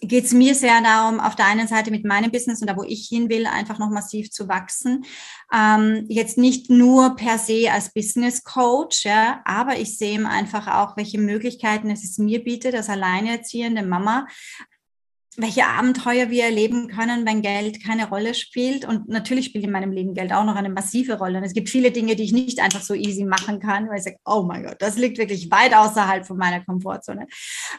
geht 0.01 0.25
es 0.25 0.33
mir 0.33 0.53
sehr 0.53 0.81
darum, 0.81 1.21
auf 1.21 1.35
der 1.35 1.45
einen 1.45 1.67
Seite 1.67 1.89
mit 1.89 2.03
meinem 2.03 2.29
Business 2.29 2.59
und 2.59 2.69
da, 2.69 2.75
wo 2.75 2.83
ich 2.83 3.07
hin 3.07 3.29
will, 3.29 3.45
einfach 3.45 3.79
noch 3.79 3.89
massiv 3.89 4.31
zu 4.31 4.49
wachsen. 4.49 5.05
Ähm, 5.53 6.05
jetzt 6.09 6.37
nicht 6.37 6.69
nur 6.69 7.15
per 7.15 7.37
se 7.37 7.71
als 7.71 7.93
Business 7.93 8.43
Coach, 8.43 9.05
ja, 9.05 9.41
aber 9.45 9.77
ich 9.77 9.97
sehe 9.97 10.27
einfach 10.27 10.67
auch, 10.67 10.97
welche 10.97 11.19
Möglichkeiten 11.19 11.89
es 11.89 12.17
mir 12.17 12.43
bietet, 12.43 12.75
als 12.75 12.89
alleinerziehende 12.89 13.83
Mama, 13.83 14.27
welche 15.37 15.65
Abenteuer 15.65 16.29
wir 16.29 16.45
erleben 16.45 16.87
können, 16.87 17.25
wenn 17.25 17.41
Geld 17.41 17.83
keine 17.83 18.09
Rolle 18.09 18.33
spielt. 18.33 18.85
Und 18.85 19.09
natürlich 19.09 19.45
spielt 19.45 19.63
in 19.63 19.71
meinem 19.71 19.91
Leben 19.91 20.13
Geld 20.13 20.31
auch 20.33 20.43
noch 20.43 20.55
eine 20.55 20.69
massive 20.69 21.17
Rolle. 21.17 21.37
Und 21.37 21.43
es 21.43 21.53
gibt 21.53 21.69
viele 21.69 21.91
Dinge, 21.91 22.15
die 22.15 22.23
ich 22.23 22.33
nicht 22.33 22.59
einfach 22.59 22.81
so 22.81 22.93
easy 22.93 23.25
machen 23.25 23.59
kann, 23.59 23.89
weil 23.89 23.97
ich 23.97 24.03
sage, 24.03 24.17
oh 24.25 24.43
mein 24.43 24.63
Gott, 24.63 24.77
das 24.79 24.97
liegt 24.97 25.17
wirklich 25.17 25.49
weit 25.51 25.73
außerhalb 25.73 26.25
von 26.25 26.37
meiner 26.37 26.63
Komfortzone. 26.63 27.27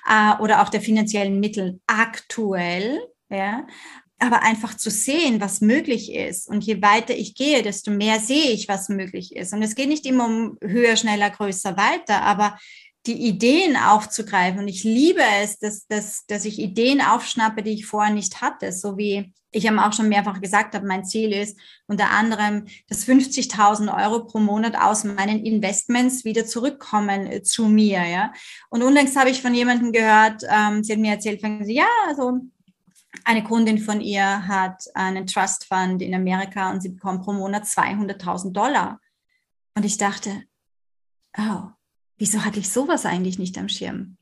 Äh, 0.09 0.43
oder 0.43 0.63
auch 0.63 0.69
der 0.69 0.81
finanziellen 0.81 1.41
Mittel 1.41 1.81
aktuell. 1.87 3.01
Ja, 3.31 3.67
aber 4.19 4.43
einfach 4.43 4.75
zu 4.77 4.91
sehen, 4.91 5.41
was 5.41 5.61
möglich 5.61 6.13
ist. 6.13 6.49
Und 6.49 6.65
je 6.65 6.81
weiter 6.83 7.15
ich 7.15 7.35
gehe, 7.35 7.63
desto 7.63 7.91
mehr 7.91 8.21
sehe 8.21 8.53
ich, 8.53 8.69
was 8.69 8.89
möglich 8.89 9.35
ist. 9.35 9.53
Und 9.53 9.63
es 9.63 9.75
geht 9.75 9.89
nicht 9.89 10.07
immer 10.07 10.27
um 10.27 10.57
höher, 10.63 10.97
schneller, 10.97 11.31
größer, 11.31 11.77
weiter, 11.77 12.23
aber 12.23 12.57
die 13.07 13.27
Ideen 13.27 13.77
aufzugreifen. 13.77 14.61
Und 14.61 14.69
ich 14.69 14.85
liebe 14.85 15.23
es, 15.43 15.59
dass, 15.59 15.87
dass, 15.87 16.27
dass 16.27 16.45
ich 16.45 16.59
Ideen 16.59 17.01
aufschnappe, 17.01 17.63
die 17.63 17.75
ich 17.75 17.87
vorher 17.87 18.13
nicht 18.13 18.41
hatte. 18.41 18.73
So 18.73 18.97
wie 18.97 19.33
ich 19.55 19.69
habe 19.69 19.85
auch 19.85 19.93
schon 19.93 20.09
mehrfach 20.09 20.41
gesagt 20.41 20.75
habe, 20.75 20.87
mein 20.87 21.05
Ziel 21.05 21.33
ist 21.33 21.59
unter 21.87 22.11
anderem, 22.11 22.67
dass 22.89 23.07
50.000 23.07 24.05
Euro 24.05 24.25
pro 24.25 24.41
Monat 24.41 24.75
aus 24.77 25.05
meinen 25.05 25.45
Investments 25.45 26.25
wieder 26.25 26.45
zurückkommen 26.45 27.27
äh, 27.27 27.43
zu 27.43 27.67
mir. 27.67 28.05
Ja? 28.05 28.33
Und 28.69 28.83
unlängst 28.83 29.17
habe 29.17 29.31
ich 29.31 29.41
von 29.41 29.55
jemandem 29.55 29.93
gehört, 29.93 30.43
ähm, 30.49 30.83
sie 30.83 30.93
hat 30.93 30.99
mir 30.99 31.13
erzählt, 31.13 31.41
sie, 31.63 31.75
ja, 31.75 31.87
also 32.09 32.41
eine 33.25 33.45
Kundin 33.45 33.79
von 33.79 34.01
ihr 34.01 34.47
hat 34.49 34.83
einen 34.95 35.27
Trust 35.27 35.67
Fund 35.67 36.03
in 36.03 36.15
Amerika 36.15 36.71
und 36.71 36.83
sie 36.83 36.89
bekommt 36.89 37.23
pro 37.23 37.33
Monat 37.33 37.65
200.000 37.65 38.53
Dollar. 38.53 39.01
Und 39.77 39.85
ich 39.85 39.99
dachte, 39.99 40.43
oh, 41.39 41.69
wieso 42.19 42.45
hatte 42.45 42.61
ich 42.61 42.69
sowas 42.71 43.07
eigentlich 43.07 43.39
nicht 43.39 43.57
am 43.59 43.69
Schirm? 43.69 44.17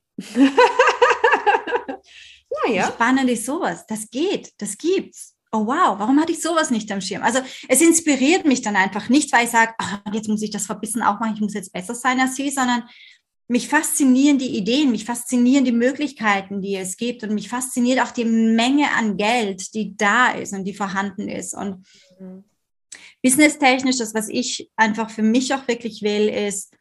naja. 2.67 2.93
Spannend 2.93 3.31
ist 3.31 3.47
sowas. 3.47 3.87
Das 3.87 4.11
geht, 4.11 4.53
das 4.59 4.77
gibt's. 4.79 5.35
Oh 5.55 5.67
wow, 5.67 5.99
warum 5.99 6.19
hatte 6.19 6.33
ich 6.33 6.41
sowas 6.41 6.71
nicht 6.71 6.91
am 6.91 7.03
Schirm? 7.03 7.23
Also 7.23 7.41
es 7.69 7.83
inspiriert 7.83 8.47
mich 8.47 8.63
dann 8.63 8.75
einfach 8.75 9.11
nicht, 9.11 9.31
weil 9.33 9.45
ich 9.45 9.51
sage, 9.51 9.75
oh, 9.81 10.11
jetzt 10.13 10.29
muss 10.29 10.41
ich 10.41 10.51
das 10.51 10.65
Verbissen 10.65 11.03
auch 11.03 11.21
machen, 11.21 11.35
ich 11.35 11.43
muss 11.43 11.53
jetzt 11.53 11.75
besser 11.75 11.95
sein 11.95 12.21
als 12.21 12.37
sie, 12.37 12.49
sondern 12.49 12.85
mich 13.49 13.69
faszinieren 13.69 14.39
die 14.39 14.57
Ideen, 14.57 14.91
mich 14.91 15.05
faszinieren 15.05 15.67
die 15.67 15.73
Möglichkeiten, 15.73 16.63
die 16.63 16.75
es 16.77 16.97
gibt 16.97 17.23
und 17.23 17.35
mich 17.35 17.51
fasziniert 17.51 18.01
auch 18.01 18.13
die 18.13 18.25
Menge 18.25 18.91
an 18.97 19.19
Geld, 19.19 19.75
die 19.75 19.95
da 19.95 20.31
ist 20.31 20.55
und 20.55 20.65
die 20.65 20.73
vorhanden 20.73 21.29
ist. 21.29 21.53
Und 21.53 21.85
mhm. 22.19 22.45
businesstechnisch, 23.23 23.99
das, 23.99 24.15
was 24.15 24.31
ich 24.31 24.71
einfach 24.77 25.11
für 25.11 25.23
mich 25.23 25.53
auch 25.53 25.69
wirklich 25.69 26.01
will, 26.01 26.31
ist, 26.31 26.73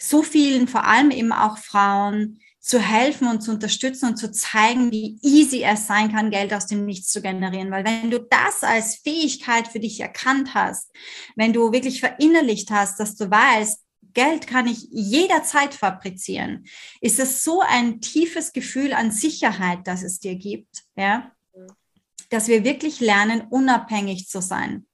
so 0.00 0.22
vielen, 0.22 0.66
vor 0.66 0.84
allem 0.84 1.10
eben 1.10 1.32
auch 1.32 1.58
Frauen, 1.58 2.40
zu 2.60 2.78
helfen 2.78 3.26
und 3.26 3.40
zu 3.40 3.52
unterstützen 3.52 4.10
und 4.10 4.16
zu 4.16 4.30
zeigen, 4.30 4.92
wie 4.92 5.18
easy 5.22 5.62
es 5.62 5.86
sein 5.86 6.12
kann, 6.12 6.30
Geld 6.30 6.52
aus 6.52 6.66
dem 6.66 6.84
Nichts 6.84 7.10
zu 7.10 7.22
generieren. 7.22 7.70
Weil 7.70 7.84
wenn 7.84 8.10
du 8.10 8.18
das 8.20 8.62
als 8.62 8.96
Fähigkeit 8.96 9.66
für 9.66 9.80
dich 9.80 9.98
erkannt 9.98 10.54
hast, 10.54 10.92
wenn 11.36 11.54
du 11.54 11.72
wirklich 11.72 12.00
verinnerlicht 12.00 12.70
hast, 12.70 13.00
dass 13.00 13.16
du 13.16 13.30
weißt, 13.30 13.80
Geld 14.12 14.46
kann 14.46 14.66
ich 14.66 14.88
jederzeit 14.90 15.72
fabrizieren, 15.72 16.66
ist 17.00 17.18
es 17.18 17.44
so 17.44 17.60
ein 17.60 18.00
tiefes 18.00 18.52
Gefühl 18.52 18.92
an 18.92 19.10
Sicherheit, 19.10 19.80
das 19.84 20.02
es 20.02 20.20
dir 20.20 20.34
gibt, 20.34 20.84
ja, 20.96 21.30
dass 22.28 22.48
wir 22.48 22.64
wirklich 22.64 23.00
lernen, 23.00 23.42
unabhängig 23.48 24.28
zu 24.28 24.42
sein. 24.42 24.86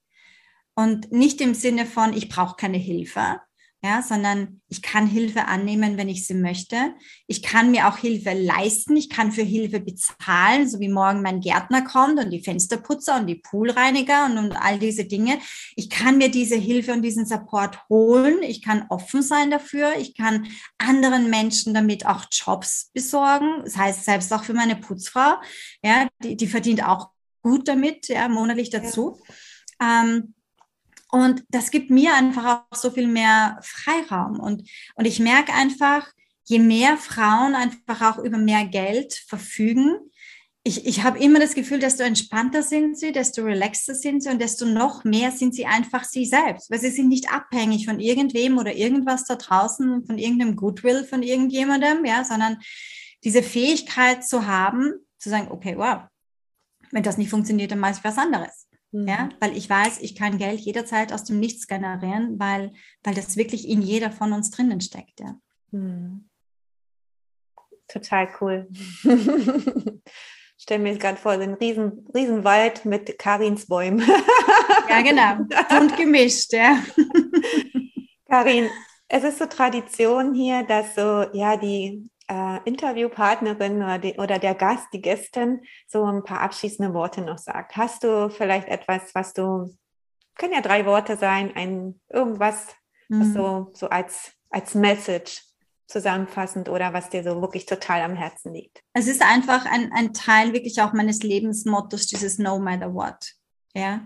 Und 0.73 1.11
nicht 1.11 1.41
im 1.41 1.53
Sinne 1.53 1.85
von, 1.85 2.13
ich 2.13 2.29
brauche 2.29 2.55
keine 2.55 2.77
Hilfe, 2.77 3.41
ja, 3.83 4.01
sondern 4.01 4.61
ich 4.69 4.81
kann 4.81 5.05
Hilfe 5.05 5.45
annehmen, 5.45 5.97
wenn 5.97 6.09
ich 6.09 6.25
sie 6.25 6.33
möchte. 6.33 6.95
Ich 7.27 7.43
kann 7.43 7.69
mir 7.69 7.87
auch 7.87 7.97
Hilfe 7.97 8.33
leisten. 8.33 8.97
Ich 8.97 9.07
kann 9.09 9.31
für 9.31 9.43
Hilfe 9.43 9.79
bezahlen, 9.79 10.67
so 10.67 10.79
wie 10.79 10.89
morgen 10.89 11.21
mein 11.21 11.41
Gärtner 11.41 11.83
kommt 11.83 12.19
und 12.19 12.31
die 12.31 12.43
Fensterputzer 12.43 13.17
und 13.17 13.27
die 13.27 13.35
Poolreiniger 13.35 14.25
und, 14.25 14.39
und 14.39 14.53
all 14.53 14.79
diese 14.79 15.05
Dinge. 15.05 15.37
Ich 15.75 15.91
kann 15.91 16.17
mir 16.17 16.29
diese 16.29 16.55
Hilfe 16.55 16.91
und 16.91 17.03
diesen 17.03 17.27
Support 17.27 17.87
holen. 17.87 18.41
Ich 18.41 18.63
kann 18.63 18.87
offen 18.89 19.21
sein 19.21 19.51
dafür. 19.51 19.95
Ich 19.99 20.17
kann 20.17 20.47
anderen 20.79 21.29
Menschen 21.29 21.75
damit 21.75 22.07
auch 22.07 22.25
Jobs 22.31 22.89
besorgen. 22.95 23.61
Das 23.63 23.77
heißt, 23.77 24.05
selbst 24.05 24.33
auch 24.33 24.43
für 24.43 24.53
meine 24.53 24.75
Putzfrau, 24.75 25.35
ja, 25.83 26.07
die, 26.23 26.35
die 26.35 26.47
verdient 26.47 26.83
auch 26.83 27.11
gut 27.43 27.67
damit, 27.67 28.07
ja, 28.07 28.27
monatlich 28.27 28.71
dazu. 28.71 29.19
Ja. 29.79 30.01
Ähm, 30.03 30.33
und 31.11 31.43
das 31.49 31.71
gibt 31.71 31.89
mir 31.89 32.13
einfach 32.15 32.65
auch 32.71 32.77
so 32.77 32.91
viel 32.91 33.07
mehr 33.07 33.59
Freiraum. 33.61 34.39
Und, 34.39 34.69
und 34.95 35.05
ich 35.05 35.19
merke 35.19 35.53
einfach, 35.53 36.07
je 36.43 36.59
mehr 36.59 36.97
Frauen 36.97 37.55
einfach 37.55 38.01
auch 38.01 38.23
über 38.23 38.37
mehr 38.37 38.65
Geld 38.65 39.13
verfügen, 39.27 39.97
ich, 40.67 40.85
ich 40.85 41.03
habe 41.03 41.17
immer 41.19 41.39
das 41.39 41.55
Gefühl, 41.55 41.79
desto 41.79 42.03
entspannter 42.03 42.61
sind 42.61 42.99
sie, 42.99 43.13
desto 43.13 43.41
relaxter 43.41 43.95
sind 43.95 44.21
sie 44.21 44.29
und 44.29 44.41
desto 44.41 44.65
noch 44.65 45.05
mehr 45.05 45.31
sind 45.31 45.55
sie 45.55 45.65
einfach 45.65 46.03
sie 46.03 46.25
selbst, 46.25 46.69
weil 46.69 46.79
sie 46.79 46.89
sind 46.89 47.07
nicht 47.07 47.31
abhängig 47.31 47.85
von 47.85 48.01
irgendwem 48.01 48.57
oder 48.57 48.75
irgendwas 48.75 49.23
da 49.23 49.37
draußen, 49.37 50.05
von 50.05 50.17
irgendeinem 50.17 50.57
Goodwill 50.57 51.05
von 51.05 51.23
irgendjemandem, 51.23 52.03
ja, 52.03 52.25
sondern 52.25 52.57
diese 53.23 53.43
Fähigkeit 53.43 54.27
zu 54.27 54.45
haben, 54.45 54.91
zu 55.17 55.29
sagen, 55.29 55.47
okay, 55.51 55.77
wow, 55.77 56.01
wenn 56.91 57.03
das 57.03 57.17
nicht 57.17 57.29
funktioniert, 57.29 57.71
dann 57.71 57.79
mache 57.79 57.93
ich 57.93 58.03
was 58.03 58.17
anderes. 58.17 58.66
Mhm. 58.91 59.07
Ja, 59.07 59.29
weil 59.39 59.55
ich 59.57 59.69
weiß, 59.69 59.99
ich 60.01 60.15
kann 60.15 60.37
Geld 60.37 60.59
jederzeit 60.59 61.13
aus 61.13 61.23
dem 61.23 61.39
Nichts 61.39 61.67
generieren, 61.67 62.39
weil, 62.39 62.73
weil 63.03 63.13
das 63.15 63.37
wirklich 63.37 63.67
in 63.67 63.81
jeder 63.81 64.11
von 64.11 64.33
uns 64.33 64.51
drinnen 64.51 64.81
steckt. 64.81 65.19
Ja. 65.19 65.35
Mhm. 65.71 66.29
Total 67.87 68.29
cool. 68.41 68.67
stelle 70.67 70.83
mir 70.83 70.97
gerade 70.97 71.17
vor, 71.17 71.35
so 71.35 71.41
einen 71.41 71.53
riesen, 71.53 72.05
riesen 72.13 72.43
Wald 72.43 72.83
mit 72.83 73.17
Karins 73.17 73.67
Bäumen. 73.67 74.05
ja, 74.89 75.01
genau. 75.01 75.45
Und 75.79 75.95
gemischt, 75.95 76.51
ja. 76.51 76.83
Karin, 78.27 78.69
es 79.07 79.23
ist 79.23 79.39
so 79.39 79.45
Tradition 79.45 80.33
hier, 80.33 80.63
dass 80.63 80.95
so, 80.95 81.25
ja, 81.31 81.55
die 81.55 82.09
äh, 82.27 82.59
Interviewpartnerin 82.65 83.77
oder, 83.77 83.99
die, 83.99 84.15
oder 84.17 84.39
der 84.39 84.55
Gast, 84.55 84.87
die 84.93 85.01
Gästin, 85.01 85.61
so 85.87 86.03
ein 86.03 86.23
paar 86.23 86.41
abschließende 86.41 86.93
Worte 86.93 87.21
noch 87.21 87.37
sagt. 87.37 87.75
Hast 87.75 88.03
du 88.03 88.29
vielleicht 88.29 88.67
etwas, 88.67 89.13
was 89.13 89.33
du, 89.33 89.75
können 90.35 90.53
ja 90.53 90.61
drei 90.61 90.85
Worte 90.85 91.17
sein, 91.17 91.55
ein 91.55 91.99
irgendwas, 92.09 92.67
mhm. 93.09 93.21
was 93.21 93.33
so, 93.33 93.71
so 93.73 93.89
als, 93.89 94.33
als 94.49 94.75
Message 94.75 95.43
zusammenfassend 95.87 96.67
oder 96.67 96.93
was 96.93 97.09
dir 97.09 97.23
so 97.23 97.41
wirklich 97.41 97.65
total 97.65 98.01
am 98.01 98.15
Herzen 98.15 98.53
liegt? 98.53 98.81
Es 98.93 99.07
ist 99.07 99.21
einfach 99.21 99.65
ein, 99.65 99.91
ein 99.93 100.13
Teil 100.13 100.53
wirklich 100.53 100.81
auch 100.81 100.93
meines 100.93 101.23
Lebensmottos, 101.23 102.07
dieses 102.07 102.37
No 102.37 102.59
matter 102.59 102.93
what. 102.93 103.33
Ja, 103.73 104.01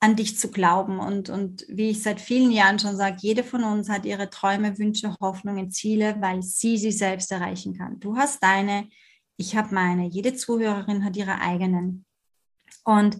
an 0.00 0.16
dich 0.16 0.38
zu 0.38 0.50
glauben. 0.50 1.00
Und, 1.00 1.28
und 1.28 1.64
wie 1.68 1.90
ich 1.90 2.02
seit 2.02 2.20
vielen 2.20 2.50
Jahren 2.50 2.78
schon 2.78 2.96
sage, 2.96 3.16
jede 3.20 3.42
von 3.42 3.64
uns 3.64 3.88
hat 3.88 4.04
ihre 4.04 4.30
Träume, 4.30 4.78
Wünsche, 4.78 5.16
Hoffnungen, 5.20 5.70
Ziele, 5.70 6.16
weil 6.20 6.42
sie 6.42 6.76
sie 6.78 6.92
selbst 6.92 7.32
erreichen 7.32 7.76
kann. 7.76 7.98
Du 7.98 8.16
hast 8.16 8.42
deine, 8.42 8.88
ich 9.36 9.56
habe 9.56 9.74
meine. 9.74 10.06
Jede 10.06 10.34
Zuhörerin 10.34 11.04
hat 11.04 11.16
ihre 11.16 11.40
eigenen. 11.40 12.04
Und 12.84 13.18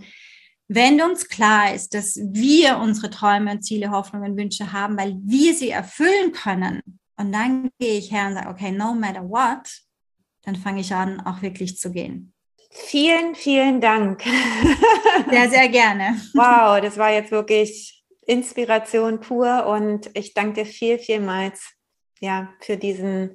wenn 0.68 1.01
uns 1.01 1.29
klar 1.29 1.74
ist, 1.74 1.95
dass 1.95 2.16
wir 2.16 2.79
unsere 2.79 3.11
Träume, 3.11 3.61
Ziele, 3.61 3.91
Hoffnungen, 3.91 4.37
Wünsche 4.37 4.72
haben, 4.72 4.99
weil 4.99 5.16
wir 5.24 5.55
sie 5.55 5.70
erfüllen 5.70 6.33
können, 6.33 6.83
und 7.16 7.33
dann 7.33 7.70
gehe 7.81 7.99
ich 7.99 8.12
her 8.12 8.29
und 8.29 8.35
sage, 8.35 8.49
okay, 8.49 8.70
no 8.70 8.95
matter 8.95 9.29
what, 9.29 9.68
dann 10.43 10.55
fange 10.55 10.81
ich 10.81 10.95
an, 10.95 11.20
auch 11.20 11.43
wirklich 11.43 11.76
zu 11.76 11.91
gehen. 11.91 12.33
Vielen, 12.70 13.34
vielen 13.34 13.80
Dank. 13.80 14.22
Sehr, 15.30 15.50
sehr 15.50 15.68
gerne. 15.68 16.20
Wow, 16.34 16.80
das 16.80 16.96
war 16.96 17.12
jetzt 17.12 17.30
wirklich 17.30 18.04
Inspiration 18.26 19.20
pur 19.20 19.66
und 19.66 20.10
ich 20.14 20.34
danke 20.34 20.62
dir 20.62 20.66
viel, 20.66 20.98
vielmals 20.98 21.72
ja, 22.20 22.50
für 22.60 22.76
diesen, 22.76 23.34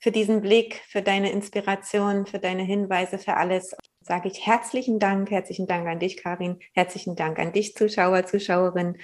für 0.00 0.10
diesen 0.10 0.40
Blick, 0.40 0.82
für 0.88 1.02
deine 1.02 1.30
Inspiration, 1.30 2.26
für 2.26 2.38
deine 2.38 2.62
Hinweise, 2.62 3.18
für 3.18 3.36
alles. 3.36 3.74
Sage 4.00 4.28
ich 4.28 4.46
herzlichen 4.46 4.98
Dank, 4.98 5.30
herzlichen 5.30 5.66
Dank 5.66 5.86
an 5.86 6.00
dich, 6.00 6.16
Karin, 6.16 6.58
herzlichen 6.74 7.14
Dank 7.14 7.38
an 7.38 7.52
dich, 7.52 7.74
Zuschauer, 7.74 8.26
Zuschauerin 8.26 8.98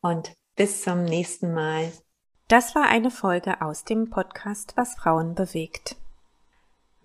und 0.00 0.32
bis 0.54 0.82
zum 0.82 1.04
nächsten 1.04 1.52
Mal. 1.52 1.90
Das 2.48 2.74
war 2.74 2.86
eine 2.88 3.10
Folge 3.10 3.62
aus 3.62 3.84
dem 3.84 4.10
Podcast 4.10 4.74
Was 4.76 4.94
Frauen 4.94 5.34
bewegt. 5.34 5.96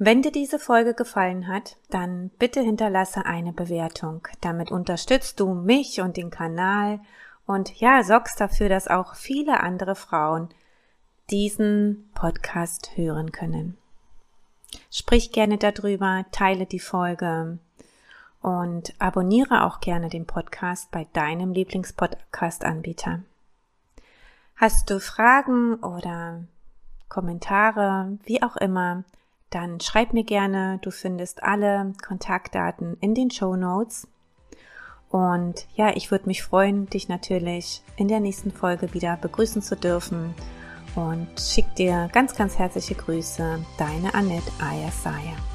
Wenn 0.02 0.22
dir 0.22 0.32
diese 0.32 0.60
Folge 0.60 0.94
gefallen 0.94 1.50
hat, 1.50 1.76
dann 1.90 2.30
bitte 2.40 2.62
hinterlasse 2.62 3.26
eine 3.26 3.52
Bewertung. 3.52 4.26
Damit 4.40 4.72
unterstützt 4.72 5.42
du 5.42 5.54
mich 5.54 6.00
und 6.00 6.16
den 6.16 6.30
Kanal 6.30 7.02
und 7.46 7.82
ja, 7.82 8.02
sorgst 8.04 8.40
dafür, 8.40 8.70
dass 8.70 8.88
auch 8.88 9.16
viele 9.16 9.60
andere 9.60 9.96
Frauen 9.96 10.48
diesen 11.30 12.10
Podcast 12.16 12.96
hören 12.96 13.34
können. 13.34 13.78
Sprich 14.90 15.34
gerne 15.34 15.58
darüber, 15.58 16.26
teile 16.32 16.66
die 16.66 16.80
Folge 16.80 17.60
und 18.42 18.94
abonniere 19.00 19.66
auch 19.66 19.82
gerne 19.82 20.08
den 20.08 20.26
Podcast 20.26 20.92
bei 20.92 21.08
deinem 21.12 21.52
Lieblingspodcast-Anbieter. 21.52 23.24
Hast 24.56 24.90
du 24.90 25.02
Fragen 25.02 25.76
oder 25.84 26.46
Kommentare, 27.10 28.18
wie 28.24 28.42
auch 28.42 28.56
immer, 28.56 29.04
dann 29.50 29.80
schreib 29.80 30.14
mir 30.14 30.24
gerne. 30.24 30.80
Du 30.82 30.92
findest 30.92 31.44
alle 31.44 31.94
Kontaktdaten 32.06 32.98
in 33.02 33.16
den 33.16 33.32
Show 33.32 33.56
Notes. 33.56 34.08
Und 35.10 35.68
ja, 35.76 35.96
ich 35.96 36.12
würde 36.12 36.28
mich 36.28 36.44
freuen, 36.44 36.86
dich 36.88 37.10
natürlich 37.10 37.82
in 37.96 38.08
der 38.08 38.20
nächsten 38.20 38.52
Folge 38.52 38.94
wieder 38.94 39.18
begrüßen 39.18 39.62
zu 39.62 39.76
dürfen. 39.76 40.36
Und 40.96 41.28
schick 41.40 41.74
dir 41.76 42.10
ganz, 42.14 42.36
ganz 42.36 42.58
herzliche 42.58 42.96
Grüße, 42.96 43.66
deine 43.78 44.14
Annette 44.14 44.52
Ayasaya. 44.60 45.49